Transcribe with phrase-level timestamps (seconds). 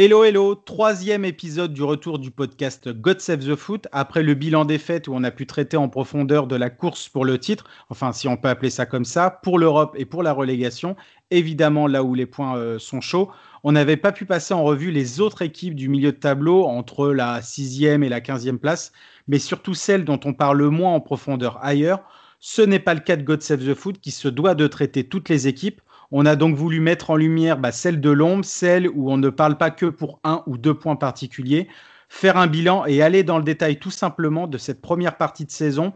[0.00, 3.88] Hello, hello, troisième épisode du retour du podcast God Save the Foot.
[3.90, 7.08] Après le bilan des fêtes où on a pu traiter en profondeur de la course
[7.08, 10.22] pour le titre, enfin si on peut appeler ça comme ça, pour l'Europe et pour
[10.22, 10.94] la relégation,
[11.32, 13.32] évidemment là où les points euh, sont chauds,
[13.64, 17.08] on n'avait pas pu passer en revue les autres équipes du milieu de tableau entre
[17.08, 18.92] la sixième et la quinzième place,
[19.26, 22.04] mais surtout celles dont on parle le moins en profondeur ailleurs.
[22.38, 25.02] Ce n'est pas le cas de God Save the Foot qui se doit de traiter
[25.02, 25.80] toutes les équipes.
[26.10, 29.28] On a donc voulu mettre en lumière bah, celle de l'ombre, celle où on ne
[29.28, 31.68] parle pas que pour un ou deux points particuliers,
[32.08, 35.50] faire un bilan et aller dans le détail tout simplement de cette première partie de
[35.50, 35.92] saison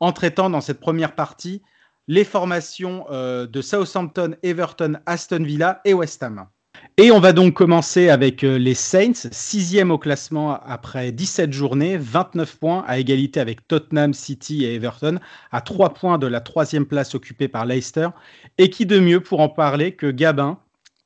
[0.00, 1.62] en traitant dans cette première partie
[2.08, 6.46] les formations euh, de Southampton, Everton, Aston Villa et West Ham.
[6.96, 11.96] Et on va donc commencer avec euh, les Saints, sixième au classement après 17 journées,
[11.96, 15.18] 29 points à égalité avec Tottenham, City et Everton,
[15.50, 18.08] à 3 points de la troisième place occupée par Leicester.
[18.58, 20.58] Et qui de mieux pour en parler que Gabin,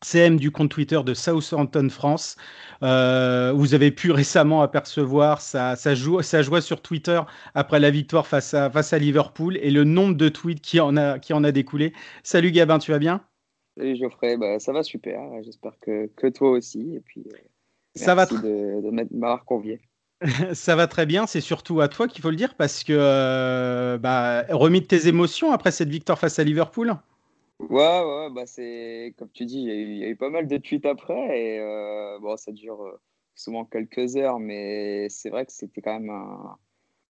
[0.02, 2.36] CM du compte Twitter de Southampton France.
[2.82, 6.22] Euh, vous avez pu récemment apercevoir sa, joie,
[6.60, 7.20] sur Twitter
[7.54, 11.44] après la victoire face à, Liverpool et le nombre de tweets qui en qui en
[11.44, 11.92] a découlé.
[12.22, 13.22] Salut Gabin, tu vas bien?
[13.78, 15.20] Salut Geoffrey, bah, ça va super.
[15.44, 16.96] J'espère que, que, toi aussi.
[16.96, 17.36] Et puis, euh,
[17.94, 19.80] ça va de, de m'avoir convié.
[20.52, 21.28] ça va très bien.
[21.28, 25.06] C'est surtout à toi qu'il faut le dire parce que euh, bah, remis de tes
[25.06, 26.96] émotions après cette victoire face à Liverpool.
[27.60, 30.86] Ouais, ouais, bah c'est comme tu dis, il y, a eu pas mal de tweets
[30.86, 32.98] après et euh, bon, ça dure
[33.34, 36.56] souvent quelques heures, mais c'est vrai que c'était quand même un,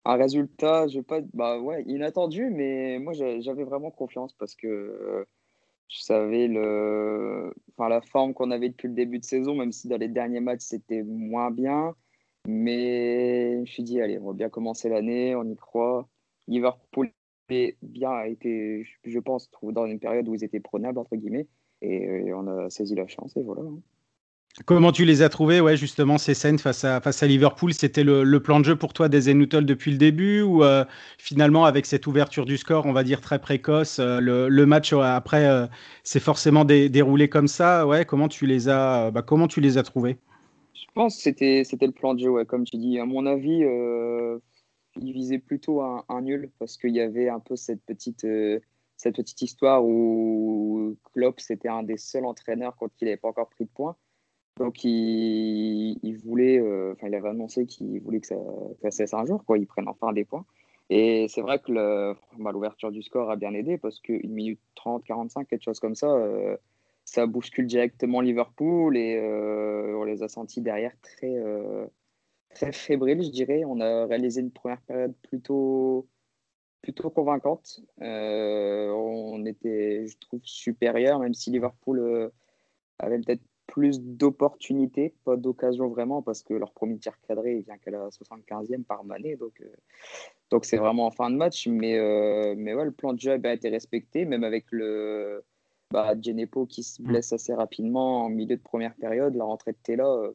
[0.05, 5.25] un résultat, je pas, bah ouais, inattendu, mais moi j'avais vraiment confiance parce que
[5.89, 9.87] je savais le, enfin, la forme qu'on avait depuis le début de saison, même si
[9.87, 11.95] dans les derniers matchs c'était moins bien.
[12.47, 16.07] Mais je me suis dit, allez, on va bien commencer l'année, on y croit.
[16.47, 17.11] Liverpool
[17.49, 21.47] est bien, a été, je pense, dans une période où ils étaient prenables, entre guillemets.
[21.81, 23.63] Et on a saisi la chance, et voilà.
[24.65, 27.73] Comment tu les as trouvés, ouais, justement, ces scènes face à, face à Liverpool?
[27.73, 30.83] C'était le, plan de jeu pour toi des Nuttall depuis le début ou euh,
[31.17, 34.99] finalement, avec cette ouverture du score, on va dire très précoce, euh, le, match euh,
[34.99, 35.47] après
[36.03, 37.87] c'est forcément déroulé comme ça?
[37.87, 40.17] Ouais, comment, tu les as, bah, comment tu les as trouvés?
[40.73, 42.99] Je pense que c'était, c'était le plan de jeu, ouais, comme tu dis.
[42.99, 43.63] À mon avis,
[44.97, 48.27] il visait plutôt un, nul parce qu'il y avait un peu cette petite,
[48.97, 53.49] cette petite histoire où Klopp, c'était un des seuls entraîneurs quand il n'avait pas encore
[53.49, 53.95] pris de points.
[54.59, 58.35] Donc, il, voulait, euh, enfin, il avait annoncé qu'il voulait que ça,
[58.91, 59.57] cesse un jour, quoi.
[59.57, 60.45] Ils prennent enfin des points.
[60.89, 61.71] Et c'est vrai que
[62.37, 65.95] bah, l'ouverture du score a bien aidé parce qu'une minute 30, 45, quelque chose comme
[65.95, 66.57] ça, euh,
[67.05, 71.35] ça bouscule directement Liverpool et euh, on les a sentis derrière très,
[72.53, 73.63] très fébriles, je dirais.
[73.65, 76.05] On a réalisé une première période plutôt,
[76.81, 77.79] plutôt convaincante.
[78.01, 82.31] on était, je trouve, supérieur, même si Liverpool
[82.97, 87.77] avait peut-être plus d'opportunités, pas d'occasion vraiment, parce que leur premier tir cadré il vient
[87.77, 89.65] qu'à la 75e par Mané, donc euh,
[90.49, 91.67] donc c'est vraiment en fin de match.
[91.67, 95.43] Mais, euh, mais ouais, le plan de jeu a été respecté, même avec le
[95.91, 99.77] bah, Genepo qui se blesse assez rapidement en milieu de première période, la rentrée de
[99.83, 100.07] Tela.
[100.07, 100.31] Euh,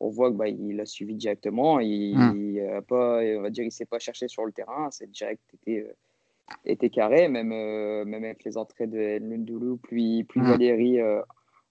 [0.00, 1.78] on voit qu'il bah, il a suivi directement.
[1.78, 2.76] Il, mm.
[2.76, 4.90] a pas, on va dire, il s'est pas cherché sur le terrain.
[4.90, 5.86] C'est direct était,
[6.64, 10.44] était carré, même, même avec les entrées de Ndoulou, puis, puis mm.
[10.44, 10.98] Valérie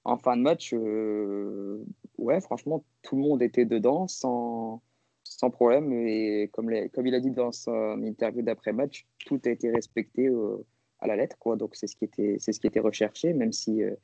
[0.03, 1.84] en fin de match, euh,
[2.17, 4.81] ouais, franchement, tout le monde était dedans sans,
[5.23, 5.91] sans problème.
[5.94, 10.28] Et comme, les, comme il a dit dans son interview d'après-match, tout a été respecté
[10.28, 10.66] euh,
[11.00, 11.38] à la lettre.
[11.38, 11.56] Quoi.
[11.56, 13.95] Donc, c'est ce, qui était, c'est ce qui était recherché, même si euh,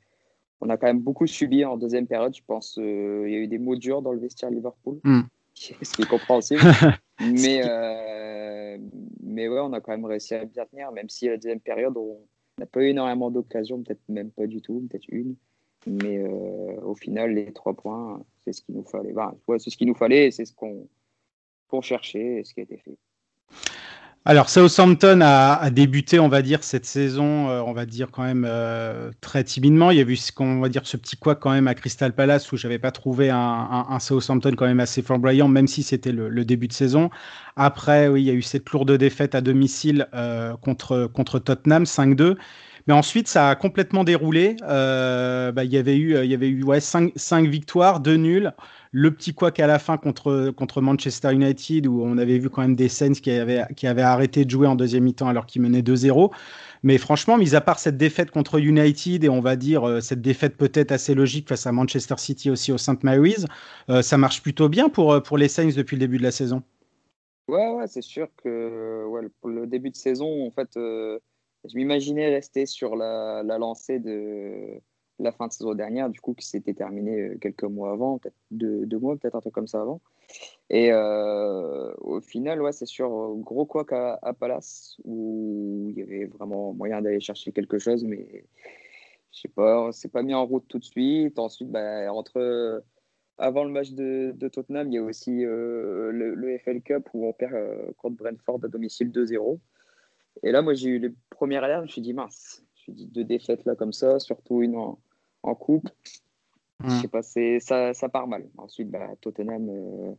[0.60, 2.34] on a quand même beaucoup subi en deuxième période.
[2.34, 5.22] Je pense il y a eu des mots durs dans le vestiaire Liverpool, mm.
[5.54, 6.60] ce qui est compréhensible.
[7.20, 7.62] mais,
[9.20, 11.96] mais ouais, on a quand même réussi à bien tenir, même si la deuxième période,
[11.96, 12.20] on
[12.58, 15.34] n'a pas eu énormément d'occasions, peut-être même pas du tout, peut-être une.
[15.86, 19.14] Mais euh, au final, les trois points, c'est ce qu'il nous fallait.
[19.58, 22.96] c'est ce qu'il nous fallait c'est ce qu'on cherchait ce qui a été fait.
[24.24, 28.24] Alors, Southampton a, a, débuté, on va dire, cette saison, euh, on va dire quand
[28.24, 29.90] même euh, très timidement.
[29.90, 32.12] Il y a eu ce qu'on va dire ce petit quoi quand même à Crystal
[32.12, 36.12] Palace où j'avais pas trouvé un, un, Southampton quand même assez flamboyant, même si c'était
[36.12, 37.08] le, début de saison.
[37.56, 40.06] Après, oui, il y a eu cette lourde défaite à domicile
[40.60, 42.36] contre, contre Tottenham, 5-2.
[42.88, 44.56] Mais ensuite, ça a complètement déroulé.
[44.62, 47.12] Euh, bah, il y avait eu, y avait eu ouais, 5,
[47.46, 48.54] victoires, 2 nuls.
[48.92, 52.62] Le petit quoi qu'à la fin contre, contre Manchester United, où on avait vu quand
[52.62, 55.60] même des Saints qui avaient, qui avaient arrêté de jouer en deuxième mi-temps alors qu'ils
[55.60, 56.32] menaient 2-0.
[56.82, 60.22] Mais franchement, mis à part cette défaite contre United et on va dire euh, cette
[60.22, 63.04] défaite peut-être assez logique face à Manchester City aussi au St.
[63.04, 63.44] Mary's,
[63.90, 66.62] euh, ça marche plutôt bien pour, pour les Saints depuis le début de la saison.
[67.48, 70.70] Ouais, ouais, c'est sûr que ouais, le début de saison, en fait,
[71.64, 74.80] je m'imaginais rester sur la, lancée de
[75.18, 78.36] la fin de saison dernière, du coup, qui s'était terminée euh, quelques mois avant, peut-être
[78.50, 80.00] deux, mois, peut-être un truc comme ça avant.
[80.70, 83.08] Et euh, au final, ouais, c'est sûr,
[83.38, 83.84] gros quoi
[84.22, 88.44] à, Palace, où il y avait vraiment moyen d'aller chercher quelque chose, mais
[89.32, 91.38] je sais pas, c'est pas mis en route tout de suite.
[91.38, 92.82] Ensuite, bah, entre
[93.38, 97.26] avant le match de, Tottenham, il y a aussi euh, le, le, FL Cup où
[97.26, 97.54] on perd
[97.96, 99.58] contre Brentford à domicile 2-0.
[100.42, 102.82] Et là, moi, j'ai eu les premières alertes, je me suis dit, mince, je me
[102.82, 105.88] suis dit deux défaites là comme ça, surtout une en, coupe.
[106.84, 108.48] Je sais pas, ça, ça part mal.
[108.56, 110.14] Ensuite, bah, Tottenham, euh,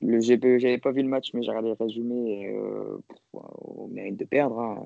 [0.00, 2.42] le j'avais pas vu le match, mais j'ai regardé le résumé.
[2.42, 2.98] Et, euh,
[3.32, 4.58] on mérite de perdre.
[4.58, 4.84] Hein.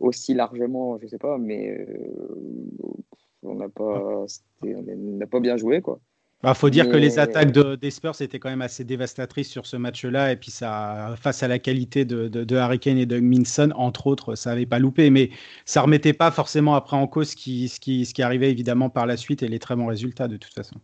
[0.00, 3.04] Aussi largement, je sais pas, mais euh,
[3.42, 4.24] on n'a pas,
[4.62, 5.82] on pas bien joué.
[5.82, 6.00] quoi.
[6.40, 9.48] Il bah, faut dire que les attaques de, des Spurs étaient quand même assez dévastatrices
[9.48, 10.30] sur ce match-là.
[10.30, 14.06] Et puis, ça, face à la qualité de, de, Harry Kane et de Minson, entre
[14.06, 15.10] autres, ça n'avait pas loupé.
[15.10, 15.30] Mais
[15.64, 18.52] ça ne remettait pas forcément après en cause ce qui, ce, qui, ce qui arrivait
[18.52, 20.76] évidemment par la suite et les très bons résultats de toute façon.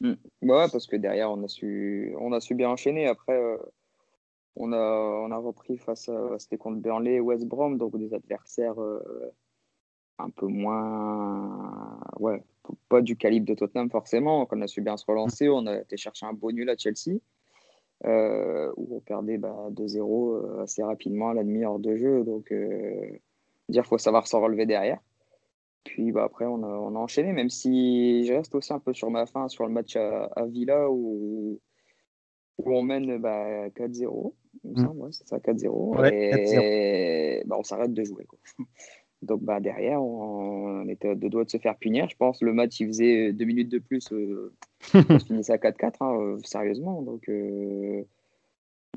[0.00, 0.14] Mm.
[0.42, 3.06] Ouais, parce que derrière, on a su, on a su bien enchaîner.
[3.06, 3.58] Après, euh,
[4.56, 6.36] on, a, on a repris face à.
[6.38, 9.32] C'était contre Burnley et West Brom, donc des adversaires euh,
[10.18, 12.00] un peu moins.
[12.18, 12.42] Ouais,
[12.88, 14.46] pas du calibre de Tottenham forcément.
[14.50, 15.48] On a su bien se relancer.
[15.48, 17.18] On a été chercher un beau nul à Chelsea,
[18.04, 22.24] euh, où on perdait bah, 2-0 euh, assez rapidement à la demi-heure de jeu.
[22.24, 23.18] Donc, euh,
[23.68, 24.98] dire faut savoir s'en relever derrière.
[25.84, 28.92] Puis bah, après, on a, on a, enchaîné, même si je reste aussi un peu
[28.92, 31.60] sur ma fin sur le match à, Villa où,
[32.58, 34.32] où on mène bah, 4-0.
[34.64, 35.10] Mm.
[35.12, 36.12] c'est ça, 4-0.
[36.12, 38.24] et bah, on s'arrête de jouer.
[38.24, 38.38] Quoi.
[39.22, 42.08] Donc bah, derrière, on, était de doigts de se faire punir.
[42.08, 44.12] Je pense le match, il faisait deux minutes de plus.
[44.12, 44.52] Euh,
[44.94, 47.02] on finissait à 4-4, hein, euh, sérieusement.
[47.02, 48.02] Donc, euh,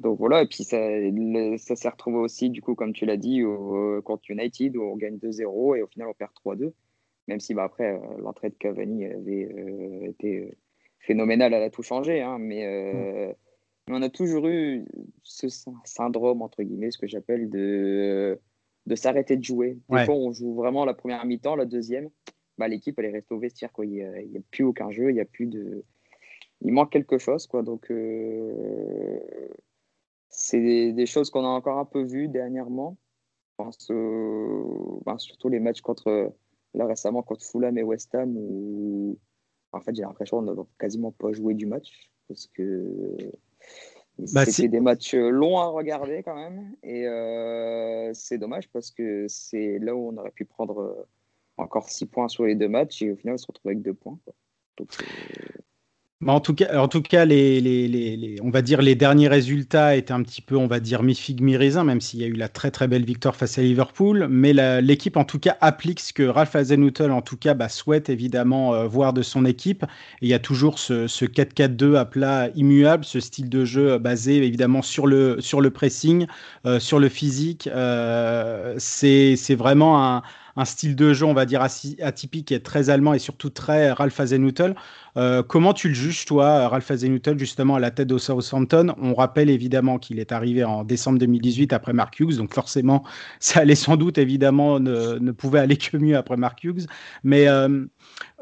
[0.02, 0.78] donc voilà, et puis ça,
[1.58, 4.96] ça s'est retrouvé aussi, du coup, comme tu l'as dit, au, contre United, où on
[4.98, 6.74] gagne 2-0 et au final, on perd 3-2.
[7.28, 9.50] Même si bah, après, l'entrée de Cavani avait
[10.10, 10.58] été
[11.00, 12.22] phénoménale, elle a tout changé.
[12.22, 13.36] Hein, mais,
[13.88, 14.86] mais, on a toujours eu
[15.24, 15.48] ce
[15.86, 18.40] syndrome, entre guillemets, ce que j'appelle de
[18.86, 19.78] de s'arrêter de jouer.
[19.90, 22.10] Des fois, on joue vraiment la première mi-temps, la deuxième,
[22.58, 23.72] bah, l'équipe, elle est restée au vestiaire.
[23.72, 23.86] Quoi.
[23.86, 25.86] Il n'y a, plus aucun jeu, il y a plus de...
[26.62, 27.48] Il manque quelque chose.
[27.48, 27.64] Quoi.
[27.64, 29.20] Donc, euh,
[30.30, 32.98] c'est des, choses qu'on a encore un peu vues dernièrement.
[33.52, 33.88] Je pense,
[35.06, 36.34] ben, surtout les matchs contre,
[36.74, 39.18] là récemment contre Fulham et West Ham, où
[39.72, 42.12] en fait, j'ai l'impression qu'on n'a quasiment pas joué du match.
[42.28, 43.18] Parce que
[44.34, 46.76] bah, C'était des matchs euh, longs à regarder quand même.
[46.84, 51.08] Et euh, c'est dommage parce que c'est là où on aurait pu prendre euh,
[51.58, 53.94] encore 6 points sur les deux matchs et au final on se retrouve avec 2
[53.94, 54.20] points.
[54.78, 54.90] Donc,
[56.28, 59.96] en tout cas, en tout cas les, les, les, on va dire les derniers résultats
[59.96, 62.50] étaient un petit peu, on va dire, mi-figue, mi-raisin, même s'il y a eu la
[62.50, 64.28] très très belle victoire face à Liverpool.
[64.30, 64.52] Mais
[64.82, 68.74] l'équipe, en tout cas, applique ce que Ralph Hasenhuttl, en tout cas, bah, souhaite évidemment
[68.76, 69.86] euh, voir de son équipe.
[70.22, 74.00] Il y a toujours ce, ce 4-4-2 à plat immuable, ce style de jeu euh,
[74.00, 76.28] basé évidemment sur le, sur le pressing,
[76.66, 77.68] euh, sur le physique.
[77.68, 80.22] Euh, C'est vraiment un
[80.60, 84.20] un style de jeu, on va dire, atypique et très allemand et surtout très Ralph
[84.20, 84.76] Hasenhuttl.
[85.16, 88.94] Euh, comment tu le juges, toi, Ralph Hasenhuttl, justement à la tête de Southampton?
[89.02, 93.04] On rappelle évidemment qu'il est arrivé en décembre 2018 après Mark Hughes, donc forcément,
[93.40, 96.88] ça allait sans doute, évidemment, ne, pouvait aller que mieux après Mark Hughes.
[97.24, 97.86] Mais euh,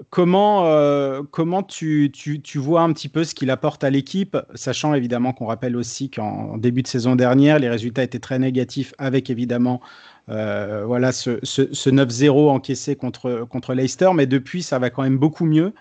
[0.09, 4.37] comment, euh, comment tu, tu, tu, vois un petit peu ce qu'il apporte à l'équipe,
[4.55, 8.93] sachant évidemment qu'on rappelle aussi qu'en début de saison dernière, les résultats étaient très négatifs
[8.97, 9.81] avec évidemment
[10.29, 15.17] euh, voilà ce, ce, 9-0 encaissé contre, contre Leicester, mais depuis, ça va quand même
[15.17, 15.73] beaucoup mieux.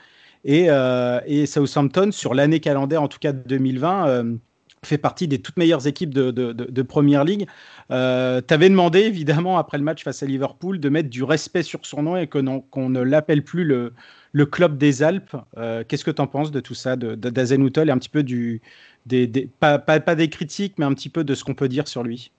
[0.47, 4.37] Et, euh, Southampton, sur l'année calendaire, en tout cas 2020, euh,
[4.85, 6.87] fait partie des toutes meilleures équipes de, de, de.
[7.91, 11.65] Euh, tu avais demandé, évidemment, après le match face à Liverpool, de mettre du respect
[11.65, 13.93] sur son nom et qu'on ne l'appelle plus le,
[14.47, 15.37] club des Alpes.
[15.89, 18.63] Qu'est-ce que tu en penses de tout ça, d'Azenoutel et un petit peu du.
[19.07, 19.79] Des, pas,
[20.15, 22.31] des critiques, mais un petit peu de ce qu'on peut dire sur lui?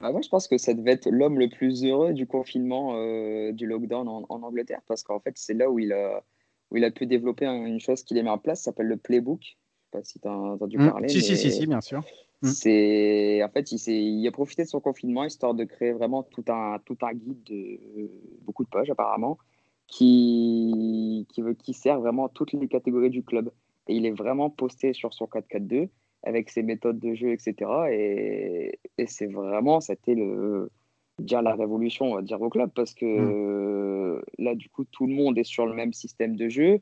[0.00, 3.52] Ah, moi, je pense que ça devait être l'homme le plus heureux du confinement, euh,
[3.52, 6.22] du lockdown en, Angleterre, parce qu'en fait, c'est là où il, a,
[6.70, 8.98] où il a pu développer une chose qu'il a mis en place, ça s'appelle le
[8.98, 9.40] playbook.
[9.42, 9.56] Je sais
[9.90, 10.90] pas si tu as entendu mmh.
[10.90, 11.08] parler.
[11.08, 12.04] Si, si, si, si, bien sûr.
[12.42, 12.48] Mm.
[12.48, 16.22] C'est en fait, il, s'est- il a profité de son confinement histoire de créer vraiment
[16.22, 17.78] tout un, tout un guide de
[18.42, 19.38] beaucoup de pages apparemment
[19.86, 23.50] qui, qui, veut, qui sert vraiment toutes les catégories du club.
[23.88, 25.88] Et il est vraiment posté sur son 4-4-2
[26.26, 27.54] avec ses méthodes de jeu, etc.
[27.90, 30.70] Et, et c'est vraiment, c'était le
[31.18, 35.06] dire la révolution, on va dire au club, parce que euh, là, du coup, tout
[35.06, 36.80] le monde est sur le même système de jeu.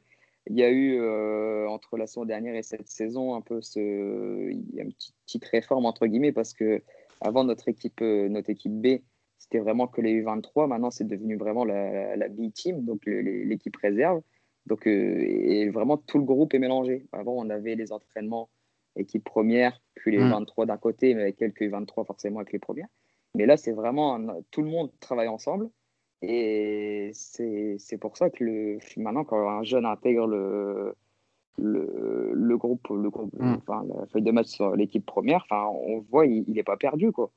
[0.48, 4.50] Il y a eu euh, entre la saison dernière et cette saison un peu ce,
[4.50, 6.82] il y a une petite, petite réforme entre guillemets parce que
[7.20, 8.98] avant notre équipe, euh, notre équipe B,
[9.38, 10.68] c'était vraiment que les U23.
[10.68, 14.22] Maintenant, c'est devenu vraiment la, la B team, donc l'équipe réserve.
[14.66, 17.06] Donc, euh, et vraiment tout le groupe est mélangé.
[17.12, 18.48] Avant, on avait les entraînements
[18.96, 20.30] équipe première, puis les Mm.
[20.30, 22.88] 23 d'un côté, mais avec quelques U23 forcément avec les premières.
[23.34, 25.68] Mais là, c'est vraiment un- tout le monde travaille ensemble.
[26.22, 30.94] Et c'est pour ça que le, maintenant, quand un jeune intègre le,
[31.58, 33.56] le, le groupe, le groupe Mm.
[33.58, 37.12] enfin, la feuille de match sur l'équipe première, enfin, on voit, il n'est pas perdu.
[37.12, 37.30] Quoi.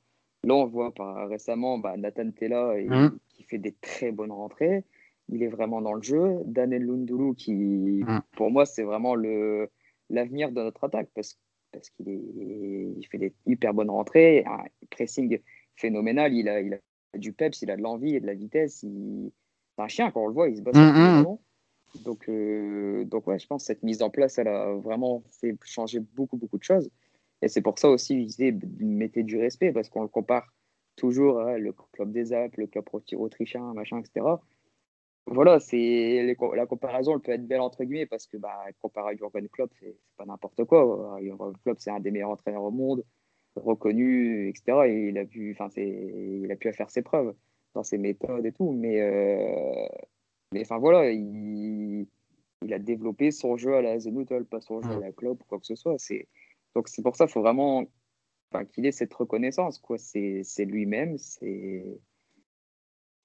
[0.44, 3.18] Là, on voit par, récemment bah, Nathan Tella il- Mm.
[3.28, 4.84] qui fait des très bonnes rentrées.
[5.28, 6.38] Il est vraiment dans le jeu.
[6.46, 7.52] Daniel Lundoulou, qui,
[8.06, 8.20] Mm.
[8.36, 9.14] pour moi, c'est vraiment
[10.10, 11.38] l'avenir de notre attaque parce,
[11.72, 15.38] parce qu'il il fait des hyper bonnes rentrées, un pressing
[15.76, 16.32] phénoménal.
[16.34, 18.82] Il a, il a du peps, il a de l'envie et de la vitesse.
[18.82, 19.30] Il...
[19.76, 22.02] C'est un chien, quand on le voit, il se bat sur Mm, mm.
[22.04, 25.56] Donc, euh, donc ouais, je pense que cette mise en place, elle a vraiment fait
[25.64, 26.90] changer beaucoup, beaucoup de choses.
[27.42, 30.52] Et c'est pour ça aussi, je disais, mettez du respect, parce qu'on le compare
[30.96, 34.26] toujours à le club des Alpes, le club autrichien, machin, etc.
[35.30, 39.16] Voilà, c'est la comparaison, elle peut être belle entre guillemets, parce que bah, comparer à
[39.16, 41.18] Jurgen Klopp, c'est pas n'importe quoi.
[41.20, 43.04] Jurgen Klopp, c'est un des meilleurs entraîneurs au monde,
[43.56, 44.86] reconnu, etc.
[44.86, 47.34] Et il a pu, enfin, il a pu faire ses preuves
[47.74, 48.72] dans ses méthodes et tout.
[48.72, 49.86] Mais, euh,
[50.52, 52.06] mais enfin voilà, il,
[52.62, 55.44] il a développé son jeu à la Zenoutel, pas son jeu à la Klopp ou
[55.46, 55.98] quoi que ce soit.
[55.98, 56.26] C'est,
[56.74, 57.84] donc c'est pour ça qu'il faut vraiment
[58.52, 59.78] enfin, qu'il ait cette reconnaissance.
[59.78, 59.98] Quoi.
[59.98, 62.00] C'est, c'est lui-même, c'est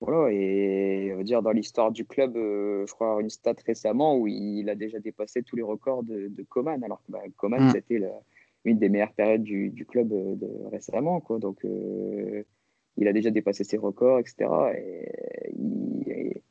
[0.06, 4.70] voilà, et dire dans l'histoire du club, euh, je crois une stat récemment où il
[4.70, 7.70] a déjà dépassé tous les records de, de Coman, alors que bah, Coman, Mm.
[7.70, 8.02] c'était
[8.66, 11.22] une des meilleures périodes du, du club euh, de, récemment.
[11.22, 11.40] Quoi.
[11.40, 12.44] Donc, euh,
[12.98, 14.36] il a déjà dépassé ses records, etc.
[14.78, 15.10] Et,
[15.58, 16.42] il- et,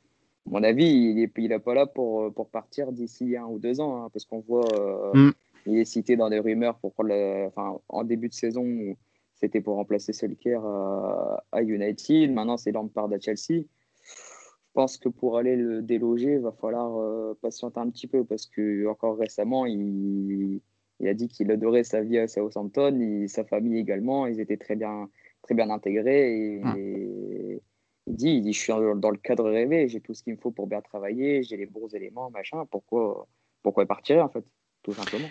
[0.47, 3.81] à mon avis, il n'est il pas là pour, pour partir d'ici un ou deux
[3.81, 5.33] ans, hein, parce qu'on voit, euh, Mm.
[5.67, 8.63] il est cité dans des rumeurs pour prendre le- enfin, en début de saison.
[8.65, 8.97] où
[9.43, 12.33] C'était pour remplacer Solskjaer à, à United.
[12.33, 13.65] Maintenant, c'est Lampard à Chelsea.
[14.05, 18.25] Je pense que pour aller le déloger, il va falloir euh, patienter un petit peu
[18.25, 20.61] parce que encore récemment, il,
[21.01, 24.29] il a dit qu'il adorait sa vie à Southampton, et sa famille également.
[24.29, 25.11] Ils étaient très bien,
[25.43, 26.37] très bien intégrés.
[26.37, 27.63] Et, et
[28.07, 30.39] il dit, il dit, je suis dans le cadre rêvé, j'ai tout ce qu'il me
[30.39, 32.65] faut pour bien travailler, j'ai les bons éléments, machin.
[32.71, 33.27] Pourquoi,
[33.63, 34.45] pourquoi partir en fait,
[34.83, 35.29] tout simplement.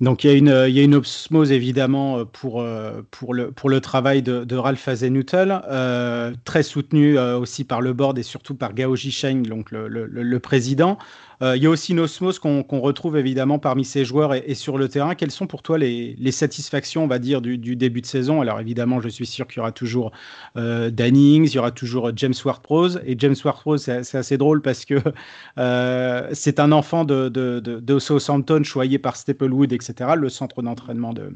[0.00, 4.56] Donc il y, a une, il osmose évidemment euh, pour, euh, pour, le, travail de,
[4.56, 9.70] Ralph Hasenhuttl, euh, très soutenu aussi par le board et surtout par Gao Jisheng, donc
[9.70, 10.98] le, le président.
[11.42, 14.78] Euh, il y a aussi une osmose qu'on retrouve évidemment parmi ces joueurs et, sur
[14.78, 15.14] le terrain.
[15.14, 18.40] Quelles sont pour toi les, satisfactions, on va dire, du, début de saison?
[18.40, 20.12] Alors évidemment, je suis sûr qu'il y aura toujours
[20.56, 23.00] euh, Danny Ings, il y aura toujours James Ward-Prowse.
[23.04, 24.94] Et James Ward-Prowse, c'est assez drôle parce que
[25.58, 31.32] euh, c'est un enfant de, Southampton choyé par Staplewood, etc., le centre d'entraînement de,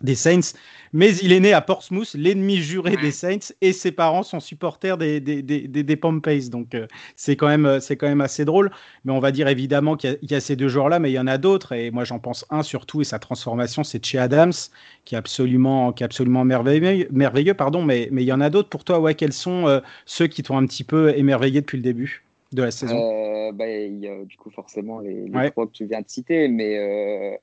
[0.00, 0.54] des Saints,
[0.92, 4.96] mais il est né à Portsmouth, l'ennemi juré des Saints, et ses parents sont supporters
[4.96, 6.40] des, des, des, des, des Pompey.
[6.50, 6.86] Donc euh,
[7.16, 8.70] c'est quand, même, quand même assez drôle.
[9.04, 11.18] Mais on va dire évidemment qu'il y, y, a ces deux joueurs-là, mais il y
[11.18, 11.72] en a d'autres.
[11.72, 14.52] Et moi j'en pense un surtout, et sa transformation, c'est Che Adams,
[15.04, 17.08] qui est absolument, qui est absolument merveilleux.
[17.10, 19.00] merveilleux pardon, mais, mais il y en a d'autres pour toi.
[19.00, 22.62] Ouais, quels sont euh, ceux qui t'ont un petit peu émerveillé depuis le début de
[22.62, 22.96] la saison?
[22.96, 25.50] Euh, bah, y a du coup forcément les, les ouais.
[25.50, 27.40] trois que tu viens de citer, mais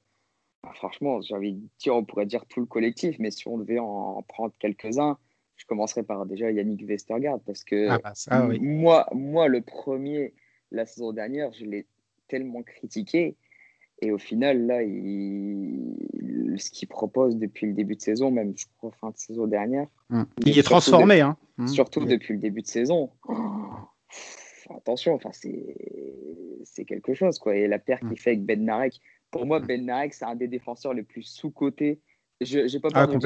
[0.65, 3.57] euh, franchement, j'ai envie de dire, on pourrait dire tout le collectif, mais si on
[3.57, 5.17] devait en prendre quelques-uns,
[5.55, 8.59] je commencerai par déjà Yannick Westergaard, parce que ah bah ça, oui.
[8.59, 10.33] moi, moi, le premier,
[10.71, 11.85] la saison dernière, je l'ai
[12.27, 13.35] tellement critiqué,
[14.01, 16.55] et au final, là, il...
[16.57, 19.87] ce qu'il propose depuis le début de saison, même, je crois, fin de saison dernière.
[20.09, 20.23] Mmh.
[20.45, 21.21] Il est transformé, de...
[21.21, 21.37] hein.
[21.57, 21.67] Mmh.
[21.67, 22.07] Surtout mmh.
[22.07, 23.11] depuis le début de saison.
[23.29, 23.35] Oh
[24.75, 27.55] attention, enfin, c'est quelque chose, quoi.
[27.55, 28.99] Et la paire qu'il fait avec Ben Narek,
[29.35, 31.99] pour moi, Ben Narek, c'est un des défenseurs les plus sous-cotés.
[32.39, 33.19] Je n'ai pas ah, peur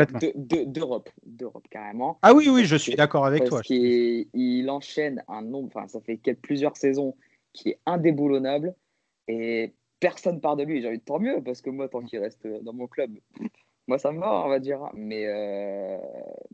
[0.66, 2.18] d'Europe, d'Europe carrément.
[2.24, 3.62] Ah oui, oui, je suis d'accord avec parce toi.
[3.70, 7.16] Il, il enchaîne un nombre, enfin, ça fait quelques, plusieurs saisons
[7.54, 8.74] qui est indéboulonnable
[9.28, 10.82] et personne part de lui.
[10.82, 13.12] J'ai envie de tant mieux parce que moi, tant qu'il reste dans mon club,
[13.88, 14.90] moi, ça me va, on va dire.
[14.96, 16.00] Mais, euh,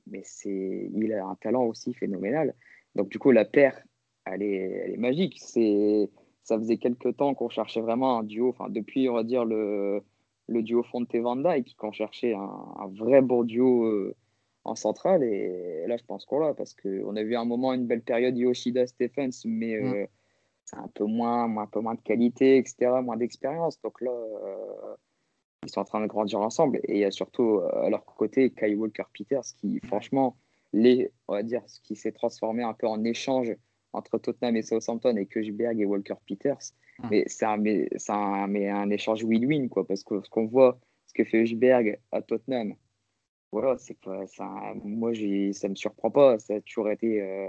[0.07, 2.55] mais c'est, il a un talent aussi phénoménal.
[2.95, 3.81] Donc, du coup, la paire,
[4.25, 5.37] elle est, elle est magique.
[5.39, 6.09] C'est
[6.45, 10.01] ça faisait quelques temps qu'on cherchait vraiment un duo, enfin depuis on va dire le,
[10.47, 14.15] le duo Fonte-Van Dyke, qui ont cherché un, vrai bon duo euh,
[14.63, 15.23] en centrale.
[15.23, 18.37] Et là, je pense qu'on l'a, parce qu'on a vu un moment une belle période
[18.37, 19.93] Yoshida-Stephens, mais mm.
[19.93, 20.05] euh,
[20.65, 23.81] c'est un peu moins, un peu moins de qualité, etc., moins d'expérience.
[23.81, 24.95] Donc là, euh,
[25.63, 26.77] ils sont en train de grandir ensemble.
[26.83, 30.37] Et il y a surtout à leur côté Kai Walker-Peters, qui, franchement,
[30.73, 33.55] les, on va dire, ce qui s'est transformé un peu en échange
[33.95, 36.73] entre Tottenham et Southampton et Kushberg et Walker Peters.
[37.03, 37.09] Hum.
[37.11, 40.79] Mais c'est un, mais, un, mais un échange win-win, quoi, parce que ce qu'on voit,
[41.07, 42.75] ce que fait Kushberg à Tottenham,
[43.51, 44.49] voilà, c'est pas, ça,
[44.83, 45.13] moi,
[45.53, 46.39] ça me surprend pas.
[46.39, 47.47] Ça a toujours été euh,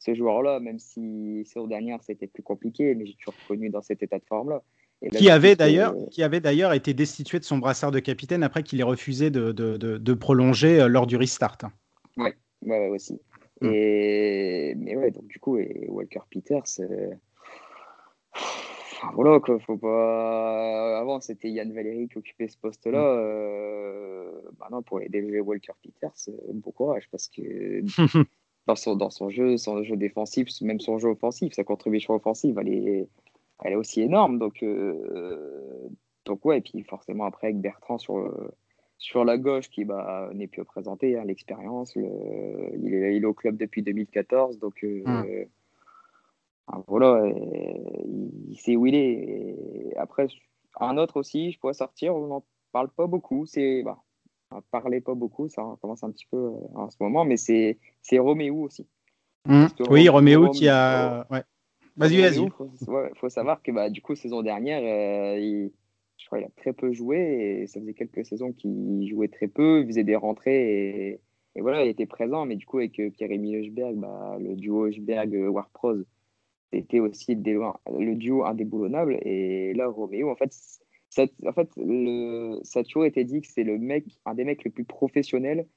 [0.00, 4.02] ce joueur-là, même si saison dernière c'était plus compliqué, mais j'ai toujours connu dans cet
[4.02, 4.62] état de forme-là.
[5.12, 8.80] qui, avait d'ailleurs, qui avait d'ailleurs été destitué de son brassard de capitaine après qu'il
[8.80, 11.58] ait refusé de, de, de, prolonger euh, lors du restart.
[12.16, 12.30] Oui,
[12.62, 13.20] ouais, aussi.
[13.60, 13.70] Mm.
[13.72, 17.14] Et, mais ouais, donc du coup, et Walker Peters, euh,
[18.32, 20.98] enfin, voilà, quoi, faut pas.
[20.98, 23.00] Avant, c'était Yann Valéry qui occupait ce poste-là.
[23.00, 23.18] Mm.
[23.18, 24.04] Euh...
[24.58, 27.82] Bah pour aider Walker Peters, euh, bon courage, parce que
[28.66, 32.58] dans, son, dans son jeu, son jeu défensif, même son jeu offensif, sa contribution offensive,
[32.58, 33.08] elle est,
[33.62, 34.38] elle est aussi énorme.
[34.38, 35.88] Donc, euh,
[36.24, 38.16] donc ouais, et puis forcément, après, avec Bertrand sur
[38.98, 43.34] sur la gauche, qui bah, n'est plus présenté, hein, l'expérience, il, est, il, est, au
[43.34, 46.82] club depuis 2014, donc euh, hmm.
[46.86, 47.26] voilà,
[48.48, 49.96] il, sait où il est.
[49.96, 50.28] après,
[50.80, 53.82] un autre aussi, je pourrais sortir, on n'en parle pas beaucoup, c'est.
[53.82, 53.98] Bah,
[54.50, 57.78] on parlait pas beaucoup, ça commence un petit peu euh, en ce moment, mais c'est
[58.12, 58.86] Roméo aussi.
[59.46, 59.66] Hmm.
[59.90, 61.26] Oui, Roméo qui a.
[61.30, 61.42] Ouais.
[61.96, 62.42] Vas-y, vas-y.
[62.42, 62.50] Il
[63.14, 65.72] faut, savoir que bah, du coup, saison dernière, euh, il
[66.24, 69.46] je crois qu'il a très peu joué et ça faisait quelques saisons qu'il jouait très
[69.46, 71.20] peu, il faisait des rentrées
[71.54, 72.46] et, voilà, il était présent.
[72.46, 76.04] Mais du coup, avec euh, Pierre-Emile Hochberg, bah, le duo Hochberg-Warpros,
[76.72, 79.18] c'était aussi le duo indéboulonnable.
[79.20, 80.50] Et là, Roméo, en fait,
[81.10, 81.68] ça, en fait
[82.64, 85.68] ça a toujours été dit que c'est mec, un des mecs les plus professionnels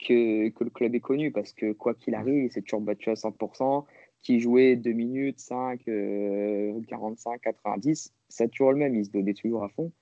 [0.00, 3.08] que, que le club ait connu parce que quoi qu'il arrive, il s'est toujours battu
[3.08, 3.86] à 100%
[4.22, 9.64] qui jouait 2 minutes, 5, 45, 90, c'est toujours le même, il se donnait toujours
[9.64, 9.92] à fond.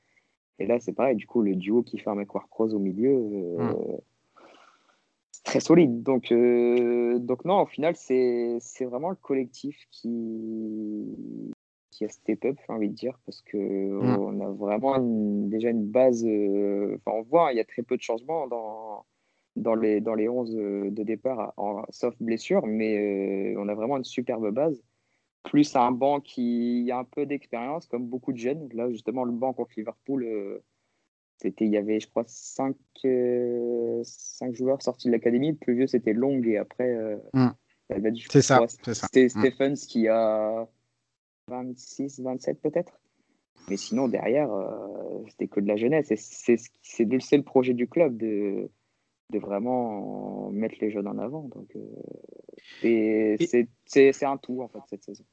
[0.61, 3.73] Et là, c'est pareil, du coup, le duo qui fait un Cross au milieu, euh,
[3.73, 3.97] hmm.
[5.33, 6.03] c'est très solide.
[6.03, 11.17] Donc, euh, donc non, au final, c'est vraiment le collectif qui,
[11.91, 14.19] qui a step up, j'ai envie de dire, parce qu'on hmm.
[14.19, 14.99] on a vraiment
[15.49, 16.27] déjà une base.
[16.27, 19.07] Euh, enfin, on voit, il y a très peu de changements dans
[19.57, 23.75] dans les, dans les 11 euh, de départ, en, sauf blessure, mais euh, on a
[23.75, 24.83] vraiment une superbe base.
[25.43, 28.69] Plus un banc qui a un peu d'expérience, comme beaucoup de jeunes.
[28.75, 30.63] Là, justement, le banc contre Liverpool, euh,
[31.39, 32.77] c'était, il y avait, je crois, 5,
[34.53, 35.53] joueurs sortis de l'académie.
[35.53, 36.95] Le plus vieux, c'était Long, et après,
[37.33, 37.51] mm.
[38.29, 38.61] c'est ça.
[38.69, 39.29] C'était mm.
[39.31, 40.69] Stephens qui a
[41.49, 43.01] 26, 27 peut-être.
[43.71, 44.51] Mais sinon, derrière,
[45.29, 46.13] c'était que de la jeunesse.
[46.15, 48.71] C'est le projet du club de
[49.31, 51.43] de vraiment mettre les jeunes en avant.
[51.49, 53.37] Donc, euh,
[53.87, 55.25] c'est un tout, en fait, cette saison.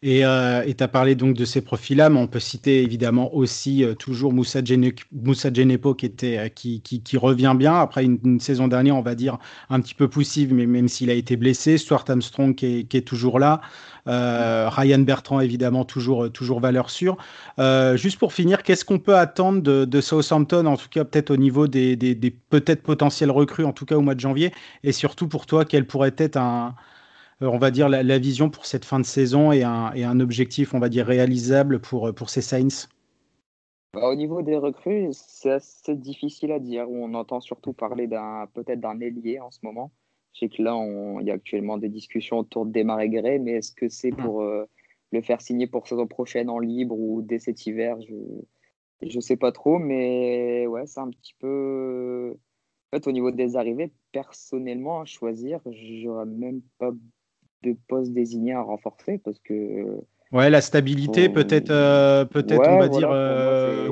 [0.00, 3.82] Et euh, tu as parlé donc de ces profils-là, mais on peut citer évidemment aussi
[3.82, 8.94] euh, toujours Moussa, Genepo qui, était, euh, qui, qui, revient bien après une, saison dernière,
[8.94, 9.38] on va dire,
[9.70, 11.78] un petit peu poussive, mais même s'il a été blessé.
[11.78, 13.60] Stuart Armstrong qui est, qui est toujours là.
[14.06, 17.18] Ryan Bertrand, évidemment, toujours, toujours valeur sûre.
[17.96, 21.36] juste pour finir, qu'est-ce qu'on peut attendre de, de, Southampton, en tout cas peut-être au
[21.36, 24.92] niveau des, des, des peut-être potentiels recrues, en tout cas au mois de janvier, et
[24.92, 26.70] surtout pour toi, quel pourrait être un euh,
[27.40, 30.74] on va dire, la, vision pour cette fin de saison et un, et un, objectif,
[30.74, 32.88] on va dire, réalisable pour, pour ces Saints
[33.94, 36.90] bah, Au niveau des recrues, c'est assez difficile à dire.
[36.90, 39.92] On entend surtout parler d'un peut-être d'un ailier en ce moment.
[40.34, 40.76] Je sais que là,
[41.20, 44.42] il y a actuellement des discussions autour de démarrer Gray, mais est-ce que c'est pour
[44.42, 44.64] euh,
[45.12, 49.36] le faire signer pour saison prochaine en libre ou dès cet hiver Je ne sais
[49.36, 52.36] pas trop, mais ouais, c'est un petit peu.
[52.92, 56.92] En fait, au niveau des arrivées, personnellement, à choisir, j'aurais même pas
[57.62, 60.00] de postes désignés à renforcer parce que.
[60.32, 63.90] Ouais, la stabilité, peut-être, euh, peut-être, on va dire, euh,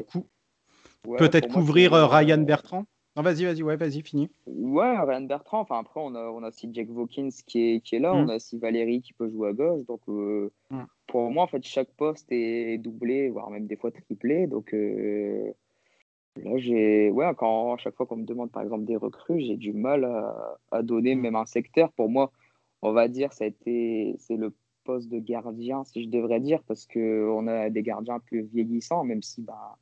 [1.18, 2.84] peut-être couvrir euh, Ryan Bertrand.
[3.16, 4.28] Non, vas-y, vas-y, ouais, vas-y, fini.
[4.46, 5.60] Ouais, Ryan Bertrand.
[5.60, 8.16] Enfin, après, on a, on a aussi Jack Vokins qui est, qui est là, mm.
[8.16, 9.86] on a aussi Valérie qui peut jouer à gauche.
[9.86, 10.48] Donc, mm.
[11.06, 14.46] pour moi, en fait, chaque poste est doublé, voire même des fois triplé.
[14.46, 17.10] Donc, là, j'ai.
[17.10, 20.04] Ouais, quand, à chaque fois qu'on me demande, par exemple, des recrues, j'ai du mal
[20.04, 21.20] à, à donner mm.
[21.20, 21.90] même un secteur.
[21.92, 22.30] Pour moi,
[22.86, 26.62] on va dire, ça a été, c'est le poste de gardien, si je devrais dire,
[26.62, 29.76] parce qu'on a des gardiens plus vieillissants, même si bah,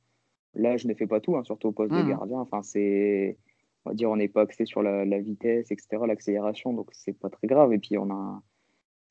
[0.54, 2.08] là, je ne fais pas tout, hein, surtout au poste de hmm.
[2.08, 2.38] gardien.
[2.38, 3.36] Enfin, c'est,
[3.84, 7.28] on va dire, on n'est pas axé sur la, vitesse, etc., l'accélération, donc c'est pas
[7.28, 7.74] très grave.
[7.74, 8.42] Et puis, on a un,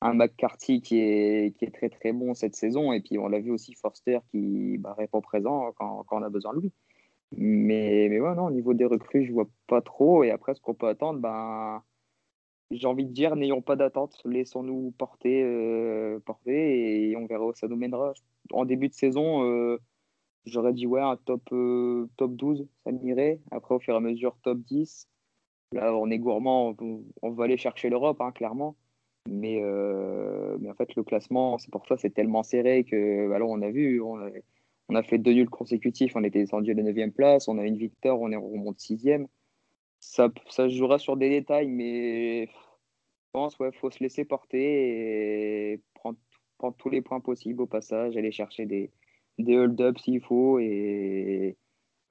[0.00, 3.38] un, McCarthy qui est, qui est très très bon cette saison, et puis on l'a
[3.38, 6.72] vu aussi, Forster qui bah, répond présent quand, quand, on a besoin de lui.
[7.36, 10.24] Mais, mais ouais, non, au niveau des recrues, je vois pas trop.
[10.24, 11.82] Et après, ce qu'on peut attendre, ben,
[12.74, 17.54] j'ai envie de dire, n'ayons pas d'attente, laissons-nous porter, euh, porter et on verra où
[17.54, 18.12] ça nous mènera.
[18.52, 19.78] En début de saison, euh,
[20.44, 23.40] j'aurais dit ouais, top, euh, top 12, ça m'irait.
[23.50, 25.08] Après, au fur et à mesure, top 10.
[25.72, 26.76] Là, on est gourmand,
[27.22, 28.76] on, va aller chercher l'Europe, hein, clairement.
[29.28, 29.60] Mais,
[30.60, 33.70] mais en fait, le classement, c'est pour ça, c'est tellement serré que, alors, on a
[33.70, 34.30] vu, on a,
[34.90, 37.78] on fait deux nuls consécutifs, on était descendu à la 9 place, on a une
[37.78, 39.26] victoire, on est remonté 6
[40.04, 42.48] ça, ça jouera sur des détails, mais
[43.34, 46.16] pense ouais, faut se laisser porter et prendre,
[46.78, 48.90] tous les points possibles au passage, aller chercher des,
[49.38, 51.58] des hold-up s'il faut et,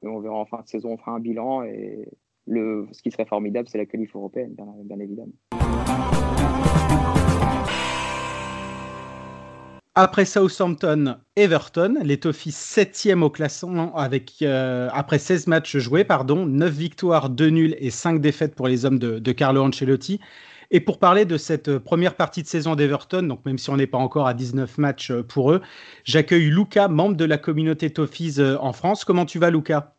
[0.04, 2.10] on verra en fin de saison, on fera un bilan et
[2.46, 5.32] ce qui serait formidable, c'est la qualif européenne, bien évidemment.
[9.96, 16.48] Après Southampton, Everton, les Toffees 7e au classement avec, euh, après 16 matchs joués, pardon,
[16.48, 20.20] 9 victoires, 2 nuls et 5 défaites pour les hommes de, Carlo Ancelotti.
[20.72, 23.88] Et pour parler de cette première partie de saison d'Everton, donc même si on n'est
[23.88, 25.62] pas encore à 19 matchs euh, pour eux,
[26.04, 29.06] j'accueille Luca, membre de la communauté Toffees euh, en France.
[29.06, 29.96] Comment tu vas, Luca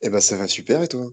[0.00, 1.06] Eh ben, ça va super, et toi?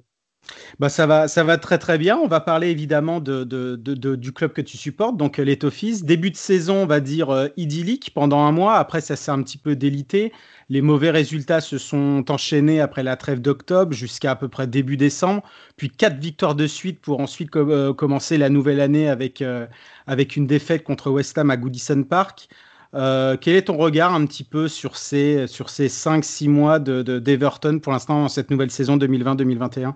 [0.79, 2.17] Bah ça, va, ça va très très bien.
[2.17, 6.03] On va parler évidemment de, de, de, du club que tu supportes, donc les Toffees.
[6.03, 8.75] Début de saison, on va dire euh, idyllique pendant un mois.
[8.75, 10.33] Après, ça s'est un petit peu délité.
[10.69, 14.97] Les mauvais résultats se sont enchaînés après la trêve d'octobre jusqu'à à peu près début
[14.97, 15.43] décembre.
[15.77, 19.67] Puis quatre victoires de suite pour ensuite euh, commencer la nouvelle année avec, euh,
[20.07, 22.47] avec une défaite contre West Ham à Goodison Park.
[22.93, 27.77] quel est ton regard un petit peu sur ces, sur ces 5-6 mois d'Everton de,
[27.79, 29.93] pour l'instant dans cette nouvelle saison 2020-2021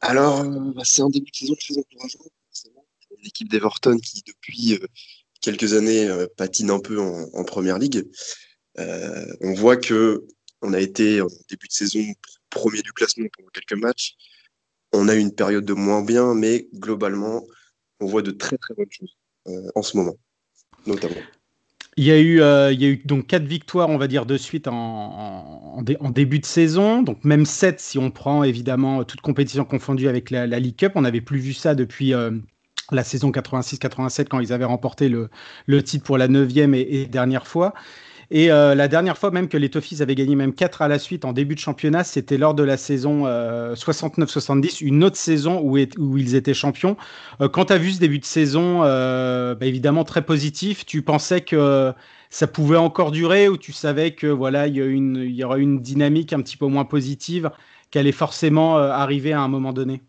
[0.00, 2.18] alors, euh, bah, c'est un début de saison très encourageant,
[3.22, 4.86] L'équipe d'Everton qui, depuis euh,
[5.40, 8.08] quelques années, euh, patine un peu en, première ligue.
[8.76, 10.24] on voit que
[10.62, 12.00] on a été en début de saison
[12.50, 14.14] premier du classement pour quelques matchs.
[14.92, 17.44] On a eu une période de moins bien, mais globalement,
[18.00, 19.16] on voit de très très bonnes choses
[19.74, 20.16] en ce moment,
[20.86, 21.20] notamment.
[21.98, 24.24] Il y, a eu, euh, il y a eu donc quatre victoires, on va dire,
[24.24, 27.02] de suite en, début de saison.
[27.02, 30.92] Donc même sept si on prend évidemment toute compétition confondue avec la, League Cup.
[30.94, 32.30] On n'avait plus vu ça depuis euh,
[32.92, 35.28] la saison 86-87 quand ils avaient remporté le,
[35.82, 37.74] titre pour la neuvième et dernière fois.
[38.30, 40.98] Et euh, la dernière fois même que les Toffees avaient gagné même 4 à la
[40.98, 45.60] suite en début de championnat, c'était lors de la saison 69-70, euh, une autre saison
[45.62, 46.96] où, ils étaient champions.
[47.40, 51.40] Euh, quand tu as vu ce début de saison, bah, évidemment très positif, tu pensais
[51.40, 51.92] que
[52.28, 56.34] ça pouvait encore durer ou tu savais que voilà, il y, y aurait une dynamique
[56.34, 57.50] un petit peu moins positive
[57.90, 60.02] qui allait forcément arriver à un moment donné?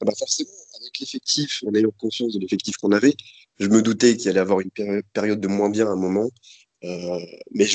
[0.00, 3.14] Ah bah Forcément, avec l'effectif, en ayant conscience de l'effectif qu'on avait,
[3.58, 6.28] je me doutais qu'il allait avoir une période de moins bien à un moment.
[6.84, 7.18] Euh,
[7.52, 7.66] mais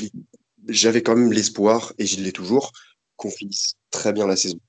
[0.68, 2.72] j'avais quand même l'espoir, et je l'ai toujours,
[3.16, 4.60] qu'on finisse très bien la saison.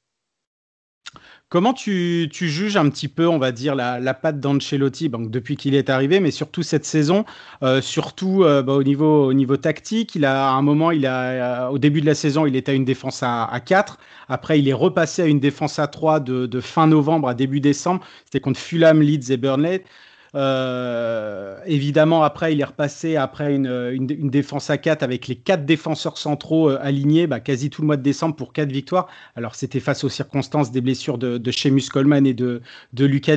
[1.52, 5.90] Comment tu, juges un petit peu, on va dire, la, patte d'Ancelotti depuis qu'il est
[5.90, 7.26] arrivé, mais surtout cette saison,
[7.62, 10.14] euh, surtout euh, bah, au, niveau, au niveau tactique.
[10.14, 12.86] Il a, un moment, il a, au début de la saison, il était à une
[12.86, 13.98] défense à, à 4.
[14.28, 17.60] Après, il est repassé à une défense à 3 de, de fin novembre à début
[17.60, 18.02] décembre.
[18.24, 19.84] C'était contre Fulham, Leeds et Burnley.
[20.34, 25.66] Euh, évidemment, après, il est repassé après une, une, défense à 4 avec les quatre
[25.66, 29.08] défenseurs centraux euh, alignés bah, quasi tout le mois de décembre pour quatre victoires.
[29.36, 32.62] Alors, c'était face aux circonstances des blessures de, de Seamus Coleman et de,
[32.94, 33.36] de Lucas.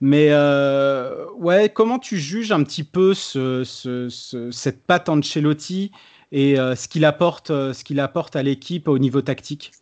[0.00, 5.90] Mais euh, ouais, comment tu juges un petit peu ce, ce, cette patte Ancelotti
[6.32, 9.72] et ce qu'il apporte, ce qu'il apporte à l'équipe au niveau tactique?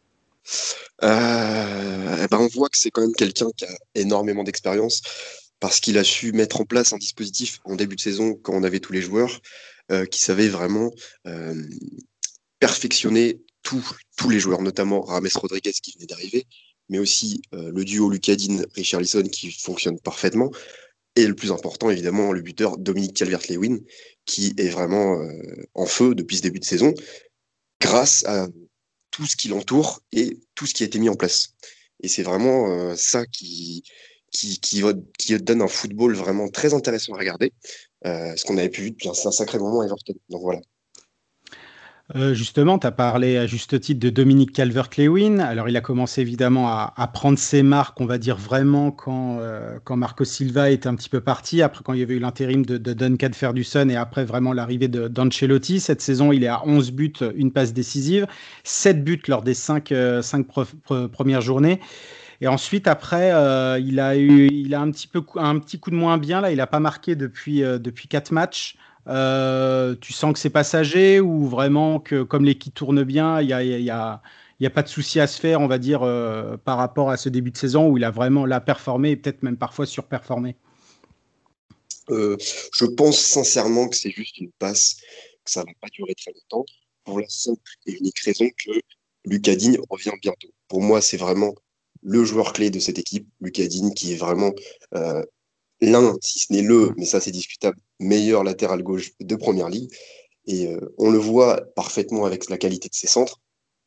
[1.02, 5.02] Euh, ben on voit que c'est quand même quelqu'un qui a énormément d'expérience
[5.60, 8.64] parce qu'il a su mettre en place un dispositif en début de saison quand on
[8.64, 9.40] avait tous les joueurs
[9.92, 10.90] euh, qui savaient vraiment
[11.26, 11.62] euh,
[12.58, 16.46] perfectionner tous les joueurs, notamment Rames Rodriguez qui venait d'arriver,
[16.88, 20.50] mais aussi euh, le duo Lucadine Richarlison qui fonctionne parfaitement,
[21.16, 23.78] et le plus important évidemment le buteur Dominique Calvert-Lewin
[24.26, 25.18] qui est vraiment
[25.74, 26.92] en feu depuis ce début de saison
[27.80, 28.48] grâce à
[29.10, 31.54] tout ce qui l'entoure et tout ce qui a été mis en place.
[32.02, 33.84] Et c'est vraiment ça qui,
[34.34, 37.52] qui, donne un football vraiment très intéressant à regarder.
[38.06, 40.14] Euh, ce qu'on avait pu vu depuis un, sacré moment à Everton.
[40.28, 40.60] Donc voilà.
[42.14, 45.38] Euh, justement, tu as parlé à juste titre de Dominique Calvert-Lewin.
[45.38, 49.78] Alors, il a commencé évidemment à, prendre ses marques, on va dire vraiment, quand, euh,
[49.84, 52.66] quand Marco Silva était un petit peu parti, après quand il y avait eu l'intérim
[52.66, 55.80] de, Duncan Ferguson et après vraiment l'arrivée d'Ancelotti.
[55.80, 58.26] Cette saison, il est à 11 buts, une passe décisive,
[58.64, 60.46] 7 buts lors des 5, 5
[61.10, 61.80] premières journées.
[62.40, 65.90] Et ensuite, après, euh, il a eu, il a un petit peu, un petit coup
[65.90, 66.50] de moins bien là.
[66.50, 68.76] Il n'a pas marqué depuis euh, depuis quatre matchs.
[69.06, 73.52] Euh, tu sens que c'est passager ou vraiment que comme l'équipe tourne bien, il y
[73.52, 74.22] a, il y a,
[74.60, 76.00] n'y a pas de souci à se faire, on va dire,
[76.64, 79.58] par rapport à ce début de saison où il a vraiment performé et peut-être même
[79.58, 80.56] parfois surperformé?
[82.08, 84.96] Je pense sincèrement que c'est juste une passe,
[85.44, 86.64] que ça ne va pas durer très longtemps,
[87.04, 88.70] pour la simple et unique raison que
[89.26, 90.48] Lucas Digne revient bientôt.
[90.68, 91.54] Pour moi, c'est vraiment
[92.04, 94.52] le joueur clé de cette équipe, Lucas Digne, qui est vraiment
[95.80, 99.90] l'un, si ce n'est le, mais ça c'est discutable, meilleur latéral gauche de première ligue.
[100.46, 103.40] Et euh, on le voit parfaitement avec la qualité de ses centres.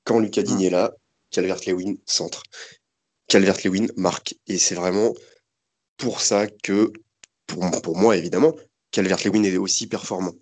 [0.03, 0.93] Quand Lucas Digne est là,
[1.31, 2.43] Calvert-Lewin centre.
[3.27, 4.35] Calvert-Lewin marque.
[4.47, 5.13] Et c'est vraiment
[5.97, 6.91] pour ça que,
[7.45, 8.55] pour, pour moi évidemment,
[8.91, 10.33] Calvert-Lewin est aussi performant.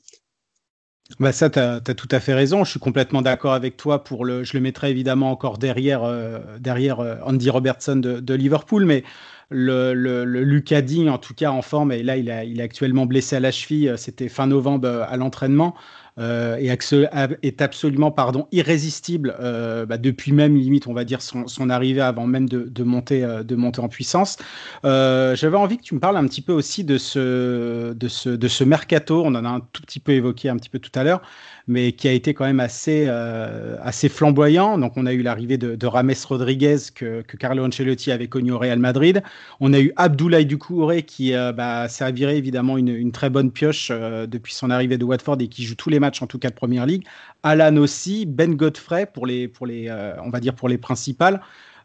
[1.20, 2.64] Bah ça, tu as, tout à fait raison.
[2.64, 4.04] Je suis complètement d'accord avec toi.
[4.04, 8.86] Pour le, je le mettrai évidemment encore derrière, euh, derrière euh, Andy Robertson de, Liverpool,
[8.86, 9.04] mais
[9.50, 13.06] le, le, le en tout cas en forme, et là, il, a, il est actuellement
[13.06, 13.94] blessé à la cheville.
[13.98, 15.76] C'était fin novembre à l'entraînement.
[16.18, 21.70] Euh, est, absolument pardon, irrésistible euh, bah, depuis même limite, on va dire, son, son
[21.70, 24.38] arrivée avant même de, de monter, euh, de monter en puissance.
[24.84, 28.48] J'avais envie que tu me parles un petit peu aussi de ce, de, ce, de
[28.48, 29.24] ce mercato.
[29.26, 31.22] On en a un tout petit peu évoqué un petit peu tout à l'heure
[31.68, 34.78] mais qui a été quand même assez, euh, assez flamboyant.
[34.78, 38.60] Donc, on a eu l'arrivée de, Rames Rodriguez que, que, Carlo Ancelotti avait connu au
[38.60, 39.24] Real Madrid.
[39.60, 43.90] On a eu Abdoulaye Doucouré qui euh, bah, servirait évidemment une, une, très bonne pioche
[43.92, 46.50] euh, depuis son arrivée de Watford et qui joue tous les matchs en tout cas
[46.50, 47.04] de Première Ligue.
[47.44, 49.92] Alan aussi, Ben Godfrey pour les, pour les
[50.24, 51.42] on va dire pour les principales.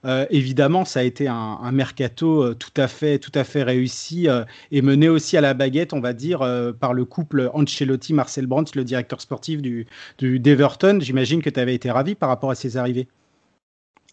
[0.07, 4.29] Euh, évidemment, ça a été un, mercato euh, tout à fait, tout à fait réussi
[4.29, 6.39] euh, et mené aussi à la baguette, on va dire,
[6.81, 9.87] par le couple Ancelotti-Marcel Brandt, le directeur sportif du,
[10.19, 10.99] d'Everton.
[11.01, 13.09] J'imagine que tu avais été ravi par rapport à ses arrivées.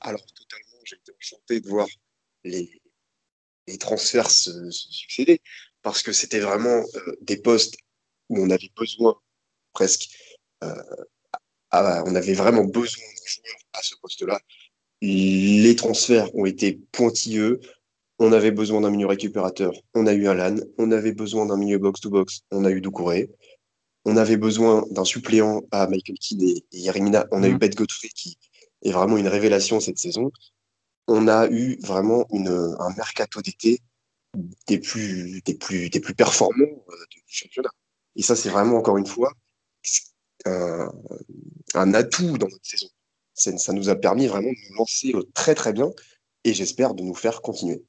[0.02, 1.88] Alors, totalement, j'ai été enchanté de voir
[2.44, 2.82] les,
[3.68, 5.42] les transferts se, succéder
[5.82, 6.84] parce que c'était vraiment
[7.22, 7.78] des postes
[8.30, 9.16] où on avait besoin
[9.74, 10.10] presque.
[10.62, 14.40] on avait vraiment besoin d'un joueur à ce poste-là
[15.02, 17.60] les transferts ont été pointilleux.
[18.20, 19.74] On avait besoin d'un milieu récupérateur.
[19.94, 20.56] On a eu Alan.
[20.78, 22.42] On avait besoin d'un milieu box-to-box.
[22.52, 23.30] On a eu Doucouré.
[24.06, 27.28] On avait besoin d'un suppléant à Michael Keane et, Yerimina.
[27.32, 27.58] On a eu.
[27.58, 28.38] Beth Godfrey qui
[28.84, 30.32] est vraiment une révélation cette saison.
[31.08, 33.82] On a eu vraiment une, un mercato d'été
[34.68, 37.72] des plus, des, plus, des plus performants euh, du championnat.
[38.16, 39.32] Et ça, c'est vraiment, encore une fois,
[40.46, 40.92] un,
[41.74, 42.88] un atout dans notre saison
[43.38, 45.90] ça nous a permis vraiment de nous lancer euh, très très bien
[46.44, 47.84] et j'espère de nous faire continuer.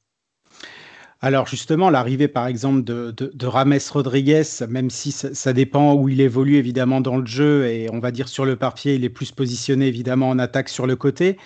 [1.21, 6.21] Alors justement, l'arrivée par exemple de, de, Rames Rodriguez, même si ça, dépend où il
[6.21, 9.31] évolue évidemment dans le jeu et on va dire sur le papier, il est plus
[9.31, 11.37] positionné évidemment en attaque sur le côté.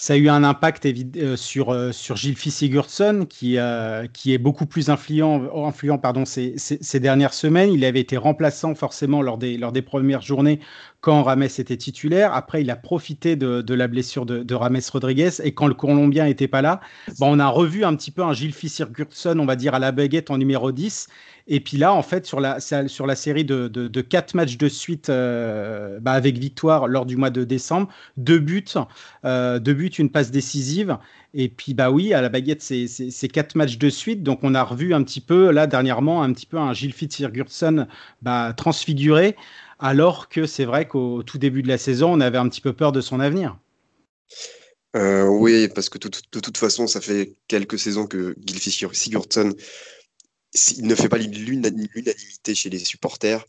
[0.00, 4.38] Ça a eu un impact euh, sur, euh, sur Gilles Sigurdsson, qui, euh, qui est
[4.38, 7.72] beaucoup plus influent, influent pardon, ces, ces, dernières semaines.
[7.72, 10.60] Il avait été remplaçant forcément lors des, lors des premières journées
[11.00, 12.32] quand Rames était titulaire.
[12.32, 15.30] Après, il a profité de, de la blessure de, de, Rames Rodriguez.
[15.42, 16.80] Et quand le Colombien n'était pas là,
[17.18, 19.90] bon, on a revu un petit peu un Gilles Sigurdsson, on va dire, à la
[19.90, 21.08] baguette en numéro 10.
[21.50, 24.68] Et puis là, en fait, sur la, sur la série de, de, quatre matchs de
[24.68, 28.66] suite euh, bah avec victoire lors du mois de décembre, deux buts,
[29.24, 30.98] euh, deux buts, une passe décisive.
[31.32, 34.22] Et puis, bah oui, à la baguette, c'est quatre matchs de suite.
[34.22, 37.86] Donc, on a revu un petit peu, là, dernièrement, un petit peu un Gilles Fitzgerson
[38.20, 39.34] bah, transfiguré,
[39.78, 42.74] alors que c'est vrai qu'au tout début de la saison, on avait un petit peu
[42.74, 43.56] peur de son avenir.
[44.96, 49.54] Euh, oui, parce que de toute façon, ça fait quelques saisons que Gilles Sigurdsson
[50.76, 53.44] il ne fait pas l'unanimité chez les supporters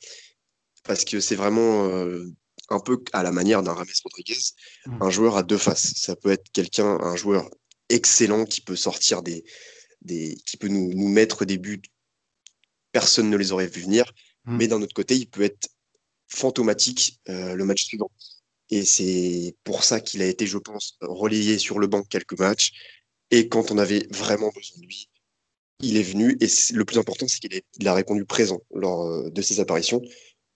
[0.83, 2.25] parce que c'est vraiment euh,
[2.69, 4.39] un peu à la manière d'un Rames Rodriguez,
[4.85, 5.01] mmh.
[5.01, 5.93] un joueur à deux faces.
[5.95, 7.49] Ça peut être quelqu'un, un joueur
[7.89, 9.43] excellent qui peut sortir des,
[10.01, 11.81] des qui peut nous, nous, mettre des buts.
[12.91, 14.12] Personne ne les aurait vu venir,
[14.45, 14.57] mmh.
[14.57, 15.69] mais d'un autre côté, il peut être
[16.27, 18.12] fantomatique euh, le match suivant.
[18.69, 22.71] Et c'est pour ça qu'il a été, je pense, relayé sur le banc quelques matchs.
[23.31, 25.09] Et quand on avait vraiment besoin de lui,
[25.81, 29.41] il est venu et le plus important, c'est qu'il a, répondu présent lors euh, de
[29.41, 30.01] ses apparitions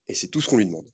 [0.06, 0.88] et c'est tout ce qu'on lui demande.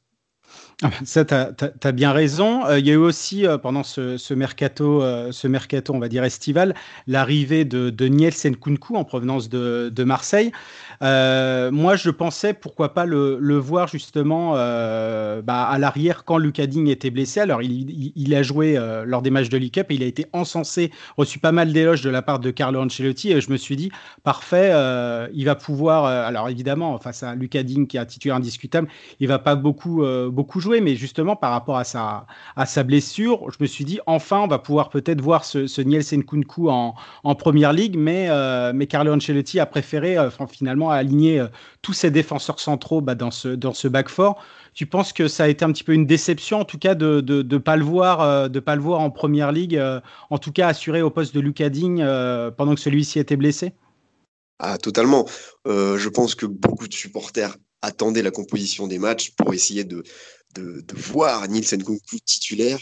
[0.83, 2.65] Ah, ça, tu as, bien raison.
[2.65, 6.25] Euh, il y a eu aussi, euh, pendant ce, mercato, ce mercato, on va dire
[6.25, 6.75] estival,
[7.07, 10.53] l'arrivée de, de Kunku en provenance de, Marseille.
[11.03, 16.67] Euh, moi, je pensais pourquoi pas le, voir justement euh, bah, à l'arrière quand Lucas
[16.67, 17.41] Digne était blessé.
[17.41, 20.27] Alors, il, a joué euh, lors des matchs de League Cup et il a été
[20.33, 23.33] encensé, reçu pas mal d'éloges de la part de Carlo Ancelotti.
[23.33, 23.91] Et je me suis dit,
[24.23, 26.05] parfait, euh, il va pouvoir.
[26.05, 28.89] alors, évidemment, face à Lucas Digne qui est un titulaire indiscutable,
[29.21, 33.51] il va pas beaucoup, beaucoup jouer mais justement par rapport à sa, à sa blessure,
[33.51, 36.95] je me suis dit enfin on va pouvoir peut-être voir ce, ce Nielsen Kunku en,
[37.25, 41.47] en première ligue, mais, euh, mais Carlo Ancelotti a préféré euh, finalement aligner euh,
[41.83, 44.37] tous ses défenseurs centraux bah, dans, ce, dans ce back four.
[44.75, 47.17] Tu penses que ça a été un petit peu une déception, en tout cas, de
[47.27, 49.83] ne de, pas, le voir, pas le voir en première ligue,
[50.31, 52.07] en tout cas assuré au poste de Lucas Digne
[52.57, 53.73] pendant que celui-ci était blessé?
[54.61, 55.27] Ah, totalement.
[55.67, 60.05] je pense que beaucoup de supporters attendaient la composition des matchs pour essayer de,
[60.55, 62.81] de, voir Nielsen Kunku titulaire.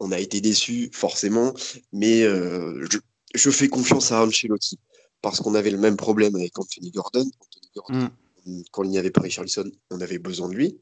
[0.00, 1.54] On a été déçus, forcément,
[1.92, 2.98] mais je,
[3.34, 4.78] je, fais confiance à Ancelotti
[5.22, 7.28] parce qu'on avait le même problème avec Anthony Gordon.
[7.40, 8.10] Anthony Gordon
[8.44, 8.62] mm.
[8.70, 10.78] Quand il n'y avait pas Richarlison, on avait besoin de lui.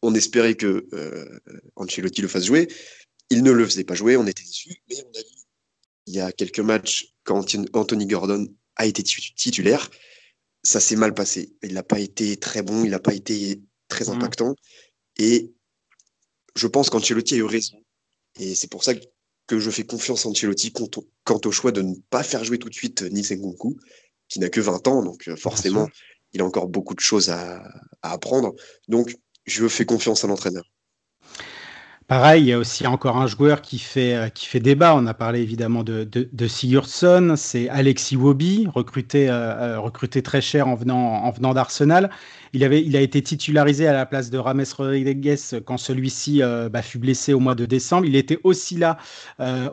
[0.00, 1.38] On espérait que euh,
[1.76, 2.68] Ancelotti le fasse jouer.
[3.30, 5.42] Il ne le faisait pas jouer, on était déçus, mais on a vu
[6.06, 9.90] il y a quelques matchs quand Anthony Gordon a été titulaire,
[10.62, 11.54] ça s'est mal passé.
[11.62, 14.18] Il n'a pas été très bon, il n'a pas été très mm.
[15.18, 15.52] Et
[16.54, 17.76] je pense qu'Ancelotti a eu raison.
[18.38, 18.92] Et c'est pour ça
[19.46, 22.68] que je fais confiance à Ancelotti quant au, choix de ne pas faire jouer tout
[22.68, 23.78] de suite Nice Nkunku,
[24.28, 25.88] qui n'a que 20 ans, donc euh, forcément,
[26.32, 27.62] il a encore beaucoup de choses à,
[28.02, 28.54] à apprendre.
[28.88, 30.64] Donc, je fais confiance à l'entraîneur.
[32.12, 34.94] Pareil, il y a aussi encore un joueur qui fait, euh, qui fait débat.
[34.94, 40.42] On a parlé évidemment de, de, Sigurdsson, c'est Alexis Wobi, recruté, euh, euh, recruté très
[40.42, 42.10] cher en venant, en venant d'Arsenal.
[42.52, 46.98] Il, il a été titularisé à la place de Rames Rodriguez quand celui-ci bah, fut
[46.98, 48.04] blessé au mois de décembre.
[48.04, 48.98] Il était aussi là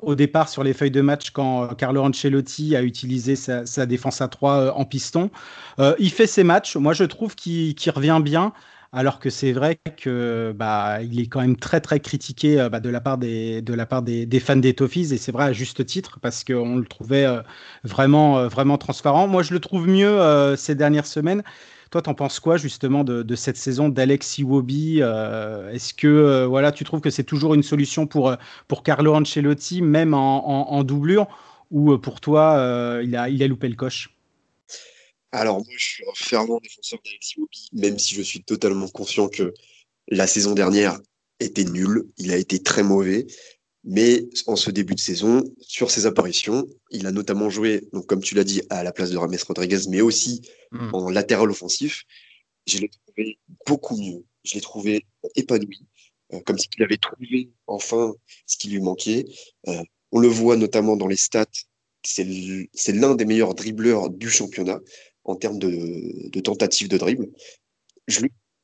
[0.01, 4.21] au départ sur les feuilles de match quand Carlo Ancelotti a utilisé sa, sa défense
[4.21, 5.29] à 3 en piston.
[5.77, 6.77] il fait ses matchs.
[6.77, 8.53] Moi, je trouve qu'il revient bien
[8.91, 12.79] alors que c'est vrai que bah, il est quand même très très critiqué euh, bah,
[12.79, 15.45] de la part des de la part des, des fans des Toffees et c'est vrai
[15.45, 17.41] à juste titre parce qu'on le trouvait euh,
[17.83, 19.27] vraiment euh, vraiment transparent.
[19.27, 20.17] Moi, je le trouve mieux
[20.57, 21.43] ces dernières semaines.
[21.91, 27.01] Toi, t'en penses quoi justement de, cette saison d'Alex Iwobi Est-ce que voilà, tu trouves
[27.01, 28.35] que c'est toujours une solution pour
[28.67, 31.27] pour Carlo Ancelotti, même en, en, doublure,
[31.71, 34.18] ou pour toi, il a il a loupé le coche?
[35.31, 39.29] Alors, moi, je suis un fervent défenseur d'Alexis Wobi, même si je suis totalement conscient
[39.29, 39.53] que
[40.07, 40.99] la saison dernière
[41.39, 42.07] était nulle.
[42.17, 43.27] Il a été très mauvais.
[43.85, 48.21] Mais en ce début de saison, sur ses apparitions, il a notamment joué, donc comme
[48.21, 50.89] tu l'as dit, à la place de Rames Rodriguez, mais aussi hmm.
[50.93, 52.03] en latéral offensif.
[52.67, 54.25] Je l'ai trouvé beaucoup mieux.
[54.43, 55.79] Je l'ai trouvé épanoui,
[56.33, 58.13] euh, comme s'il avait trouvé enfin
[58.45, 59.25] ce qui lui manquait.
[59.67, 61.45] Euh, on le voit notamment dans les stats.
[62.03, 62.23] C'est
[62.93, 64.79] l'un des meilleurs dribbleurs du championnat
[65.23, 67.29] en termes de, tentatives de dribble.
[68.07, 68.21] Je,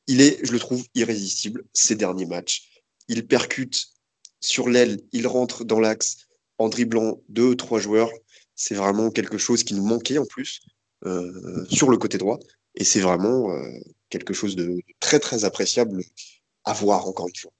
[0.07, 2.81] il est, je le trouve irrésistible ces derniers matchs.
[3.07, 3.87] Il percute
[4.39, 6.17] sur l'aile, il rentre dans l'axe
[6.57, 8.11] en dribblant deux ou trois joueurs.
[8.55, 10.61] C'est vraiment quelque chose qui nous manquait en plus
[11.05, 12.39] euh, sur le côté droit.
[12.75, 16.03] Et c'est vraiment euh, quelque chose de très très appréciable
[16.63, 17.51] à voir encore une fois.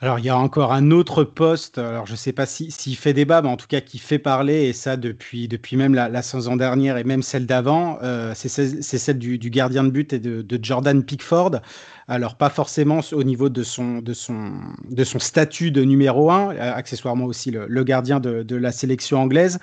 [0.00, 2.94] Alors, il y a encore un autre poste, alors je ne sais pas s'il si,
[2.96, 6.20] fait débat, mais en tout cas qui fait parler, et ça depuis, depuis même la,
[6.20, 10.58] saison dernière et même celle d'avant, euh, c'est celle du, gardien de but et de,
[10.62, 11.62] Jordan Pickford.
[12.08, 14.52] Alors, pas forcément au niveau de son, de son,
[14.90, 18.72] de son statut de numéro un, euh, accessoirement aussi le, le gardien de, de, la
[18.72, 19.58] sélection anglaise.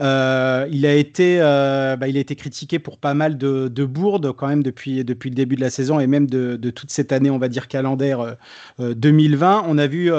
[0.00, 3.84] Euh, il, a été, euh, bah, il a été critiqué pour pas mal de, de,
[3.84, 7.12] bourdes quand même depuis, depuis le début de la saison et même de, toute cette
[7.12, 8.36] année, on va dire, calendaire
[8.78, 9.58] 2020.
[9.58, 10.10] Euh, on a vu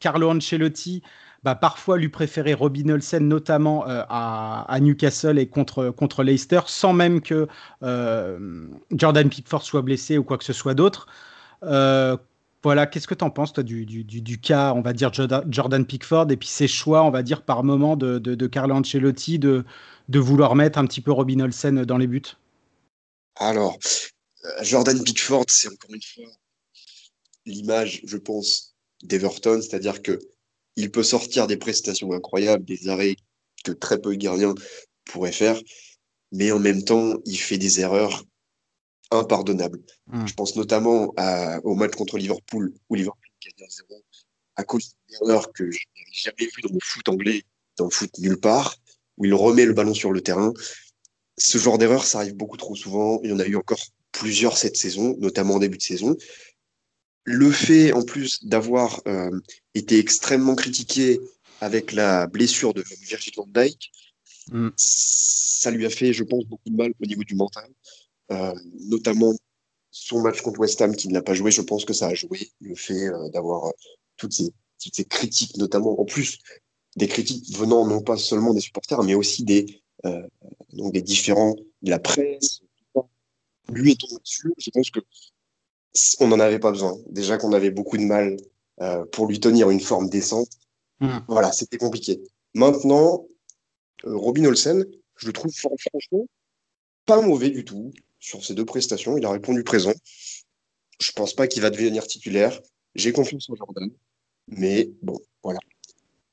[0.00, 1.02] Carlo Ancelotti
[1.42, 6.94] bah, parfois lui préférer Robin Olsen, notamment à, à, Newcastle et contre, contre Leicester, sans
[6.94, 7.46] même que
[8.92, 11.06] Jordan Pickford soit blessé ou quoi que ce soit d'autre.
[12.64, 16.48] Voilà, qu'est-ce que tu en penses, du, cas, on va dire, Jordan Pickford, et puis
[16.48, 19.66] ses choix, on va dire, par moment de, de, Carlo Ancelotti de,
[20.08, 22.22] de vouloir mettre un petit peu Robin Olsen dans les buts?
[23.36, 23.78] Alors,
[24.46, 26.24] euh, Jordan Pickford, c'est encore une fois
[27.44, 30.18] l'image, je pense, d'Everton, c'est-à-dire que
[30.76, 33.16] il peut sortir des prestations incroyables, des arrêts
[33.62, 34.54] que très peu de gardiens
[35.04, 35.60] pourraient faire,
[36.32, 38.24] mais en même temps, il fait des erreurs
[39.18, 39.80] impardonnable.
[40.06, 40.26] Hmm.
[40.26, 41.14] Je pense notamment
[41.64, 44.02] au match contre Liverpool, où Liverpool gagne 0
[44.56, 47.42] à cause d'une erreur que je n'avais jamais vue dans le foot anglais,
[47.76, 48.76] dans le foot nulle part,
[49.16, 50.52] où il remet le ballon sur le terrain.
[51.36, 53.20] Ce genre d'erreur, ça arrive beaucoup trop souvent.
[53.22, 53.80] Il y en a eu encore
[54.12, 56.16] plusieurs cette saison, notamment en début de saison.
[57.24, 59.30] Le fait, en plus, d'avoir euh,
[59.74, 61.20] été extrêmement critiqué
[61.60, 63.90] avec la blessure de Virgil van Dijk,
[64.52, 64.68] hmm.
[64.76, 67.68] ça lui a fait, je pense, beaucoup de mal au niveau du mental.
[68.32, 68.54] Euh,
[68.88, 69.34] notamment
[69.90, 72.14] son match contre West Ham qui ne l'a pas joué, je pense que ça a
[72.14, 73.72] joué le fait euh, d'avoir euh,
[74.16, 74.50] toutes ces,
[74.82, 76.38] toutes ces critiques, notamment en plus
[76.96, 79.82] des critiques venant non pas seulement des supporters, mais aussi des,
[80.72, 82.60] donc des différents de la presse.
[83.68, 85.00] Lui étant dessus, je pense que
[86.20, 86.96] on n'en avait pas besoin.
[87.08, 88.36] Déjà qu'on avait beaucoup de mal
[88.80, 90.48] euh, pour lui tenir une forme décente.
[91.00, 91.18] Mm.
[91.28, 92.20] Voilà, c'était compliqué.
[92.54, 93.26] Maintenant,
[94.04, 94.84] euh, Robin Olsen,
[95.16, 96.26] je le trouve franchement
[97.06, 97.92] pas mauvais du tout
[98.24, 99.18] sur ses deux prestations.
[99.18, 99.92] Il a répondu présent.
[100.98, 102.58] Je pense pas qu'il va devenir titulaire.
[102.94, 103.90] J'ai confiance en Jordan.
[104.48, 105.58] Mais bon, voilà.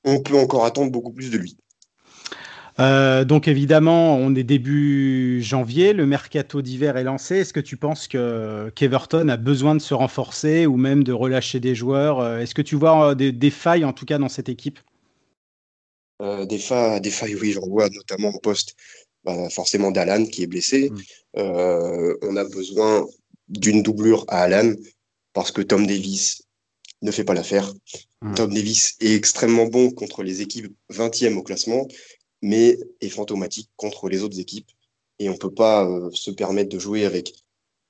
[0.06, 1.58] On peut encore attendre beaucoup plus de lui.
[2.80, 7.40] Euh, donc évidemment, on est début janvier, le mercato d'hiver est lancé.
[7.40, 11.60] Est-ce que tu penses que qu'Everton a besoin de se renforcer ou même de relâcher
[11.60, 12.22] des joueurs?
[12.22, 14.80] Euh, Est-ce que tu vois euh, des, failles en tout cas dans cette équipe?
[16.22, 18.76] Des, failles, des failles, oui, j'en vois notamment au poste
[19.24, 20.90] bah, forcément d'Alan qui est blessé.
[20.90, 22.14] Mm.
[22.22, 23.06] on a besoin
[23.48, 24.74] d'une doublure à Alan
[25.34, 26.44] parce que Tom Davis
[27.02, 27.74] ne fait pas l'affaire.
[28.22, 28.34] Mm.
[28.36, 31.88] Tom Davis est extrêmement bon contre les équipes 20e au classement
[32.42, 34.70] mais est fantomatique contre les autres équipes.
[35.20, 37.34] Et on ne peut pas euh, se permettre de jouer avec,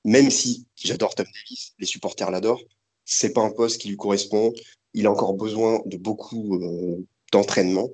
[0.04, 2.62] même si j'adore Tom Davis, les supporters l'adorent,
[3.04, 4.52] c'est pas un poste qui lui correspond.
[4.94, 7.88] Il a encore besoin de beaucoup euh, d'entraînement.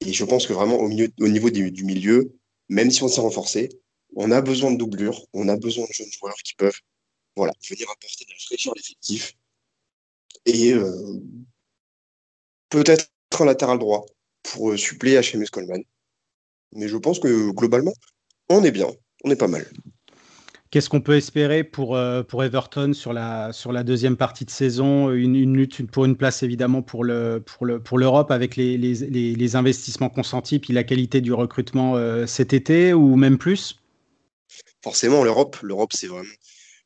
[0.00, 2.36] Et je pense que vraiment au, milieu, au niveau du, milieu,
[2.68, 3.68] même si on s'est renforcé,
[4.14, 6.80] on a besoin de doublures, on a besoin de jeunes joueurs qui peuvent
[7.36, 9.36] voilà, venir apporter de la fraîcheur à l'effectif.
[10.46, 11.20] Et euh,
[12.70, 13.08] peut-être
[13.38, 14.06] un latéral droit
[14.42, 15.82] pour euh, suppléer HMS Coleman.
[16.72, 17.92] Mais je pense que globalement,
[18.48, 18.88] on est bien,
[19.24, 19.70] on est pas mal.
[20.76, 24.50] Qu'est-ce qu'on peut espérer pour, euh, pour Everton sur la, sur la deuxième partie de
[24.50, 25.10] saison?
[25.10, 28.76] Une, une, lutte pour une place évidemment pour l'Europe le, pour le, pour avec les,
[28.76, 33.80] les, les, investissements consentis puis la qualité du recrutement euh, cet été ou même plus?
[34.84, 36.28] Forcément, l'Europe, l'Europe c'est vraiment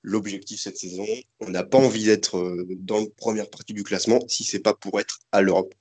[0.05, 1.07] l'objectif cette saison.
[1.41, 5.01] On n'a pas envie d'être dans la première partie du classement si c'est pas pour
[5.01, 5.75] être à l'Europe.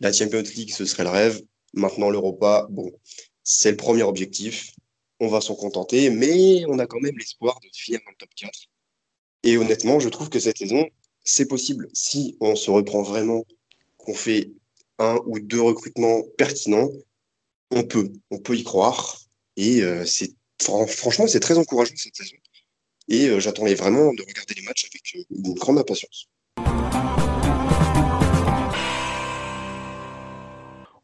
[0.00, 1.40] La Champions League, ce serait le rêve.
[1.72, 2.90] Maintenant, l'Europa, bon,
[3.44, 4.72] c'est le premier objectif.
[5.20, 8.30] On va s'en contenter, mais on a quand même l'espoir de finir dans le top
[8.36, 8.52] 4.
[9.42, 10.88] Et honnêtement, je trouve que cette saison,
[11.24, 11.88] c'est possible.
[11.92, 13.44] Si on se reprend vraiment,
[13.96, 14.50] qu'on fait
[14.98, 16.88] un ou deux recrutements pertinents,
[17.70, 19.20] on peut, on peut y croire.
[19.56, 22.36] Et euh, c'est franchement, c'est très encourageant cette saison.
[23.08, 26.28] Et euh, j'attendais vraiment de regarder les matchs avec euh, une grande impatience.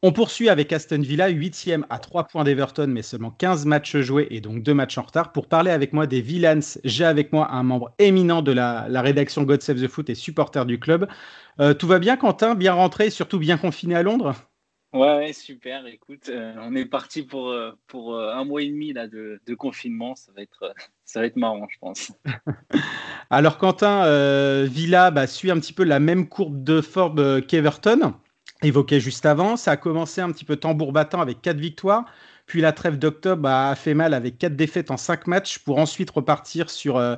[0.07, 4.27] On poursuit avec Aston Villa, 8e à 3 points d'Everton, mais seulement 15 matchs joués
[4.31, 5.33] et donc 2 matchs en retard.
[5.33, 9.45] Pour parler avec moi des Villans, j'ai avec moi un membre éminent de la, rédaction
[9.45, 11.09] God Save the Foot et supporter du club.
[11.59, 12.55] Euh, tout va bien, Quentin?
[12.55, 14.35] Bien rentré et surtout bien confiné à Londres?
[14.93, 15.87] Ouais, super.
[15.87, 20.17] Écoute, euh, on est parti pour, euh, pour un mois et demi là, de, confinement.
[20.17, 20.75] Ça va, être,
[21.07, 22.13] ça va être marrant, je pense.
[23.31, 24.05] Alors, Quentin,
[24.67, 28.13] Villa bah, suit un petit peu la même courbe de forme qu'Everton
[28.65, 29.57] évoqué juste avant.
[29.57, 32.05] Ça a commencé un petit peu tambour battant avec quatre victoires.
[32.47, 36.11] Puis la trêve d'octobre a fait mal avec quatre défaites en cinq matchs pour ensuite
[36.11, 37.17] repartir sur, euh,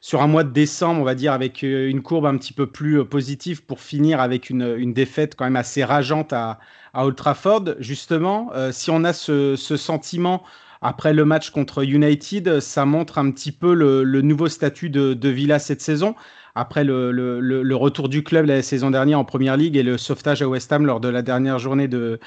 [0.00, 2.66] sur un mois de décembre, on va dire, avec euh, une courbe un petit peu
[2.66, 6.60] plus euh, positive pour finir avec une, une, défaite quand même assez rageante à,
[6.94, 7.64] à Old Trafford.
[7.80, 10.44] Justement, si on a ce, ce, sentiment
[10.80, 15.12] après le match contre United, ça montre un petit peu le, le nouveau statut de,
[15.12, 16.14] de Villa cette saison
[16.58, 20.48] après le, retour du club la saison dernière en Première Ligue et le sauvetage à
[20.48, 22.18] West Ham lors de la dernière journée de,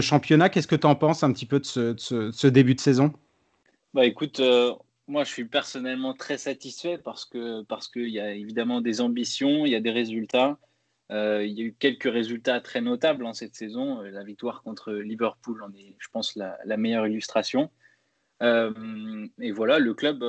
[0.00, 0.48] championnat.
[0.48, 3.12] Qu'est-ce que tu en penses un petit peu de ce, début de saison?
[3.94, 4.72] Bah écoute, euh,
[5.08, 9.66] moi je suis personnellement très satisfait parce que parce qu'il y a évidemment des ambitions,
[9.66, 10.58] il y a des résultats.
[11.10, 14.02] Euh, il y a eu quelques résultats très notables en cette saison.
[14.02, 17.70] Euh, la victoire contre Liverpool en est, je pense, la meilleure illustration.
[18.40, 20.22] et voilà, le club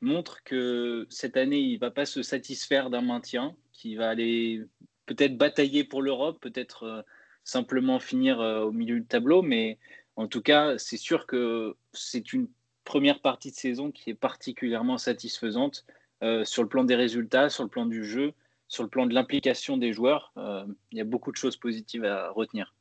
[0.00, 4.62] montre que cette année, il ne va pas se satisfaire d'un maintien, qu'il va aller
[5.06, 7.02] peut-être batailler pour l'Europe, peut-être euh,
[7.44, 9.78] simplement finir euh, au milieu du tableau, mais
[10.16, 12.48] en tout cas, c'est sûr que c'est une
[12.84, 15.84] première partie de saison qui est particulièrement satisfaisante
[16.22, 18.32] euh, sur le plan des résultats, sur le plan du jeu,
[18.68, 20.32] sur le plan de l'implication des joueurs.
[20.92, 22.72] il y a beaucoup de choses positives à retenir.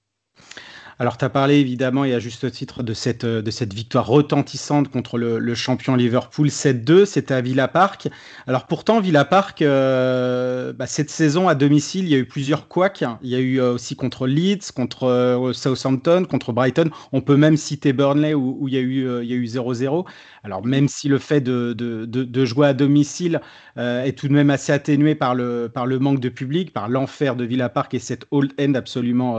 [1.02, 3.41] Alors, tu as parlé évidemment, et à juste titre, de cette, euh,
[3.74, 7.06] victoire retentissante contre le, champion Liverpool 7-2.
[7.06, 8.10] C'était à Villa Park.
[8.47, 12.68] Alors, pourtant, Villa Park, euh, bah, cette saison à domicile, il y a eu plusieurs
[12.68, 13.06] couacs.
[13.22, 16.89] Il y a eu euh, aussi contre Leeds, contre Southampton, contre Brighton.
[17.14, 20.06] On peut même citer Burnley où, il y a eu il y a eu 0-0.
[20.43, 23.39] Alors, même si le fait de, de, de, jouer à domicile
[23.78, 27.38] est tout de même assez atténué par le, par le manque de public, par l'enfer
[27.38, 29.38] de Villa Park et cette old end absolument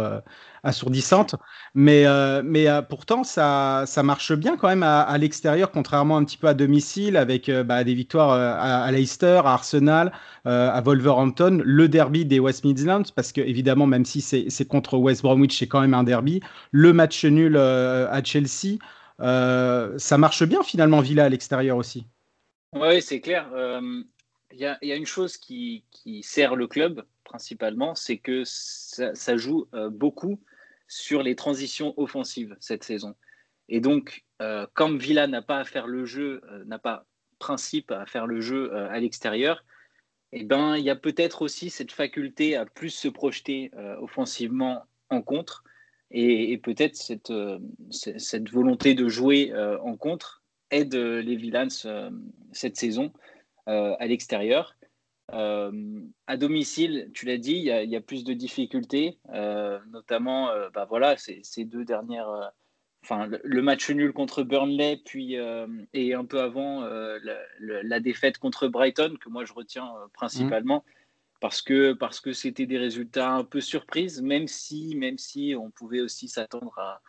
[0.63, 1.37] assourdissante.
[1.75, 6.25] Mais, euh, mais euh, pourtant, ça, ça marche bien quand même à, l'extérieur, contrairement un
[6.25, 10.13] petit peu à domicile, avec euh, bah, des victoires à, Leicester, à Arsenal,
[10.45, 15.23] à Wolverhampton, le derby des West Midlands, parce que évidemment, même si c'est contre West
[15.23, 16.41] Bromwich, c'est quand même un derby,
[16.71, 18.79] le match nul à Chelsea,
[19.19, 22.07] ça marche bien finalement, Villa à l'extérieur aussi.
[22.75, 23.49] Oui, c'est clair.
[23.53, 25.85] il y, a une chose qui,
[26.23, 30.41] sert le club principalement, c'est que ça, joue beaucoup
[30.91, 33.15] sur les transitions offensives cette saison.
[33.69, 37.07] Et donc, euh, comme Villa n'a pas à faire le jeu, euh, n'a pas
[37.39, 39.65] principe à faire le jeu à l'extérieur,
[40.33, 43.71] eh ben, il y a peut-être aussi cette faculté à plus se projeter
[44.03, 45.65] offensivement en contre
[46.11, 47.33] et, peut-être cette,
[47.91, 52.11] cette, volonté de jouer en contre aide les Villans
[52.53, 53.11] cette saison
[53.71, 54.75] euh, à l'extérieur.
[55.33, 60.87] Euh, à domicile, tu l'as dit, il y, a plus de difficultés, euh, notamment bah
[60.89, 62.53] voilà, ces, deux dernières
[63.03, 65.37] enfin le, match nul contre Burnley, puis
[65.93, 70.85] et un peu avant la, défaite contre Brighton que moi je retiens principalement
[71.41, 75.71] parce que parce que c'était des résultats un peu surprises, même si même si on
[75.71, 77.01] pouvait aussi s'attendre à,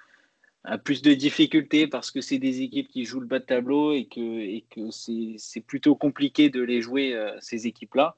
[0.63, 3.93] a plus de difficultés parce que c'est des équipes qui jouent le bas de tableau
[3.93, 8.15] et que, et que c'est plutôt compliqué de les jouer, euh, ces équipes-là.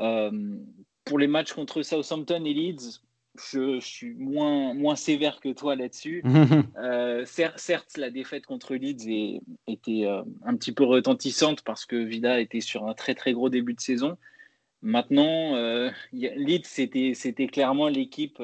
[0.00, 0.30] Euh,
[1.04, 3.00] pour les matchs contre Southampton et Leeds,
[3.52, 6.22] je, suis moins, moins sévère que toi là-dessus.
[6.78, 10.06] euh, certes, la défaite contre Leeds était
[10.44, 13.80] un petit peu retentissante parce que Vida était sur un très très gros début de
[13.80, 14.16] saison.
[14.82, 15.54] Maintenant,
[16.12, 18.40] Leeds, c'était clairement l'équipe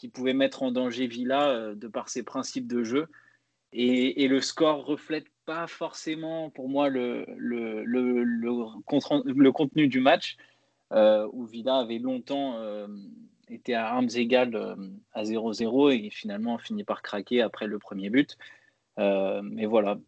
[0.00, 3.06] qui pouvait mettre en danger Villa euh, de par ses principes de jeu.
[3.72, 10.36] Et, le score reflète pas forcément pour moi le, le, le, le contenu du match,
[10.92, 12.88] euh, où Villa avait longtemps euh,
[13.48, 14.74] été à armes égales
[15.12, 18.38] à 0-0 et finalement finit par craquer après le premier but.
[18.96, 19.98] mais voilà,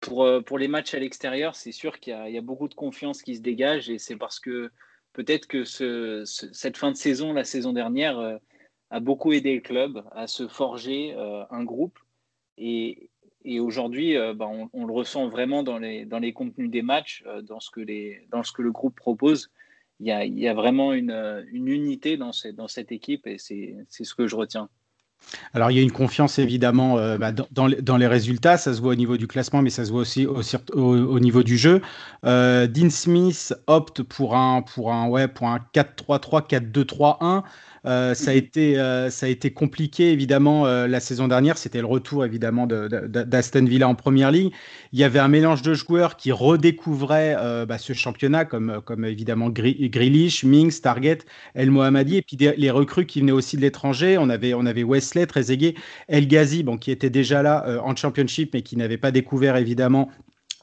[0.00, 3.22] pour, pour les matchs à l'extérieur, c'est sûr qu'il y, y, a beaucoup de confiance
[3.22, 4.70] qui se dégage et c'est parce que
[5.12, 8.38] peut-être que ce, cette fin de saison, la saison dernière,
[8.92, 11.98] a beaucoup aidé le club à se forger euh, un groupe.
[12.58, 13.08] Et,
[13.44, 17.24] et aujourd'hui, euh, bah, on, le ressent vraiment dans les, dans les contenus des matchs,
[17.26, 19.50] euh, dans, ce que les, dans ce que le groupe propose.
[19.98, 23.38] Il y a, il y a vraiment une, une, unité dans, dans cette équipe et
[23.38, 24.68] c'est ce que je retiens.
[25.54, 28.90] Alors, il y a une confiance évidemment bah, dans, dans, les résultats, ça se voit
[28.90, 30.42] au niveau du classement, mais ça se voit aussi au,
[30.74, 31.80] au, niveau du jeu.
[32.24, 37.44] Dean Smith opte pour un, pour un, ouais, pour un 4-3-3, 4-2-3-1.
[37.84, 41.58] Euh, ça, a été, euh, ça a été compliqué, évidemment, euh, la saison dernière.
[41.58, 44.52] C'était le retour, évidemment, d'Aston Villa en première ligue.
[44.92, 50.44] Il y avait un mélange de joueurs qui redécouvraient bah, ce championnat, comme, évidemment Grealish,
[50.44, 51.18] Mings, Target,
[51.54, 54.16] El Mohammadi, et puis les recrues qui venaient aussi de l'étranger.
[54.18, 55.74] On avait, Wesley, Trezeguet,
[56.08, 60.10] El Ghazi, qui était déjà là en Championship, mais qui n'avait pas découvert, évidemment,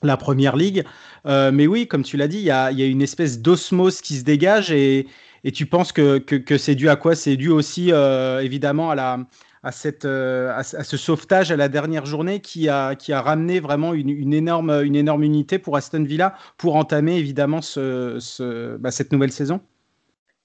[0.04, 0.84] la première ligue.
[1.26, 4.24] mais oui, comme tu l'as dit, il y y a, une espèce d'osmose qui se
[4.24, 5.08] dégage et,
[5.44, 7.16] et tu penses que, que, c'est dû à quoi?
[7.16, 9.20] C'est dû aussi euh, évidemment à, la,
[9.64, 13.60] à, cette, euh, à, ce sauvetage à la dernière journée qui a, qui a ramené
[13.60, 18.78] vraiment une, une, énorme, une énorme unité pour Aston Villa pour entamer évidemment ce, ce,
[18.78, 19.62] bah, cette nouvelle saison?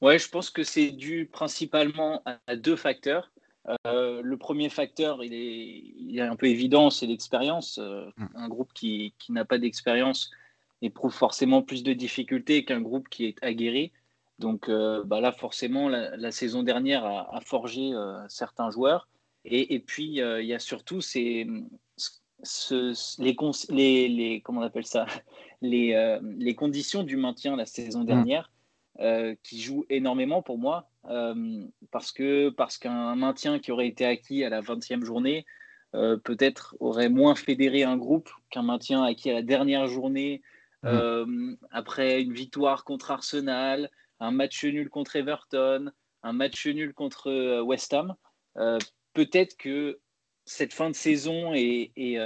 [0.01, 3.31] Ouais, je pense que c'est dû principalement à deux facteurs.
[3.87, 7.79] Euh, le premier facteur, il est, il est un peu évident, c'est l'expérience.
[7.79, 8.27] Mm.
[8.35, 10.31] un groupe qui, qui n'a pas d'expérience
[10.83, 13.93] éprouve forcément plus de difficultés qu'un groupe qui est aguerri.
[14.39, 19.09] Donc euh, bah là, forcément, la, saison dernière a, forgé euh, certains joueurs.
[19.47, 21.47] Et, puis, euh, il y a surtout ces,
[23.19, 25.07] les, les, comment on appelle ça?
[25.63, 28.07] Les, les, conditions du maintien la saison mmh.
[28.07, 28.51] dernière
[29.43, 30.91] qui jouent énormément pour moi.
[31.91, 35.47] parce que parce qu'un maintien qui aurait été acquis à la 20e journée,
[35.93, 40.43] peut-être aurait moins fédéré un groupe qu'un maintien acquis à la dernière journée,
[40.83, 41.55] mmh.
[41.71, 43.91] après une victoire contre Arsenal,
[44.21, 45.91] un match nul contre Everton,
[46.23, 48.15] un match nul contre euh, West Ham.
[48.57, 48.79] Euh,
[49.13, 50.01] peut-être que
[50.47, 52.19] cette fin de saison euh, et,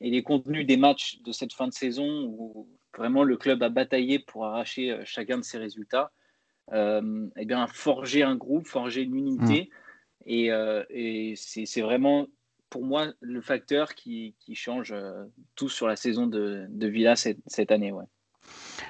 [0.00, 4.18] les contenus des matchs de cette fin de saison où vraiment le club a bataillé
[4.18, 6.12] pour arracher chacun de ses résultats,
[6.72, 9.68] eh bien, forger un groupe, forger une unité.
[10.26, 10.82] Mmh.
[10.90, 12.26] Et, c'est vraiment
[12.70, 14.94] pour moi le facteur qui, change
[15.56, 17.92] tout sur la saison de, Villa cette, cette année.
[17.92, 18.06] Ouais.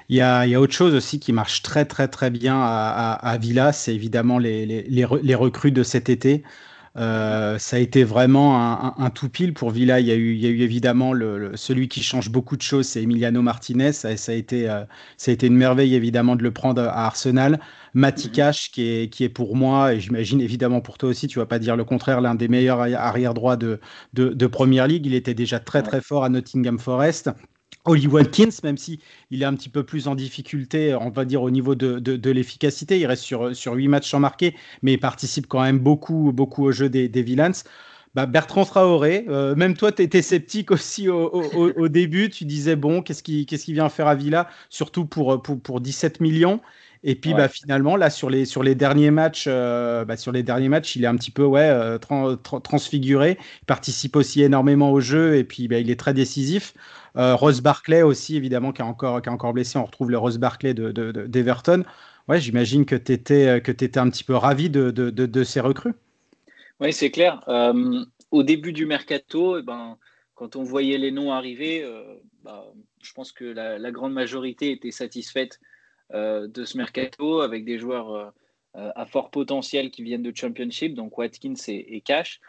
[0.09, 2.55] Il y, a, il y, a, autre chose aussi qui marche très très très bien
[2.59, 6.43] à, à, Villa, c'est évidemment les, les, les, recrues de cet été.
[6.97, 9.99] Euh, ça a été vraiment un, un, tout pile pour Villa.
[9.99, 12.61] Il y a eu, il y a eu évidemment le, celui qui change beaucoup de
[12.63, 13.91] choses, c'est Emiliano Martinez.
[13.91, 14.83] Ça, ça a été, euh,
[15.17, 17.59] ça a été une merveille évidemment de le prendre à Arsenal.
[17.93, 21.45] Matikash, qui est, qui est pour moi, et j'imagine évidemment pour toi aussi, tu vas
[21.45, 23.79] pas dire le contraire, l'un des meilleurs arrière droits de,
[24.13, 25.05] de, de, Première Ligue.
[25.05, 27.29] Il était déjà très très fort à Nottingham Forest.
[27.85, 28.99] Oli Watkins, même si
[29.31, 32.31] il est un petit peu plus en difficulté, on va dire au niveau de, de,
[32.31, 36.31] l'efficacité, il reste sur, sur 8 matchs sans marquer, mais il participe quand même beaucoup,
[36.33, 37.63] beaucoup au jeu des, des Villains.
[38.13, 42.29] bah, Bertrand Traoré, euh, même toi, tu étais sceptique aussi au, début.
[42.29, 46.19] Tu disais, bon, qu'est-ce qu'il qui vient faire à Villa, surtout pour, pour, pour 17
[46.19, 46.59] millions.
[47.03, 50.43] Et puis bah, finalement, là, sur les, sur les derniers matchs, euh, bah, sur les
[50.43, 53.37] derniers matchs, il est un petit peu ouais, euh, transfiguré.
[53.61, 56.73] Il participe aussi énormément au jeu et puis bah, il est très décisif.
[57.17, 59.77] Euh, Rose Barclay aussi, évidemment, qui est encore, qui encore blessé.
[59.77, 61.77] On retrouve le Rose Barclay d'Everton.
[61.77, 61.87] De, de,
[62.27, 65.93] ouais, j'imagine que tu étais, étais un petit peu ravi de, de ces recrues.
[66.79, 67.43] Oui, c'est clair.
[68.31, 69.97] au début du mercato, eh ben,
[70.35, 71.83] quand on voyait les noms arriver,
[72.43, 72.65] bah,
[73.01, 75.59] je pense que la, grande majorité était satisfaite
[76.13, 78.29] euh, de ce mercato avec des joueurs euh,
[78.75, 82.39] euh, à fort potentiel qui viennent de Championship, donc Watkins et, Cash.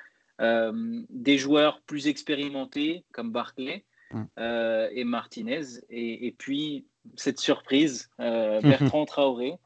[0.40, 4.88] des joueurs plus expérimentés comme Barclay mm.
[4.92, 5.80] et Martinez.
[5.90, 6.86] Et, puis,
[7.16, 9.59] cette surprise, Bertrand Traoré.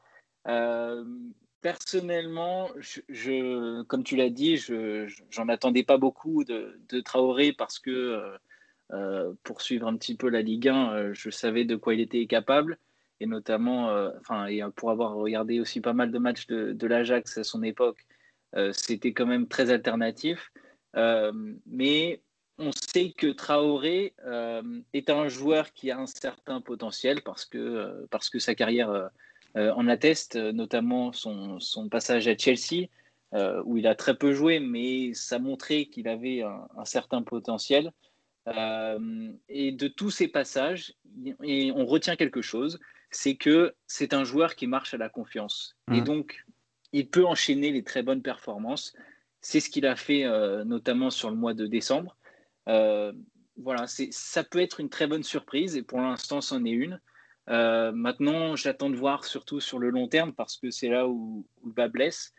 [1.61, 2.69] personnellement,
[3.09, 8.37] je, comme tu l'as dit, je j'en attendais pas beaucoup de, Traoré parce que
[9.43, 12.77] pour suivre un petit peu la Ligue 1, je savais de quoi il était capable
[13.23, 17.37] et notamment, euh, enfin, et pour avoir regardé aussi pas mal de matchs de, l'Ajax
[17.37, 18.05] à son époque,
[18.55, 20.51] euh, c'était quand même très alternatif.
[20.97, 21.31] Euh,
[21.65, 22.21] mais
[22.57, 24.13] on sait que Traoré
[24.93, 29.09] est un joueur qui a un certain potentiel parce que, parce que sa carrière
[29.55, 32.87] en atteste, notamment son, son, passage à Chelsea,
[33.65, 37.91] où il a très peu joué, mais ça montrait qu'il avait un, un, certain potentiel.
[38.47, 40.93] et de tous ces passages,
[41.43, 42.79] et on retient quelque chose,
[43.15, 45.75] c'est que c'est un joueur qui marche à la confiance.
[45.91, 46.03] Et mmh.
[46.03, 46.45] donc,
[46.91, 48.93] il peut enchaîner les très bonnes performances.
[49.41, 52.15] C'est ce qu'il a fait euh, notamment sur le mois de décembre.
[52.67, 53.13] Euh,
[53.57, 56.99] voilà, ça peut être une très bonne surprise et pour l'instant, c'en est une.
[57.49, 61.45] Euh, maintenant, j'attends de voir surtout sur le long terme parce que c'est là où,
[61.63, 62.33] le bas blesse.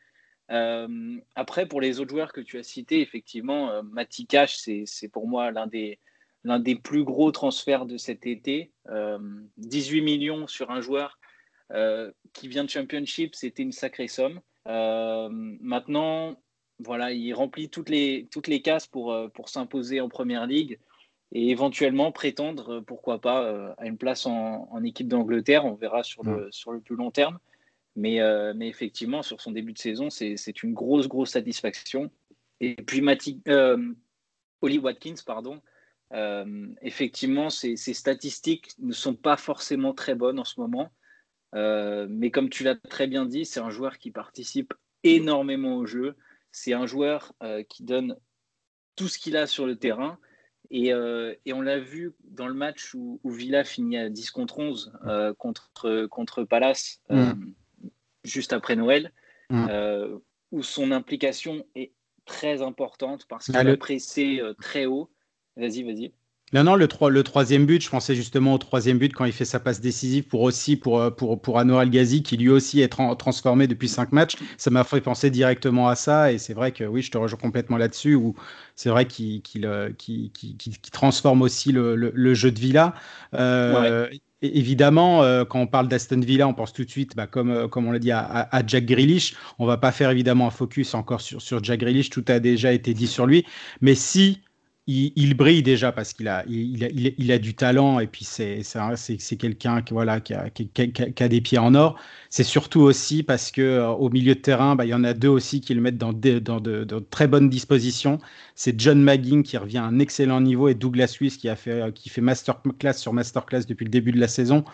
[0.49, 5.51] après, pour les autres joueurs que tu as cités, effectivement, Mati Cash, c'est pour moi
[5.51, 5.99] l'un des,
[6.45, 8.73] des plus gros transferts de cet été.
[8.87, 11.19] 18 euh, millions sur un joueur
[11.73, 14.41] euh, qui vient de Championship, c'était une sacrée somme.
[14.69, 16.37] Euh, maintenant,
[16.79, 20.79] voilà, il remplit toutes les, toutes les cases pour, pour s'imposer en première ligue
[21.33, 25.65] et éventuellement prétendre, pourquoi pas, à une place en, équipe d'Angleterre.
[25.65, 27.39] On verra sur le, sur le plus long terme.
[27.97, 28.21] Mais,
[28.55, 32.11] mais effectivement, sur son début de saison, c'est une grosse, grosse satisfaction.
[32.61, 33.41] Et puis, Mati,
[34.63, 35.61] Oli Watkins, pardon,
[36.13, 40.91] euh, effectivement, ces, statistiques ne sont pas forcément très bonnes en ce moment.
[41.55, 45.87] Euh, mais comme tu l'as très bien dit, c'est un joueur qui participe énormément au
[45.87, 46.17] jeu.
[46.55, 48.17] C'est un joueur euh, qui donne
[48.95, 50.19] tout ce qu'il a sur le terrain.
[50.71, 54.93] Et, on l'a vu dans le match où, Villa finit à 10 contre 11
[55.39, 57.33] contre, contre Palace, mm.
[58.25, 59.13] juste après Noël,
[59.51, 59.67] mm.
[60.53, 61.93] où son implication est
[62.25, 65.11] très importante parce qu'il a pressé très haut.
[65.57, 66.13] Vas-y, vas-y.
[66.53, 69.45] Non, non, le, le troisième but, je pensais justement au troisième but quand il fait
[69.45, 72.81] sa passe décisive pour aussi pour, euh, pour, pour Anwar El Ghazi qui lui aussi
[72.81, 74.37] est transformé depuis cinq matchs.
[74.57, 77.39] Ça m'a fait penser directement à ça et c'est vrai que oui, je te rejoins
[77.39, 78.37] complètement là-dessus où
[78.77, 79.91] c'est vrai qu'il euh,
[80.93, 82.95] transforme aussi le, le, jeu de Villa.
[83.35, 84.09] Euh,
[84.43, 87.93] évidemment, quand on parle d'Aston Villa, on pense tout de suite, bah, comme, comme on
[87.93, 89.35] l'a dit, à, à, Jack Grealish.
[89.59, 92.73] On va pas faire évidemment un focus encore sur, sur Jack Grealish, tout a déjà
[92.73, 93.45] été dit sur lui.
[93.81, 94.43] Mais si
[94.87, 99.81] il, brille déjà parce qu'il a, il, a, du talent et puis c'est, c'est, quelqu'un
[99.81, 101.99] qui, voilà, qui, a, qui, a, des pieds en or.
[102.29, 105.15] C'est surtout aussi parce que euh, au milieu de terrain, bah, il y en a
[105.15, 108.19] deux aussi qui le mettent dans, dans de, très bonnes dispositions.
[108.55, 111.81] C'est John McGinn qui revient à un excellent niveau et Douglas Luiz qui a fait,
[111.83, 114.65] euh, qui fait masterclass sur masterclass depuis le début de la saison.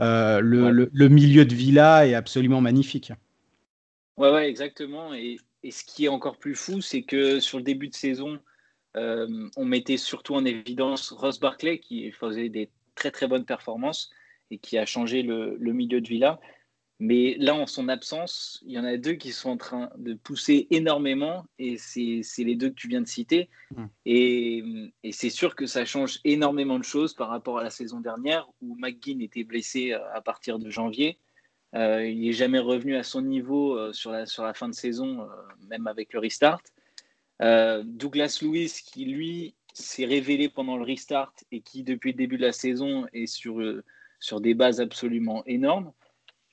[0.00, 3.12] Euh, le, le, milieu de Villa est absolument magnifique.
[4.16, 5.12] Ouais, ouais, exactement.
[5.12, 8.38] Et, et ce qui est encore plus fou, c'est que sur le début de saison,
[8.96, 14.10] euh, on mettait surtout en évidence Ross Barclay qui faisait des très très bonnes performances
[14.50, 16.40] et qui a changé le, milieu de Villa.
[17.00, 20.14] Mais là, en son absence, il y en a deux qui sont en train de
[20.14, 23.50] pousser énormément et c'est les deux que tu viens de citer.
[23.70, 23.84] Mm.
[24.04, 24.64] Et,
[25.12, 28.74] c'est sûr que ça change énormément de choses par rapport à la saison dernière où
[28.80, 31.18] McGinn était blessé euh, à partir de janvier.
[31.74, 35.28] Euh, il n'est jamais revenu à son niveau sur, la, sur la fin de saison,
[35.68, 36.62] même avec le restart.
[37.42, 42.36] Euh, Douglas Lewis, qui lui s'est révélé pendant le restart et qui, depuis le début
[42.36, 43.84] de la saison, est sur, euh,
[44.18, 45.92] sur des bases absolument énormes.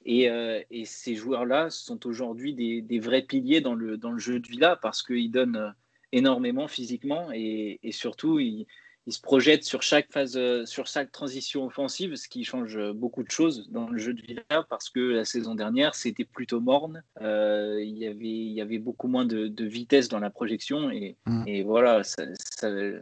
[0.06, 4.40] Et, euh, ces joueurs-là sont aujourd'hui des, des, vrais piliers dans le, dans le jeu
[4.40, 5.74] de Villa parce qu'ils donnent
[6.12, 8.68] énormément physiquement et, et surtout, ils,
[9.08, 13.24] il se projette sur chaque phase, euh, sur chaque transition offensive, ce qui change beaucoup
[13.24, 17.04] de choses dans le jeu de Villa parce que la saison dernière c'était plutôt morne.
[17.22, 21.18] Euh, il y avait, il y avait beaucoup moins de, vitesse dans la projection et,
[21.26, 21.44] mm.
[21.48, 22.24] et voilà, ça,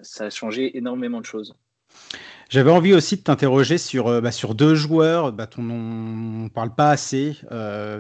[0.02, 1.56] ça, a changé énormément de choses.
[2.54, 6.50] J'avais envie aussi de t'interroger sur, euh, bah, sur deux joueurs bah, dont on ne
[6.50, 7.36] parle pas assez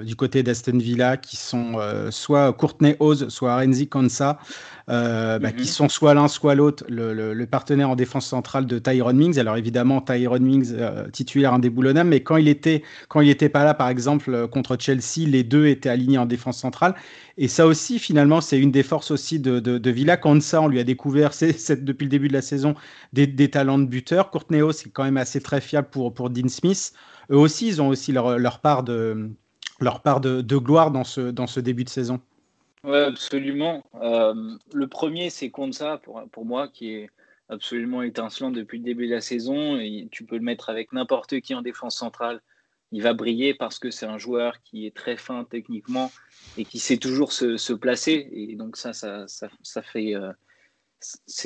[0.06, 1.80] du côté d'Aston Villa, qui sont
[2.12, 4.38] soit Courtney Oz, soit Renzi Konsa.
[4.90, 5.68] Euh, bah, qui mhm.
[5.68, 9.40] sont soit l'un, soit l'autre, le, partenaire en défense centrale de Tyron Mings.
[9.40, 13.64] Alors évidemment, Tyron Mings, euh, titulaire indéboulonnable, mais quand il était, quand il n'était pas
[13.64, 16.96] là, par exemple, euh, contre Chelsea, les deux étaient alignés en défense centrale.
[17.38, 20.20] Et ça aussi, finalement, c'est une des forces aussi de, de, Villa.
[20.42, 21.32] Ça, on lui a découvert
[21.82, 22.76] depuis le début de la saison
[23.14, 24.30] des, talents de buteur.
[24.44, 26.94] Courtney c'est quand même assez très fiable pour, pour Dean Smith.
[27.32, 29.30] Eux aussi, ils ont aussi leur, leur part de
[29.80, 32.20] leur part de, gloire dans ce, dans ce début de saison.
[32.84, 33.84] Oui, absolument.
[34.02, 34.34] Euh,
[34.74, 37.10] le premier, c'est Konsa, pour, pour moi, qui est
[37.50, 39.78] absolument étincelant depuis le début de la saison.
[39.78, 42.42] Et tu peux le mettre avec n'importe qui en défense centrale.
[42.92, 46.12] Il va briller parce que c'est un joueur qui est très fin techniquement
[46.58, 48.30] et qui sait toujours se, placer.
[48.32, 50.32] Et donc ça, ça, ça, fait, euh,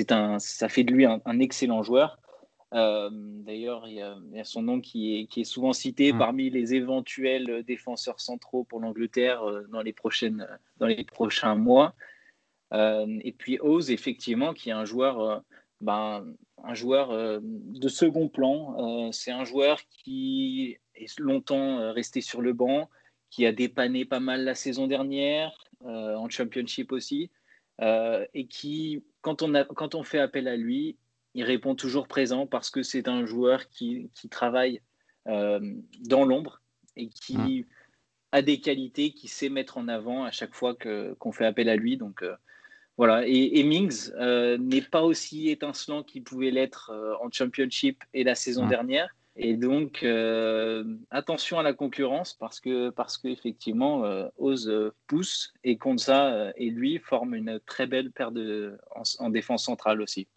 [0.09, 2.19] un, ça fait de lui un excellent joueur.
[2.73, 6.17] Euh, d'ailleurs, il, y a son nom qui est, qui est souvent cité mm.
[6.17, 10.47] parmi les éventuels défenseurs centraux pour l'Angleterre euh, dans, les prochaines,
[10.77, 11.95] dans les prochains mois.
[12.73, 15.43] Euh, et puis Oz, effectivement, qui est un joueur,
[15.79, 16.25] ben,
[16.63, 19.11] un joueur de second plan.
[19.13, 22.89] C'est un joueur qui est longtemps resté sur le banc,
[23.29, 25.53] qui a dépanné pas mal la saison dernière,
[25.85, 27.31] en championship aussi,
[27.79, 30.97] et qui, quand on, a, quand on fait appel à lui,
[31.37, 34.81] il répond toujours présent parce que c'est un joueur qui, travaille
[35.27, 35.59] euh,
[36.01, 36.63] dans l'ombre
[36.95, 37.65] et qui mmh.
[38.31, 41.75] a des qualités, qui sait mettre en avant à chaque fois qu'on fait appel à
[41.75, 41.95] lui.
[41.95, 42.35] Donc euh,
[42.97, 43.21] voilà.
[43.27, 48.65] Et, Mings euh, n'est pas aussi étincelant qu'il pouvait l'être en Championship et la saison
[48.65, 48.69] mmh.
[48.69, 49.15] dernière.
[49.39, 50.03] Et donc,
[51.11, 54.01] attention à la concurrence parce que parce qu'effectivement,
[54.37, 58.79] Oz pousse et Konza et lui forment une très belle paire de,
[59.19, 60.27] en défense centrale aussi.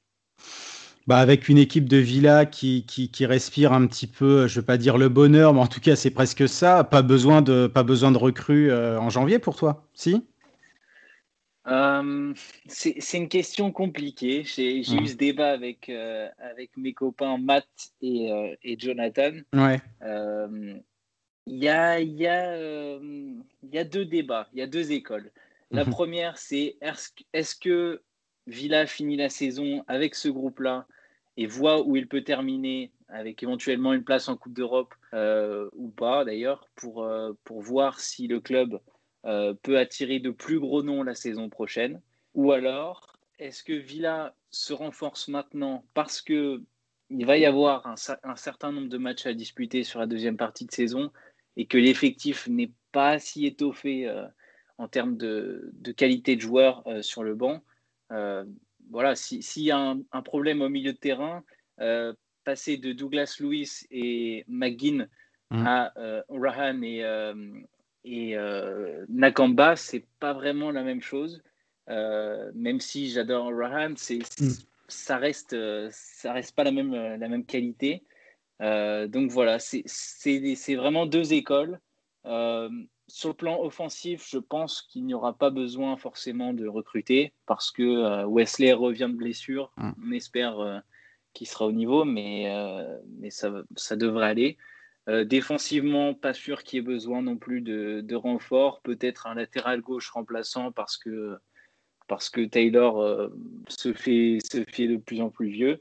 [1.10, 4.64] Bah, avec une équipe de Villa qui, qui, respire un petit peu, je ne veux
[4.64, 6.84] pas dire le bonheur, mais en tout cas, c'est presque ça.
[6.84, 10.24] Pas besoin de, pas besoin de recrues euh, en janvier pour toi, si?
[11.66, 12.32] Euh,
[12.68, 14.44] C'est une question compliquée.
[14.44, 17.66] J'ai eu ce débat avec, euh, avec mes copains Matt
[18.00, 18.30] et,
[18.62, 19.32] et Jonathan.
[19.52, 19.80] Ouais.
[21.48, 23.00] Il y, a, y, a,
[23.64, 25.32] y a deux débats, il y a deux écoles.
[25.72, 25.90] La mhm.
[25.90, 26.76] première, c'est
[27.32, 28.00] est-ce que
[28.46, 30.86] Villa finit la saison avec ce groupe-là?
[31.40, 35.88] Et voit où il peut terminer avec éventuellement une place en Coupe d'Europe euh, ou
[35.88, 38.78] pas d'ailleurs, pour, euh, pour voir si le club
[39.24, 42.02] euh, peut attirer de plus gros noms la saison prochaine.
[42.34, 46.62] Ou alors, est-ce que Villa se renforce maintenant parce que
[47.08, 50.36] il va y avoir un, un, certain nombre de matchs à disputer sur la deuxième
[50.36, 51.10] partie de saison
[51.56, 54.14] et que l'effectif n'est pas si étoffé
[54.76, 57.62] en termes de, de, qualité de joueurs sur le banc
[58.90, 61.42] voilà, s'il y a un, problème au milieu de terrain,
[61.80, 62.12] euh,
[62.44, 65.08] passer de Douglas Lewis et McGinn
[65.50, 65.66] mmh.
[65.66, 67.04] à euh, Rahan et,
[68.04, 68.36] et
[69.08, 71.42] Nakamba, c'est pas vraiment la même chose.
[71.88, 74.48] même si j'adore Rahan, c'est, mmh.
[74.88, 75.56] ça reste,
[75.90, 78.02] ça reste pas la même, la même qualité.
[78.60, 81.78] donc voilà, c'est, c'est, vraiment deux écoles
[83.10, 87.70] sur le plan offensif, je pense qu'il n'y aura pas besoin forcément de recruter parce
[87.70, 89.72] que euh, Wesley revient de blessure.
[89.76, 89.90] Mm.
[90.06, 90.78] On espère euh,
[91.32, 94.58] qu'il sera au niveau, mais, euh, mais ça, ça, devrait aller.
[95.24, 98.80] défensivement, pas sûr qu'il y ait besoin non plus de, de renfort.
[98.82, 101.36] Peut-être un latéral gauche remplaçant parce que,
[102.06, 103.30] parce que Taylor
[103.68, 105.80] se, fait, se fait de plus en plus vieux.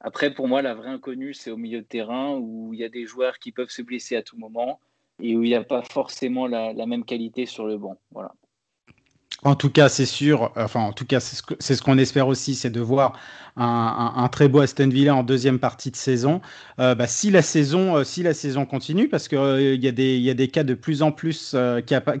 [0.00, 2.88] Après, pour moi, la vraie inconnue, c'est au milieu de terrain où il y a
[2.88, 4.80] des joueurs qui peuvent se blesser à tout moment
[5.20, 7.98] et où il n'y a pas forcément la, même qualité sur le banc.
[8.10, 8.32] Voilà.
[9.44, 12.70] En tout cas, c'est sûr, enfin, en tout cas, c'est ce qu'on espère aussi, c'est
[12.70, 13.12] de voir
[13.56, 16.40] un, très beau Aston Villa en deuxième partie de saison.
[16.80, 20.30] Euh, bah, si, la saison euh, si la saison continue, parce qu'il euh, y, y
[20.30, 21.54] a des cas de plus en plus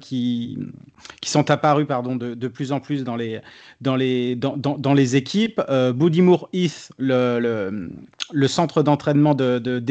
[0.00, 0.58] qui,
[1.20, 3.40] qui, sont apparus pardon, de, de, plus en plus dans les,
[3.80, 5.60] dans les, dans, dans, les équipes.
[5.94, 7.90] Boudimour Heath, le, le,
[8.32, 9.82] le centre d'entraînement de, de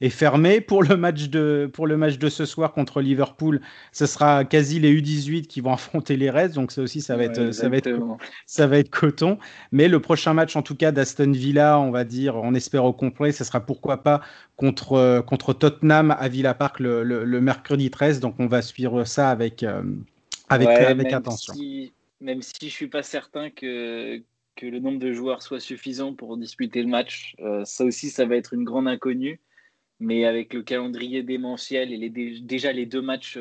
[0.00, 0.60] est fermé.
[0.60, 3.60] Pour le, match de, pour le match de ce soir contre Liverpool,
[3.92, 7.52] ce sera quasi les U18 qui vont affronter les Donc ça aussi, ça va, être,
[7.52, 7.98] ça, va être,
[8.46, 9.38] ça va être coton.
[9.72, 12.92] Mais le prochain match, en tout cas, d'Aston Villa, on va dire, on espère au
[12.92, 14.20] complet, ce sera pourquoi pas
[14.56, 18.20] contre, contre Tottenham à Villa Park le, le, mercredi 13.
[18.20, 19.82] Donc on va suivre ça avec, euh,
[20.48, 21.54] avec, avec attention.
[22.20, 24.22] même si je suis pas certain que
[24.56, 27.36] que le nombre de joueurs soit suffisant pour disputer le match.
[27.40, 29.38] Euh, ça aussi, ça va être une grande inconnue.
[30.00, 33.38] Mais avec le calendrier démentiel et les, déjà les deux matchs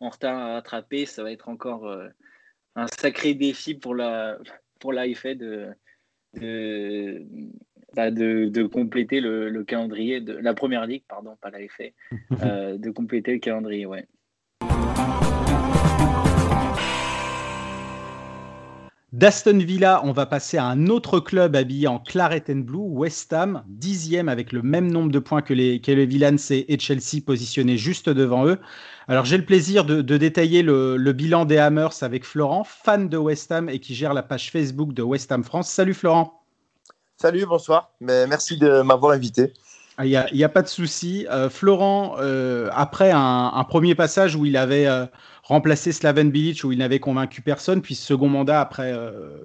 [0.00, 1.90] en retard à rattraper, ça va être encore
[2.74, 4.38] un sacré défi pour la
[4.78, 5.70] pour l'AFA de,
[7.94, 11.84] bah, de, de, compléter le, calendrier de la première ligue, pardon, pas l'AFA,
[12.42, 14.06] euh, de compléter le calendrier, ouais.
[19.12, 23.32] D'Aston Villa, on va passer à un autre club habillé en claret and blue, West
[23.32, 27.78] Ham, dixième avec le même nombre de points que les, que Villans et Chelsea positionnés
[27.78, 28.58] juste devant eux.
[29.06, 33.52] Alors j'ai le plaisir de, détailler le, bilan des Hammers avec Florent, fan de West
[33.52, 35.70] Ham et qui gère la page Facebook de West Ham France.
[35.70, 36.42] Salut Florent.
[37.16, 37.92] Salut, bonsoir.
[38.00, 39.54] Mais merci de m'avoir invité.
[39.98, 41.26] Ah, il n'y a, pas de souci.
[41.30, 45.06] Euh, Florent, euh, après un, premier passage où il avait euh,
[45.42, 48.94] remplacé Slaven Bilic, où il n'avait convaincu personne, puis second mandat après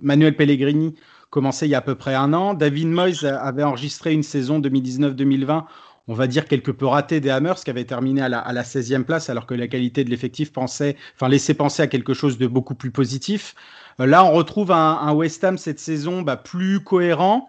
[0.01, 0.95] Manuel Pellegrini,
[1.29, 2.53] commencé il y a à peu près un an.
[2.53, 5.63] David Moyes avait enregistré une saison 2019-2020,
[6.09, 9.29] on va dire quelque peu ratée des Hammers, qui avait terminé à la, 16e place,
[9.29, 12.75] alors que la qualité de l'effectif pensait, enfin, laissait penser à quelque chose de beaucoup
[12.75, 13.55] plus positif.
[13.99, 17.47] là, on retrouve un, West Ham cette saison bah, plus cohérent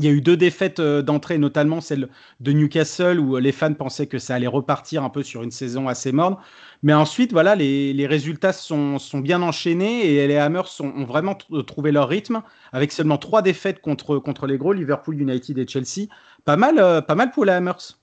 [0.00, 2.08] il y a eu deux défaites euh, d'entrée, notamment celle
[2.40, 5.88] de Newcastle, où les fans pensaient que ça allait repartir un peu sur une saison
[5.88, 6.38] assez morne.
[6.82, 12.08] Mais ensuite, voilà, les, résultats sont, bien enchaînés et les Hammers ont vraiment trouvé leur
[12.08, 12.42] rythme,
[12.72, 16.08] avec seulement trois défaites contre, les gros, Liverpool, United et Chelsea.
[16.46, 17.98] Pas mal, euh, pas mal pour les Hammers.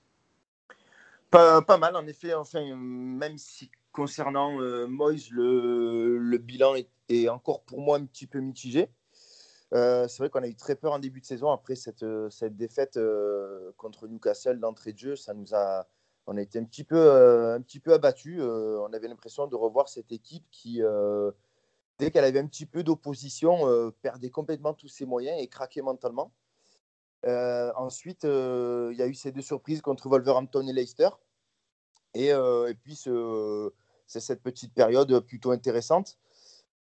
[1.32, 2.32] Pas, mal, en effet.
[2.32, 6.74] Enfin, même si concernant euh, Moyes, le, bilan
[7.08, 8.88] est, encore pour moi un petit peu mitigé.
[9.74, 12.30] Euh, c'est vrai qu'on a eu très peur en début de saison après cette, euh,
[12.30, 15.16] cette défaite euh, contre Newcastle d'entrée de jeu.
[15.16, 15.86] Ça nous a,
[16.26, 17.10] on a été un petit peu,
[17.54, 18.40] un petit peu abattu.
[18.42, 20.82] on avait l'impression de revoir cette équipe qui,
[21.98, 26.34] dès qu'elle avait un petit peu d'opposition, perdait complètement tous ses moyens et craquait mentalement.
[27.24, 31.08] ensuite, il y a eu ces deux surprises contre Wolverhampton et Leicester.
[32.12, 32.34] Et
[32.82, 32.94] puis,
[34.06, 36.18] c'est cette petite période plutôt intéressante.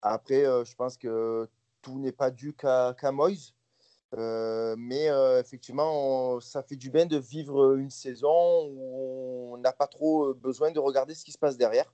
[0.01, 1.47] Après, je pense que
[1.85, 3.53] tout n'est pas dû qu'à Moïse.
[4.15, 9.71] Euh, mais euh, effectivement, ça fait du bien de vivre une saison où on n'a
[9.71, 11.93] pas trop besoin de regarder ce qui se passe derrière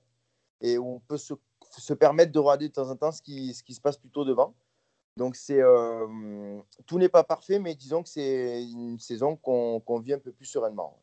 [0.62, 1.34] et où on peut se,
[1.76, 4.24] se permettre de regarder de temps en temps ce qui, ce qui se passe plutôt
[4.24, 4.54] devant.
[5.18, 10.14] Donc, c'est euh, tout n'est pas parfait, mais disons que c'est une saison qu'on vit
[10.14, 10.98] un peu plus sereinement.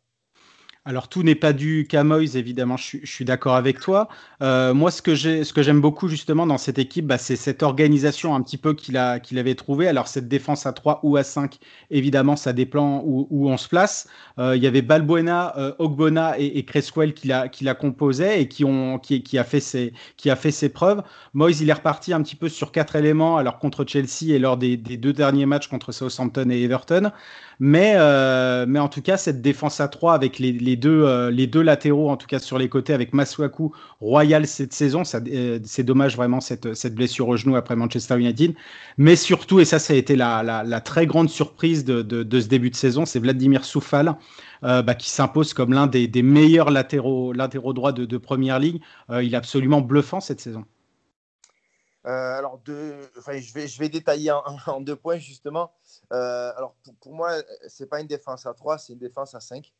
[0.86, 2.03] Alors tout n'est pas du qu'à
[2.34, 4.07] évidemment, je, suis d'accord avec toi.
[4.41, 8.41] Euh, moi, ce que j'aime beaucoup justement dans cette équipe, bah, c'est cette organisation un
[8.41, 9.88] petit peu qu'il avait trouvée.
[9.88, 11.59] Alors cette défense à 3 ou à 5,
[11.91, 14.07] évidemment, ça dépend où, on se place.
[14.39, 18.47] Euh, il y avait Balbuena, euh, Ogbona et, et Creswell qui la, qui composaient et
[18.47, 21.03] qui, ont, qui, a fait ses, qui a fait ses preuves.
[21.34, 24.57] Moyes, il est reparti un petit peu sur quatre éléments, alors contre Chelsea et lors
[24.57, 27.11] des, deux derniers matchs contre Southampton et Everton.
[27.60, 27.95] Mais,
[28.68, 31.62] mais en tout cas, cette défense à 3 avec les les deux, euh, les deux
[31.62, 35.03] latéraux, en tout cas sur les côtés, avec Masuaku royal cette saison.
[35.14, 38.53] Euh, c'est dommage vraiment cette, cette, blessure au genou après Manchester United.
[38.97, 42.47] Mais surtout, et ça, ça a été la, la, très grande surprise de, de, ce
[42.47, 44.16] début de saison, c'est Vladimir Soufal.
[44.66, 48.60] Euh, bah, qui s'impose comme l'un des, des, meilleurs latéraux, latéraux droits de, de Première
[48.60, 48.82] Ligue.
[49.10, 50.66] il est absolument bluffant cette saison.
[52.03, 55.72] alors, de, enfin, je, vais, je vais détailler en, deux points justement.
[56.12, 57.34] Alors, pour, pour moi,
[57.68, 59.72] c'est pas une défense à 3, c'est une défense à 5.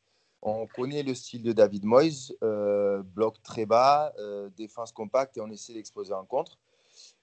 [0.42, 5.42] On connaît le style de David Moyes, euh, bloc très bas, euh, défense compacte et
[5.42, 6.58] on essaie d'exposer en contre.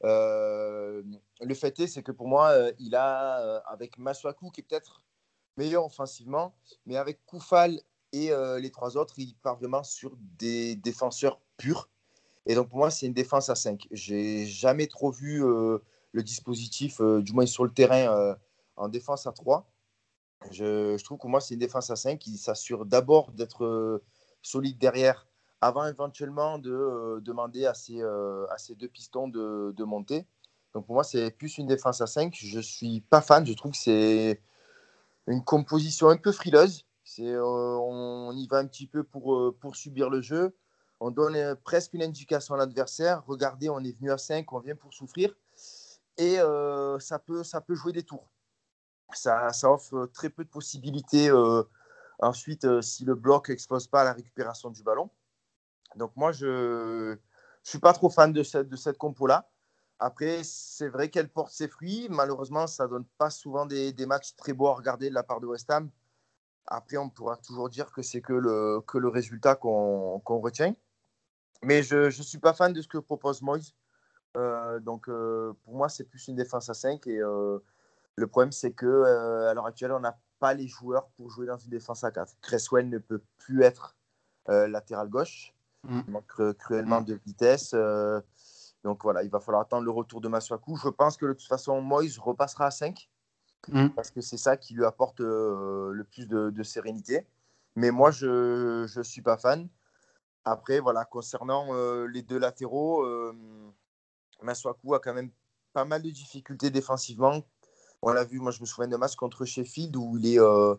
[0.05, 1.03] Euh,
[1.41, 5.03] le fait est, c'est que pour moi, il a, avec Masuaku, qui est peut-être
[5.57, 6.55] meilleur offensivement,
[6.85, 7.81] mais avec Koufal
[8.13, 11.89] et les trois autres, il part vraiment sur des défenseurs purs.
[12.45, 13.89] Et donc pour moi, c'est une défense à 5.
[13.91, 18.37] J'ai jamais trop vu le dispositif, du moins sur le terrain,
[18.77, 19.71] en défense à 3.
[20.51, 24.05] Je, trouve que moi, c'est une défense à 5 qui s'assure d'abord d'être euh,
[24.43, 25.27] solide derrière
[25.61, 30.27] avant éventuellement de euh, demander à ces, euh, à deux pistons de, de, monter.
[30.75, 32.35] Donc pour moi, c'est plus une défense à 5.
[32.37, 33.47] Je ne suis pas fan.
[33.47, 34.43] Je trouve que c'est
[35.27, 36.85] une composition un peu frileuse.
[37.03, 40.57] C'est, on, y va un petit peu pour, pour subir le jeu.
[41.01, 43.25] On donne presque une indication à l'adversaire.
[43.27, 45.35] Regardez, on est venu à 5, on vient pour souffrir.
[46.19, 46.37] Et
[46.99, 48.29] ça, peut, ça peut jouer des tours
[49.13, 51.63] ça, offre très peu de possibilités euh,
[52.19, 55.11] ensuite euh, si le bloc n'expose pas à la récupération du ballon.
[55.97, 57.17] Donc moi, je ne
[57.63, 59.49] suis pas trop fan de cette, de cette compo-là.
[59.99, 62.09] Après, c'est vrai qu'elle porte ses fruits.
[62.11, 65.23] Malheureusement, ça ne donne pas souvent des, des, matchs très beaux à regarder de la
[65.23, 65.91] part de West Ham.
[66.67, 70.75] Après, on pourra toujours dire que c'est que le, que le résultat qu'on retient.
[71.63, 73.75] Mais je ne suis pas fan de ce que propose Moyes.
[74.37, 77.07] Euh, donc, pour moi, c'est plus une défense à 5.
[77.07, 77.23] Et
[78.17, 81.47] Le problème, c'est que euh, à l'heure actuelle, on n'a pas les joueurs pour jouer
[81.47, 82.35] dans une défense à 4.
[82.41, 83.97] Cresswell ne peut plus être
[84.49, 85.55] euh, latéral gauche.
[85.85, 86.01] Mm.
[86.07, 87.73] Il manque cru- cruellement de vitesse.
[87.75, 88.21] euh,
[88.85, 90.77] donc voilà, il va falloir attendre le retour de Masuaku.
[90.77, 93.09] Je pense que de toute façon, Moïse repassera à 5
[93.69, 93.89] Mm.
[93.97, 97.27] parce que c'est ça qui lui apporte le plus de, de sérénité.
[97.75, 99.69] Mais moi, je ne suis pas fan.
[100.45, 101.73] Après, voilà, concernant
[102.07, 103.05] les deux latéraux,
[104.43, 105.31] Masuaku a quand même
[105.73, 107.43] pas mal de difficultés défensivement.
[108.03, 110.75] On l'a vu, moi je me souviens de match contre Sheffield où il est, euh,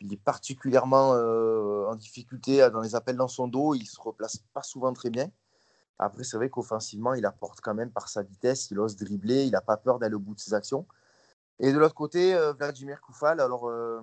[0.00, 3.74] il est particulièrement euh, en difficulté dans les appels dans son dos.
[3.74, 5.30] Il se replace pas souvent très bien.
[5.98, 9.52] Après, c'est vrai qu'offensivement, il apporte quand même par sa vitesse, il ose dribbler, il
[9.52, 10.86] n'a pas peur d'aller au bout de ses actions.
[11.60, 14.00] Et de l'autre côté, euh, Vladimir Koufal, alors euh,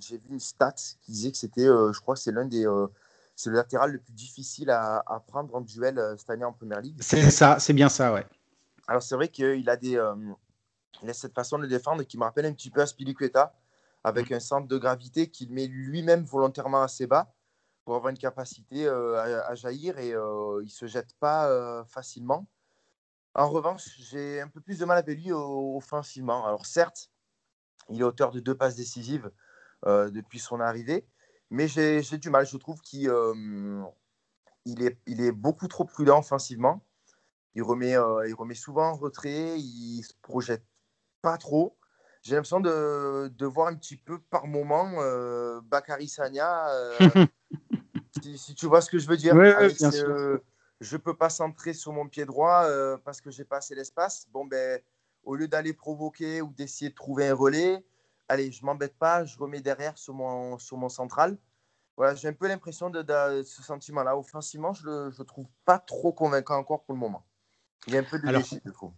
[0.00, 2.66] j'ai vu une stat qui disait que c'était, euh, je crois que c'est l'un des.
[2.66, 2.86] euh,
[3.34, 6.52] c'est le latéral le plus difficile à, à prendre en duel euh, cette année en
[6.52, 6.98] première ligue.
[7.00, 8.26] C'est ça, c'est bien ça, ouais.
[8.86, 10.14] Alors c'est vrai qu'il a, des, euh,
[11.02, 13.54] il a cette façon de défendre qui me rappelle un petit peu Aspilicueta,
[14.04, 17.34] avec un centre de gravité qu'il met lui-même volontairement assez bas
[17.84, 21.48] pour avoir une capacité euh, à, à jaillir et euh, il ne se jette pas
[21.48, 22.46] euh, facilement.
[23.34, 26.46] En revanche, j'ai un peu plus de mal avec lui offensivement.
[26.46, 27.10] Alors certes,
[27.88, 29.30] il est auteur de deux passes décisives
[29.86, 31.06] depuis son arrivée,
[31.48, 32.44] mais j'ai du mal.
[32.44, 33.08] Je trouve qu'il
[34.64, 36.84] il est, il est beaucoup trop prudent offensivement.
[37.54, 40.64] Il remet, euh, il remet souvent en retrait, il se projette
[41.22, 41.76] pas trop.
[42.22, 46.98] J'ai l'impression de, de voir un petit peu par moment euh, Bakary Sagna, euh,
[48.22, 49.34] si, si tu vois ce que je veux dire.
[49.78, 50.40] Bien ce- sûr.
[50.80, 54.26] je peux pas centrer sur mon pied droit euh, parce que j'ai pas assez d'espace.
[54.32, 54.80] Bon, ben,
[55.24, 57.84] au lieu d'aller provoquer ou d'essayer de trouver un relais,
[58.28, 61.38] allez, je m'embête pas, je remets derrière sur mon, sur mon central.
[61.96, 64.16] Voilà, j'ai un peu l'impression de, de ce sentiment-là.
[64.16, 67.24] Offensivement, je le je le trouve pas trop convaincant encore pour le moment.
[67.86, 68.92] Il y a un peu de Alors, je trouve.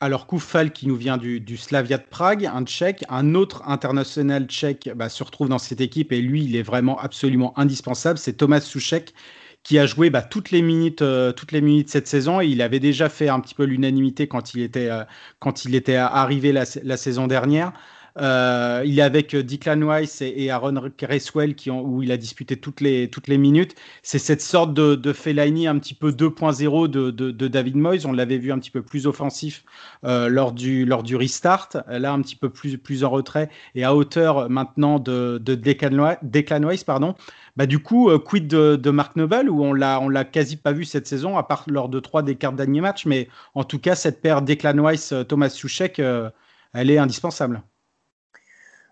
[0.00, 4.90] Alors Koufal qui nous vient du, Slavia de Prague, un Tchèque, un autre international tchèque
[4.94, 8.60] bah, se retrouve dans cette équipe et lui il est vraiment absolument indispensable, c'est Thomas
[8.60, 9.14] Souchek
[9.62, 12.42] qui a joué bah, toutes les minutes euh, toutes les minutes cette saison.
[12.42, 15.04] Et il avait déjà fait un petit peu l'unanimité quand il était euh,
[15.38, 17.72] quand il était arrivé la saison dernière.
[18.18, 23.38] Euh, il est avec Declan Weiss et, Aaron Cresswell où il a disputé toutes les,
[23.38, 23.74] minutes.
[24.02, 28.06] C'est cette sorte de, de Fellaini un petit peu 2.0 de, David Moyes.
[28.06, 29.64] On l'avait vu un petit peu plus offensif
[30.04, 30.86] euh, lors, du,
[31.16, 31.68] restart.
[31.88, 36.62] Là, un petit peu plus, en retrait et à hauteur maintenant de, de Declan, Declan
[36.62, 36.84] Weiss.
[36.84, 37.14] Pardon.
[37.56, 40.72] Bah, du coup, euh, quid de, de Mark Noble où on l'a, l'a quasi pas
[40.72, 43.06] vu cette saison, à part lors de trois des quarts derniers matchs.
[43.06, 46.30] Mais en tout cas, cette paire Declan Weiss-Thomas Souchek, euh,
[46.72, 47.62] elle est indispensable.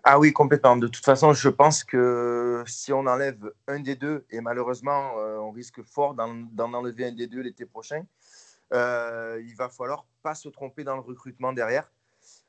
[0.07, 0.77] Ah oui, complètement.
[0.77, 5.39] De toute façon, je pense que si on enlève un des deux, et malheureusement, euh,
[5.39, 8.05] on risque fort d'en, enlever un des deux l'été prochain,
[8.71, 11.91] euh, il va falloir pas se tromper dans le recrutement derrière.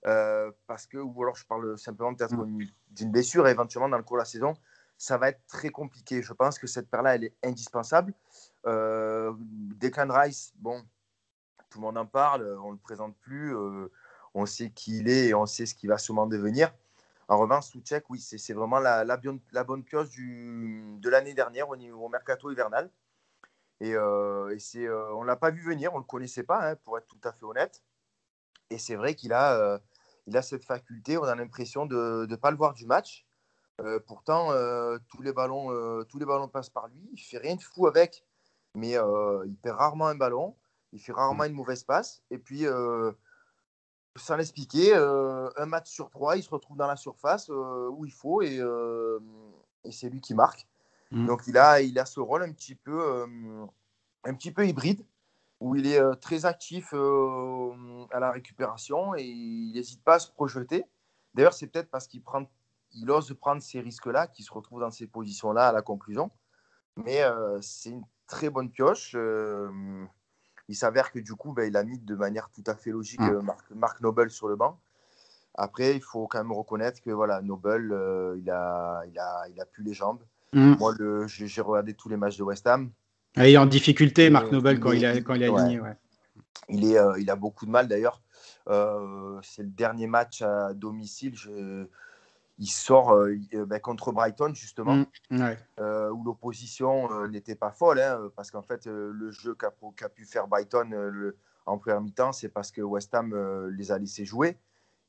[0.07, 2.37] Euh, parce que, ou alors je parle simplement peut-être
[2.91, 4.53] d'une blessure, et éventuellement dans le cours de la saison,
[4.99, 6.21] ça va être très compliqué.
[6.21, 8.13] Je pense que cette paire-là, elle est indispensable.
[8.67, 10.83] Euh, Declan Rice, bon,
[11.71, 13.57] tout le monde en parle, on ne le présente plus,
[14.35, 16.71] on sait qui il est et on sait ce qu'il va sûrement devenir.
[17.29, 19.21] En revanche, Souchek, oui, c'est vraiment la, la,
[19.53, 22.91] la, bonne pioche du, de l'année dernière au, niveau, au mercato hivernal.
[23.81, 26.71] Et, euh, et euh, on ne l'a pas vu venir, on ne le connaissait pas,
[26.71, 27.83] hein, pour être tout à fait honnête.
[28.71, 29.79] Et c'est vrai qu'il a, euh,
[30.27, 33.27] il a cette faculté, on a l'impression de ne pas le voir du match.
[33.81, 34.53] Euh, pourtant,
[35.09, 37.87] tous, les ballons, tous les ballons passent par lui, il ne fait rien de fou
[37.89, 38.25] avec,
[38.75, 40.57] mais il perd rarement un ballon,
[40.93, 42.23] il fait rarement une mauvaise passe.
[42.31, 42.65] Et puis,
[44.17, 48.05] sans l'expliquer, euh, un match sur trois, il se retrouve dans la surface euh, où
[48.05, 49.19] il faut et, euh,
[49.85, 50.67] et c'est lui qui marque.
[51.11, 51.27] Mmh.
[51.27, 53.27] Donc il a, il a ce rôle un petit peu,
[54.25, 55.05] un petit peu hybride
[55.61, 60.85] où il est très actif à la récupération et il n'hésite pas à se projeter.
[61.35, 62.45] D'ailleurs, c'est peut-être parce qu'il prend,
[62.93, 66.31] il ose prendre ces risques-là qu'il se retrouve dans ces positions-là à la conclusion.
[66.97, 67.23] Mais
[67.61, 69.17] c'est une très bonne pioche
[70.69, 73.21] il s'avère que du coup, ben, il a mis de manière tout à fait logique
[73.21, 73.31] Mmh.
[73.31, 74.79] euh, Marc, Marc, Noble sur le banc.
[75.55, 79.61] Après, il faut quand même reconnaître que voilà, Noble, euh, il, a, il, a, il
[79.61, 80.23] a plus les jambes.
[80.53, 80.75] Mmh.
[80.79, 82.91] Moi, le, j'ai regardé tous les matchs de West Ham.
[83.37, 85.81] Il est en difficulté, Marc Noble, quand, est, il a, quand il est aligné.
[85.81, 85.97] Ouais.
[86.69, 88.23] Il, est, euh, il a beaucoup de mal d'ailleurs.
[88.69, 91.37] Euh, c'est le dernier match à domicile.
[91.37, 91.87] Je,
[92.59, 95.59] il sort euh, ben, contre Brighton justement, mmh, ouais.
[95.79, 99.71] euh, où l'opposition euh, n'était pas folle, hein, parce qu'en fait euh, le jeu qu'a
[99.71, 101.37] qu pu faire Brighton euh, le,
[101.67, 104.59] en première mi-temps, c'est parce que West Ham euh, les a laissés jouer,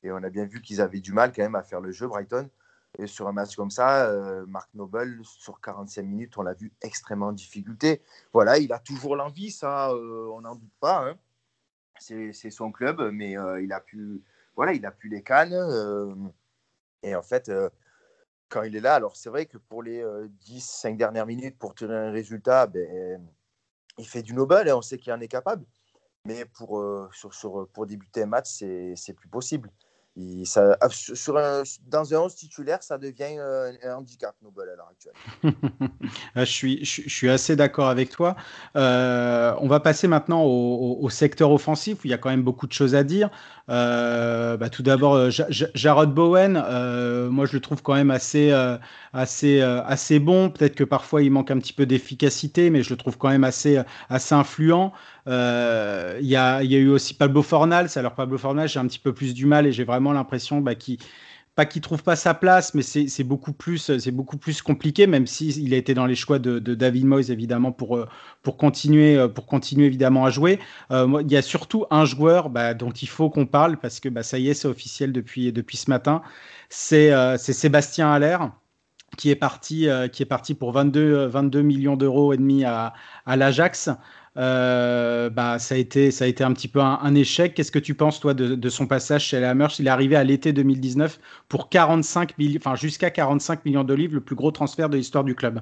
[0.03, 2.07] et on a bien vu qu'ils avaient du mal quand même à faire le jeu
[2.07, 2.49] Brighton.
[2.99, 6.71] Et sur un match comme ça, euh, Marc Noble, sur 45 minutes, on l'a vu
[6.81, 8.01] extrêmement en difficulté.
[8.33, 11.07] Voilà, il a toujours l'envie, ça, euh, on n'en doute pas.
[11.07, 11.15] Hein.
[11.99, 14.23] C'est son club, mais euh, il a pu
[14.55, 15.53] voilà, il a plus les cannes.
[17.03, 17.51] Et en fait,
[18.49, 20.03] quand il est là, alors c'est vrai que pour les
[20.45, 23.21] 10-5 dernières minutes, pour tenir un résultat, ben,
[23.97, 25.65] il fait du noble, et on sait qu'il en est capable.
[26.25, 26.83] Mais pour,
[27.13, 29.71] sur, sur, pour débuter un match, c'est plus possible
[30.55, 34.91] ah, sur un, dans un 11 titulaire, ça devient euh, un handicap, Nobel, à l'heure
[34.91, 35.13] actuelle.
[36.35, 38.35] Ah, je, suis, je, suis assez d'accord avec toi.
[38.75, 42.67] Euh, on va passer maintenant au, secteur offensif, où il y a quand même beaucoup
[42.67, 43.29] de choses à dire.
[43.69, 46.53] Euh, bah, tout d'abord, Jarrod Bowen,
[47.29, 48.51] moi je le trouve quand même assez,
[49.13, 50.49] assez, assez bon.
[50.49, 53.43] Peut-être que parfois il manque un petit peu d'efficacité, mais je le trouve quand même
[53.43, 54.93] assez, assez influent.
[55.27, 57.87] Il y, a, eu aussi Pablo Fornal.
[57.95, 60.75] Alors Pablo Fornal, j'ai un petit peu plus du mal et j'ai vraiment l'impression bah,
[60.75, 60.97] qu'il
[61.57, 65.95] pas trouve pas sa place, mais c'est beaucoup plus compliqué, même s'il il a été
[65.95, 68.07] dans les choix de, David Moyes évidemment pour euh,
[68.57, 70.59] continuer euh, pour continuer évidemment à jouer.
[70.91, 74.07] Euh, il y a surtout un joueur bah, dont il faut qu'on parle parce que
[74.07, 76.21] bah, ça y est c'est officiel depuis ce matin,
[76.69, 78.37] c'est Sébastien Haller
[79.17, 82.93] qui est parti pour 22 22 millions d'euros et demi à
[83.25, 83.89] l'Ajax.
[84.37, 87.53] Euh, bah, ça, a été, ça a été un petit peu un, échec.
[87.55, 90.23] Qu'est-ce que tu penses, toi, de, son passage chez la Hammers Il est arrivé à
[90.23, 91.19] l'été 2019
[91.49, 95.35] pour 45 millions, enfin, jusqu'à 45 millions d'olives, le plus gros transfert de l'histoire du
[95.35, 95.61] club.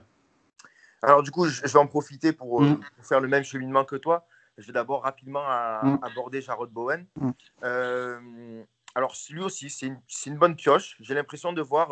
[1.02, 2.82] Alors, du coup, je vais en profiter pour, euh, mm.
[3.04, 4.28] faire le même cheminement que toi.
[4.58, 5.44] Je vais d'abord rapidement
[5.84, 6.00] mm.
[6.02, 7.06] aborder Jarrod Bowen.
[7.16, 7.30] Mm.
[7.64, 8.64] Euh,
[8.94, 10.98] alors, lui aussi, c'est une, une, bonne pioche.
[11.00, 11.90] J'ai l'impression de voir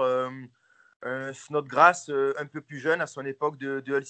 [1.50, 4.06] notre grâce un peu plus jeune à son époque de, de Hull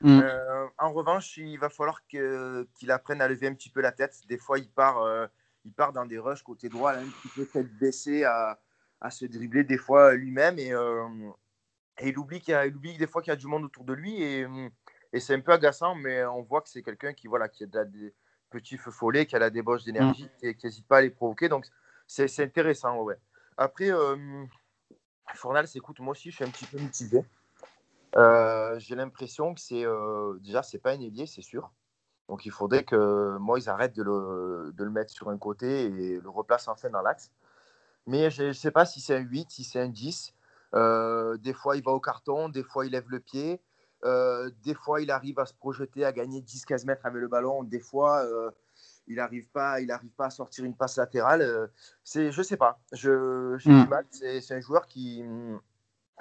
[0.00, 0.20] Mm.
[0.22, 4.20] Euh, en revanche, il va falloir qu'il apprenne à lever un petit peu la tête.
[4.28, 5.26] Des fois, il part, euh,
[5.64, 8.58] il part dans des rushs côté droit, là, un petit peu tête baissée à,
[9.00, 10.58] à se dribbler des fois lui-même.
[10.58, 11.06] Et, euh,
[11.98, 13.92] et, il, oublie qu'il il oublie des fois qu'il y a du monde autour de
[13.92, 14.22] lui.
[14.22, 14.46] Et,
[15.12, 17.84] et c'est un peu agaçant, mais on voit que c'est quelqu'un qui, voilà, qui a
[17.84, 18.14] des
[18.48, 20.46] petits feux follets, qui a la débauche d'énergie mm.
[20.46, 21.48] et qui n'hésite pas à les provoquer.
[21.48, 21.66] Donc,
[22.06, 23.02] c'est intéressant.
[23.02, 23.18] Ouais.
[23.56, 23.90] Après,
[25.34, 27.22] Fornal, écoute, moi aussi, je suis un petit peu mitigé.
[28.16, 31.70] Euh, j'ai l'impression que c'est euh, déjà c'est pas un ailier, c'est sûr.
[32.28, 35.84] Donc il faudrait que moi ils arrêtent de le, de le, mettre sur un côté
[35.84, 37.30] et le replace enfin dans l'axe.
[38.06, 40.34] Mais je ne sais pas si c'est un 8, si c'est un 10.
[40.74, 43.60] Euh, des fois il va au carton, des fois il lève le pied,
[44.04, 47.80] des fois il arrive à se projeter, à gagner 10-15 mètres avec le ballon, des
[47.80, 48.24] fois
[49.06, 51.70] il n'arrive pas, il arrive pas à sortir une passe latérale.
[52.04, 52.80] c'est, je sais pas.
[52.92, 53.82] Je, j'ai hmm.
[53.82, 54.06] du mal.
[54.10, 55.24] C'est, c'est un joueur qui,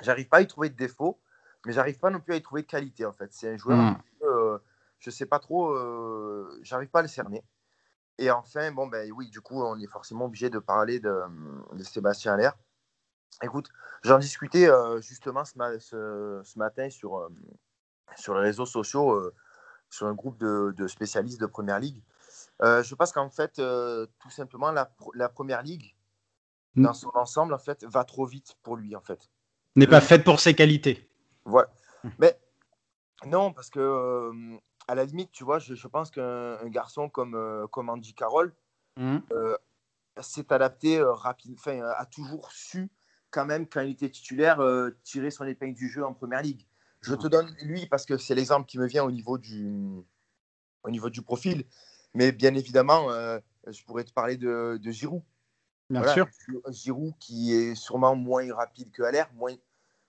[0.02, 1.20] j'arrive pas à y trouver de défaut
[1.66, 3.32] mais j'arrive pas non plus à y trouver de qualité en fait.
[3.34, 4.02] C'est un joueur, hmm.
[4.24, 4.58] euh,
[5.00, 7.44] je sais pas trop, euh, j'arrive pas à le cerner.
[8.18, 11.22] Et enfin, bon, ben oui, du coup, on est forcément obligé de parler de,
[11.74, 12.58] de Sébastien Allaire.
[13.42, 13.70] Écoute,
[14.04, 17.30] j'en discutais euh, justement ce, ce, matin sur, euh,
[18.18, 19.32] sur les réseaux sociaux,
[19.90, 22.04] sur un groupe de, de, spécialistes de Première Ligue.
[22.62, 25.96] je pense qu'en fait, tout simplement, la, la Première Ligue,
[26.76, 26.84] hmm.
[26.84, 29.30] dans son ensemble, en fait, va trop vite pour lui, en fait.
[29.78, 31.09] N'est pas faite pour ses qualités.
[31.46, 31.70] Voilà.
[32.04, 32.10] Mmh.
[32.20, 32.40] Mais
[33.26, 34.32] non, parce que
[34.88, 38.54] à la limite, tu vois, je, pense qu'un garçon comme, comme Andy Carroll
[38.98, 39.20] mmh.
[40.22, 42.90] s'est adapté rapide, enfin, a toujours su
[43.30, 44.62] quand même, quand il était titulaire,
[45.04, 46.66] tirer son épingle du jeu en première ligue.
[47.02, 49.72] Je te donne lui parce que c'est l'exemple qui me vient au niveau du,
[50.84, 51.66] au niveau du profil.
[52.16, 53.10] Mais bien évidemment,
[53.68, 55.22] je pourrais te parler de, de Giroud.
[55.90, 56.28] Bien sûr.
[56.70, 59.56] Giroud qui est sûrement moins rapide que l'air, moins,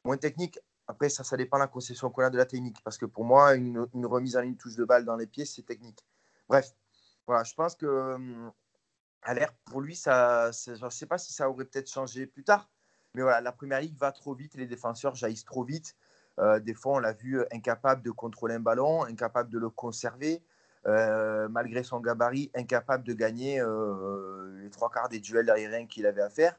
[0.05, 0.59] moins technique.
[0.91, 2.83] Après, ça, ça dépend de la conception qu'on a de la technique.
[2.83, 5.63] Parce que pour moi, une, remise en ligne touche de balle dans les pieds, c'est
[5.63, 6.05] technique.
[6.49, 6.75] Bref,
[7.27, 8.53] voilà, je pense que hum,
[9.23, 12.43] à l'air, pour lui, ça, je ne sais pas si ça aurait peut-être changé plus
[12.43, 12.69] tard.
[13.15, 15.97] Mais voilà, la première ligue va trop vite, les défenseurs jaillissent trop vite.
[16.39, 19.69] Euh, des fois, on l'a vu euh, incapable de contrôler un ballon, incapable de le
[19.69, 20.43] conserver,
[20.87, 23.63] euh, malgré son gabarit, incapable de gagner
[24.61, 26.59] les trois quarts des duels aériens qu'il avait à faire.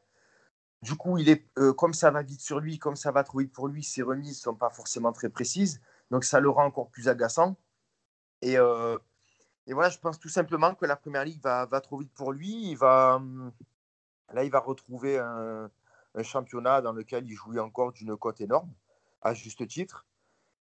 [0.81, 3.39] Du coup, il est, euh, comme ça va vite sur lui, comme ça va trop
[3.39, 5.79] vite pour lui, ses remises ne sont pas forcément très précises.
[6.09, 7.55] Donc, ça le rend encore plus agaçant.
[8.41, 8.97] Et, euh,
[9.67, 12.31] et voilà, je pense tout simplement que la première ligue va, va trop vite pour
[12.31, 12.71] lui.
[12.71, 13.51] Il va, hum,
[14.33, 15.69] là, il va retrouver un,
[16.23, 18.73] championnat dans lequel il jouait encore d'une cote énorme,
[19.21, 20.05] à juste titre.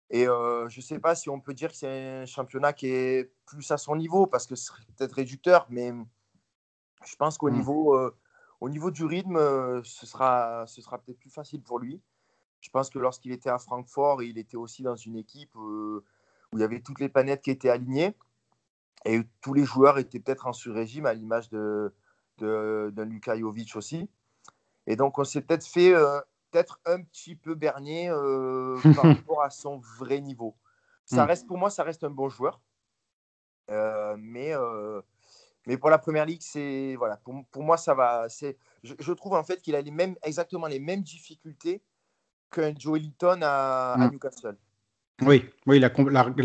[0.09, 2.87] Et euh, je ne sais pas si on peut dire que c'est un championnat qui
[2.87, 5.93] est plus à son niveau, parce que c'est peut-être réducteur, mais
[7.05, 7.55] je pense qu'au mmh.
[7.55, 8.13] niveau
[8.61, 11.99] au niveau du rythme, euh, ce sera, ce sera peut-être plus facile pour lui.
[12.61, 16.05] Je pense que lorsqu'il était à Francfort, il était aussi dans une équipe euh,
[16.53, 18.15] où il y avait toutes les planètes qui étaient alignées
[19.03, 21.91] et tous les joueurs étaient peut-être en sur-régime, à l'image de,
[22.37, 24.07] de, Luka Jovic aussi.
[24.85, 26.19] Et donc, on s'est peut-être fait euh,
[26.51, 28.09] peut-être un petit peu bernier
[28.95, 30.55] par rapport à son vrai niveau.
[31.05, 31.27] Ça hmm.
[31.27, 32.61] reste, pour moi, ça reste un bon joueur.
[33.69, 34.53] mais
[35.67, 38.27] Mais pour la première ligue, c'est voilà, pour, pour, moi ça va.
[38.29, 41.83] C'est, je, je, trouve en fait qu'il a les mêmes, exactement les mêmes difficultés
[42.51, 44.57] qu'un Joe Linton à, à, Newcastle.
[45.23, 45.89] Oui, oui la,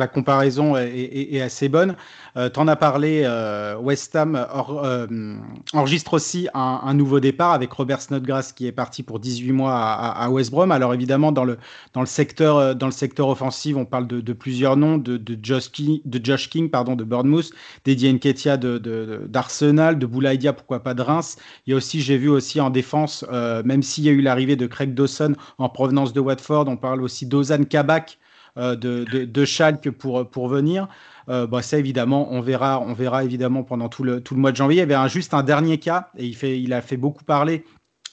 [0.06, 1.96] comparaison est, assez bonne.
[2.36, 5.36] Euh, tu en as parlé, euh, West Ham euh,
[5.72, 10.28] enregistre aussi un, nouveau départ avec Robert Snodgrass qui est parti pour 18 mois à,
[10.28, 10.72] West Brom.
[10.72, 11.56] Alors évidemment, dans le,
[12.04, 16.50] secteur, dans le secteur offensif, on parle de, plusieurs noms, de, Josh King, de Josh
[16.50, 17.50] King pardon, de Bournemouth,
[17.86, 21.36] d'Eddie Nketiah d'Arsenal, de, de, de Boulaïdia, pourquoi pas de Reims.
[21.66, 24.20] Il y a aussi, j'ai vu aussi en défense, euh, même s'il y a eu
[24.20, 28.25] l'arrivée de Craig Dawson en provenance de Watford, on parle aussi d'Ozan Kabak euh,
[28.56, 30.88] de, de, de, Schalke pour, pour venir.
[31.28, 34.52] Euh, bah, ça évidemment, on verra, on verra évidemment pendant tout le, tout le mois
[34.52, 34.76] de janvier.
[34.76, 37.24] Il y avait un, juste un dernier cas et il, fait, il a fait beaucoup
[37.24, 37.64] parler.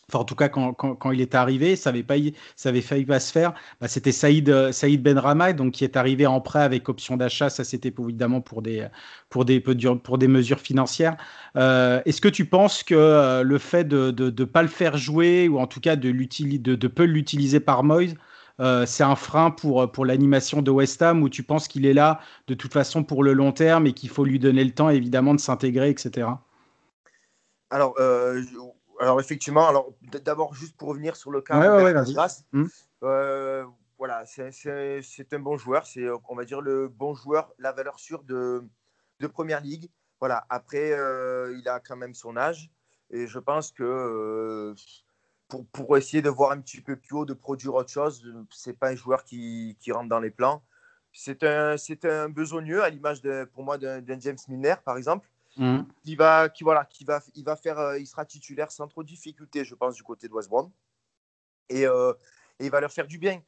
[0.09, 2.15] Enfin, en tout cas, quand, quand, quand il est arrivé, ça avait, pas,
[2.55, 3.53] ça avait failli pas se faire.
[3.79, 7.49] Bah, c'était Saïd, Saïd Benrama, donc qui est arrivé en prêt avec option d'achat.
[7.49, 8.87] Ça, c'était évidemment pour des,
[9.29, 11.15] pour des, pour des mesures financières.
[11.55, 15.47] Euh, Est-ce que tu penses que euh, le fait de ne pas le faire jouer,
[15.47, 18.15] ou en tout cas de, de, de peu l'utiliser par Moïse,
[18.59, 21.93] euh, c'est un frein pour, pour l'animation de West Ham où tu penses qu'il est
[21.93, 24.89] là de toute façon pour le long terme et qu'il faut lui donner le temps
[24.89, 26.27] évidemment de s'intégrer, etc.
[27.69, 28.43] Alors, euh,
[28.99, 29.93] alors effectivement, alors
[30.23, 32.65] d'abord juste pour revenir sur le cas ouais, ouais, ouais, mmh.
[33.03, 33.65] euh,
[33.97, 38.23] voilà, c'est un bon joueur, c'est on va dire le bon joueur, la valeur sûre
[38.23, 38.63] de,
[39.19, 39.89] de première ligue.
[40.19, 42.69] Voilà, après euh, il a quand même son âge
[43.09, 44.73] et je pense que euh,
[45.53, 48.25] pour, pour, essayer de voir un petit peu plus haut, de produire autre chose.
[48.49, 50.63] Ce n'est pas un joueur qui, qui, rentre dans les plans.
[51.11, 51.75] C'est un,
[52.05, 53.21] un besogneux, à l'image
[53.53, 55.81] pour moi d'un James Milner, par exemple, mmh.
[56.03, 59.03] qui, va, qui, voilà, qui va, il, va faire, euh, il sera titulaire sans trop
[59.03, 60.71] de difficulté, je pense, du côté de West Brom.
[61.69, 62.13] Et, euh,
[62.59, 63.39] et, il va leur faire du bien.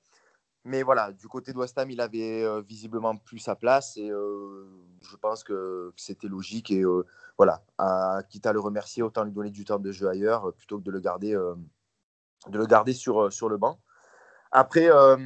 [0.65, 4.09] Mais voilà, du côté de West Ham, il avait euh, visiblement plus sa place et
[4.09, 4.65] euh,
[5.03, 6.71] je pense que, c'était logique.
[6.71, 7.05] Et euh,
[7.37, 10.79] voilà, à, quitte à le remercier, autant lui donner du temps de jeu ailleurs plutôt
[10.79, 11.37] que de le garder
[12.47, 13.79] de le garder sur, euh, sur le banc.
[14.51, 15.17] Après, euh,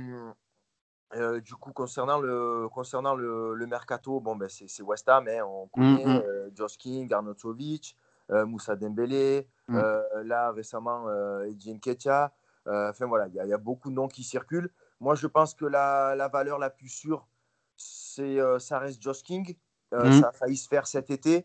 [1.16, 5.44] euh, du coup, concernant le, concernant le, le mercato, bon, ben, c'est West Ham, hein,
[5.44, 6.24] on connaît mm -hmm.
[6.26, 7.96] euh, Josh King, Arnautovic,
[8.32, 10.22] euh, Moussa Dembélé, mm -hmm.
[10.24, 11.00] là récemment
[11.44, 12.32] Edin Ketia.
[12.66, 14.72] Enfin voilà, il y, y, a beaucoup de noms qui circulent.
[15.00, 17.28] Moi, je pense que la, la valeur la plus sûre,
[17.76, 19.46] c'est ça reste Josh King.
[19.92, 20.20] Mm -hmm.
[20.22, 21.36] Ça a failli se faire cet été.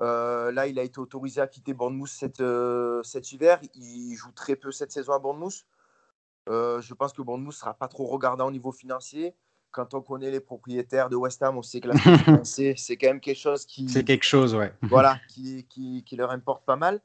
[0.00, 3.60] Euh, là, il a été autorisé à quitter Bournemouth cet, euh, cet, hiver.
[3.74, 5.66] Il joue très peu cette saison à Bournemouth.
[6.48, 9.34] Euh, je pense que Bournemouth ne sera pas trop regardant au niveau financier.
[9.70, 13.08] Quand on connaît les propriétaires de West Ham, on sait que la financier, c'est quand
[13.08, 13.88] même quelque chose qui.
[13.88, 14.72] C'est quelque chose, ouais.
[14.82, 17.00] voilà, qui, qui, qui, leur importe pas mal.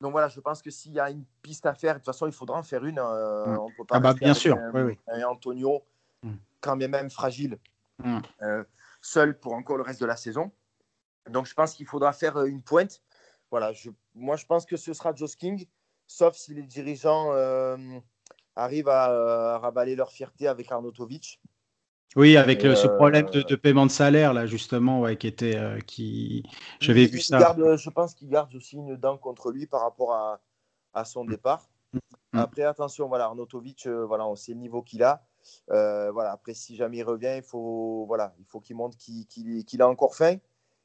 [0.00, 2.26] Donc voilà, je pense que s'il y a une piste à faire, de toute façon,
[2.26, 2.96] il faudra en faire une.
[2.96, 3.58] Mm.
[3.58, 4.56] On peut pas ah bah, bien sûr.
[4.56, 4.98] Un, oui, oui.
[5.08, 5.82] un Antonio,
[6.22, 6.32] mm.
[6.60, 7.58] quand bien même fragile,
[8.02, 8.20] mm.
[9.00, 10.50] seul pour encore le reste de la saison.
[11.30, 13.02] Donc, je pense qu'il faudra faire euh, une pointe.
[13.50, 15.66] Voilà, je, moi, je pense que ce sera Joe King,
[16.06, 17.76] sauf si les dirigeants euh,
[18.56, 21.40] arrivent à, euh, à, ravaler leur fierté avec Arnautovic.
[22.16, 25.56] Oui, avec le, ce problème de, de, paiement de salaire, là, justement, ouais, qui était.
[25.86, 26.42] Qui...
[26.80, 27.38] J'avais vu ça.
[27.38, 30.40] Garde, je pense qu'il garde aussi une dent contre lui par rapport à,
[30.92, 31.68] à son départ.
[32.32, 32.38] Mmh.
[32.38, 35.24] Après, attention, voilà, Arnautovic, euh, voilà, on sait le niveau qu'il a.
[35.70, 39.26] Euh, voilà, après, si jamais il revient, il faut voilà, il faut qu'il montre qu'il
[39.26, 40.36] qu qu a encore faim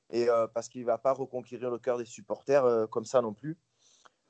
[0.09, 3.21] et euh, parce qu'il ne va pas reconquérir le cœur des supporters euh, comme ça
[3.21, 3.57] non plus.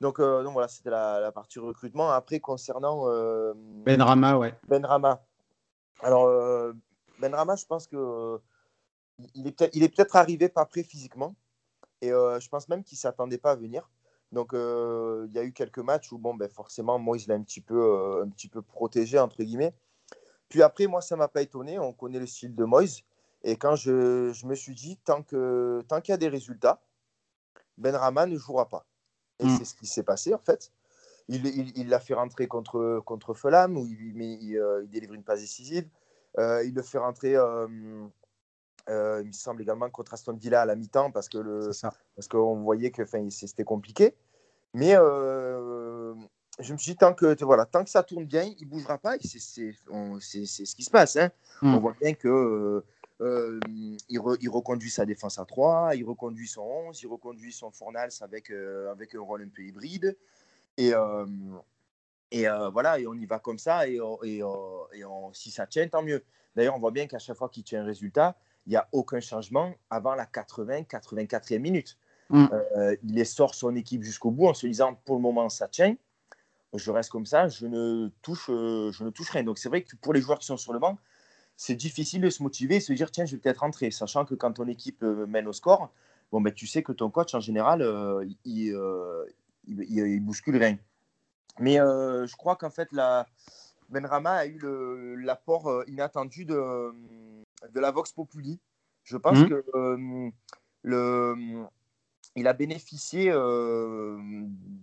[0.01, 2.11] Donc, euh, donc voilà, c'était la, la, partie recrutement.
[2.11, 3.05] Après, concernant
[3.85, 4.53] Ben Rama, ouais.
[4.67, 5.23] Ben Rama.
[6.01, 6.27] Alors,
[7.19, 8.39] Ben Rama, je pense que
[9.33, 11.35] il est peut-être peut arrivé pas prêt physiquement.
[12.01, 13.89] Et je pense même qu'il ne s'attendait pas à venir.
[14.33, 17.61] Donc, il y a eu quelques matchs où, bon, ben, forcément, Moïse l'a un, petit
[17.61, 19.73] peu, un petit peu protégé, entre guillemets.
[20.49, 21.79] Puis après, moi, ça ne m'a pas étonné.
[21.79, 23.01] On connaît le style de Moïse.
[23.45, 26.81] Et quand je, je me suis dit, tant qu'il tant qu'il y a des résultats,
[27.77, 28.85] Ben Rama ne jouera pas.
[29.39, 29.57] Et mm.
[29.57, 30.71] c'est ce qui s'est passé en fait.
[31.27, 35.23] Il l'a fait rentrer contre, contre Fulham, où il, mais il, euh, il, délivre une
[35.23, 35.87] passe décisive.
[36.37, 37.67] Euh, il le fait rentrer, euh,
[38.87, 43.63] il me semble également, contre Aston Villa à la mi-temps, parce qu'on voyait que c'était
[43.63, 44.15] compliqué.
[44.73, 48.69] Mais je me suis dit, tant que, voilà, tant que ça tourne bien, il ne
[48.69, 49.15] bougera pas.
[49.15, 51.15] Et c'est ce qui se passe.
[51.15, 51.31] Hein.
[51.63, 51.73] Mm.
[51.73, 52.83] On voit bien que
[53.21, 53.59] euh,
[54.09, 57.71] il, re, il, reconduit sa défense à 3, il reconduit son 11, il reconduit son
[57.71, 60.17] Fornals avec, euh, avec un rôle un peu hybride.
[60.77, 61.25] Et, euh,
[62.31, 63.87] et voilà, et on y va comme ça.
[63.87, 66.23] Et, et, et on, si ça tient, tant mieux.
[66.55, 68.35] D'ailleurs, on voit bien qu'à chaque fois qu'il tient un résultat,
[68.65, 71.97] il n'y a aucun changement avant la 80-84e minute.
[72.29, 72.47] Mm.
[73.03, 75.95] il sort son équipe jusqu'au bout en se disant pour le moment ça tient,
[76.73, 79.43] je reste comme ça, je ne touche, je ne touche rien.
[79.43, 80.97] Donc c'est vrai que pour les joueurs qui sont sur le banc,
[81.57, 84.35] c'est difficile de se motiver et se dire tiens, je vais peut-être rentrer, sachant que
[84.35, 85.91] quand ton équipe euh, mène au score,
[86.31, 87.81] bon, ben, tu sais que ton coach, en général,
[88.45, 88.75] il,
[89.67, 90.77] il, bouscule rien.
[91.59, 93.25] Mais je crois qu'en fait, la,
[93.89, 94.59] Benrama a eu
[95.21, 96.91] l'apport inattendu de,
[97.73, 98.59] de la Vox Populi.
[99.03, 99.49] Je pense mmh.
[99.49, 99.63] que
[100.81, 101.65] le,
[102.35, 103.31] il a bénéficié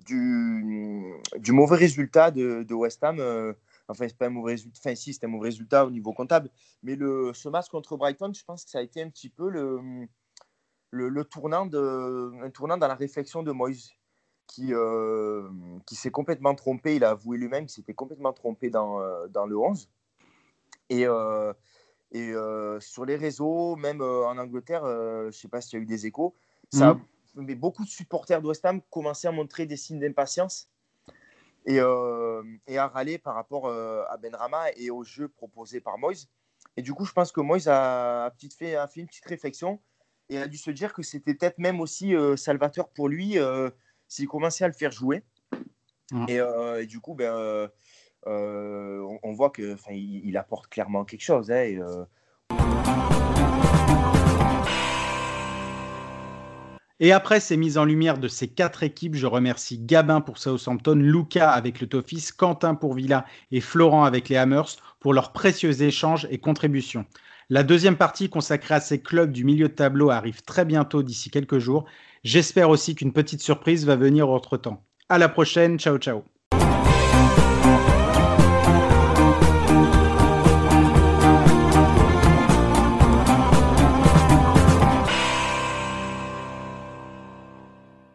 [0.06, 3.20] du, du, mauvais résultat de, de West Ham
[3.93, 4.78] Enfin, c'est pas un mauvais résultat.
[4.81, 6.51] Enfin, si, c'était un mauvais résultat au niveau comptable.
[6.82, 9.48] Mais le, ce match contre Brighton, je pense que ça a été un petit peu
[9.48, 10.09] le,
[10.90, 13.90] le, tournant, de, un tournant dans la réflexion de Moïse,
[14.47, 15.48] qui, euh,
[15.86, 16.97] qui s'est complètement trompé.
[16.97, 19.89] Il a avoué lui-même qu'il s'était complètement trompé dans, euh, dans le 11.
[20.90, 21.52] Et, euh,
[22.10, 22.32] et
[22.81, 26.06] sur les réseaux, même en Angleterre, je ne sais pas s'il y a eu des
[26.06, 26.35] échos,
[26.70, 27.01] ça, mmh.
[27.36, 30.69] mais beaucoup de supporters de West Ham commençaient à montrer des signes d'impatience
[31.66, 35.98] et, euh, et, à râler par rapport euh, à Benrama et au jeu proposé par
[35.98, 36.28] Moïse.
[36.76, 39.80] Et du coup, je pense que Moïse a, a, fait, a fait une petite réflexion
[40.28, 43.36] et a dû se dire que c'était peut-être même aussi euh, salvateur pour lui
[44.09, 45.22] s'il commençait à le faire jouer.
[46.28, 47.70] Et, et, du coup, ben,
[48.26, 51.51] on, on, voit qu'il il apporte clairement quelque chose.
[51.51, 51.78] Hein, et,
[57.02, 60.94] Et après ces mises en lumière de ces quatre équipes, je remercie Gabin pour Southampton,
[60.94, 65.82] Luca avec le Toffees, Quentin pour Villa et Florent avec les Hammers pour leurs précieux
[65.82, 67.04] échanges et contributions.
[67.50, 71.28] La deuxième partie consacrée à ces clubs du milieu de tableau arrive très bientôt d'ici
[71.28, 71.86] quelques jours.
[72.22, 74.84] J'espère aussi qu'une petite surprise va venir entre-temps.
[75.08, 76.22] À la prochaine, ciao ciao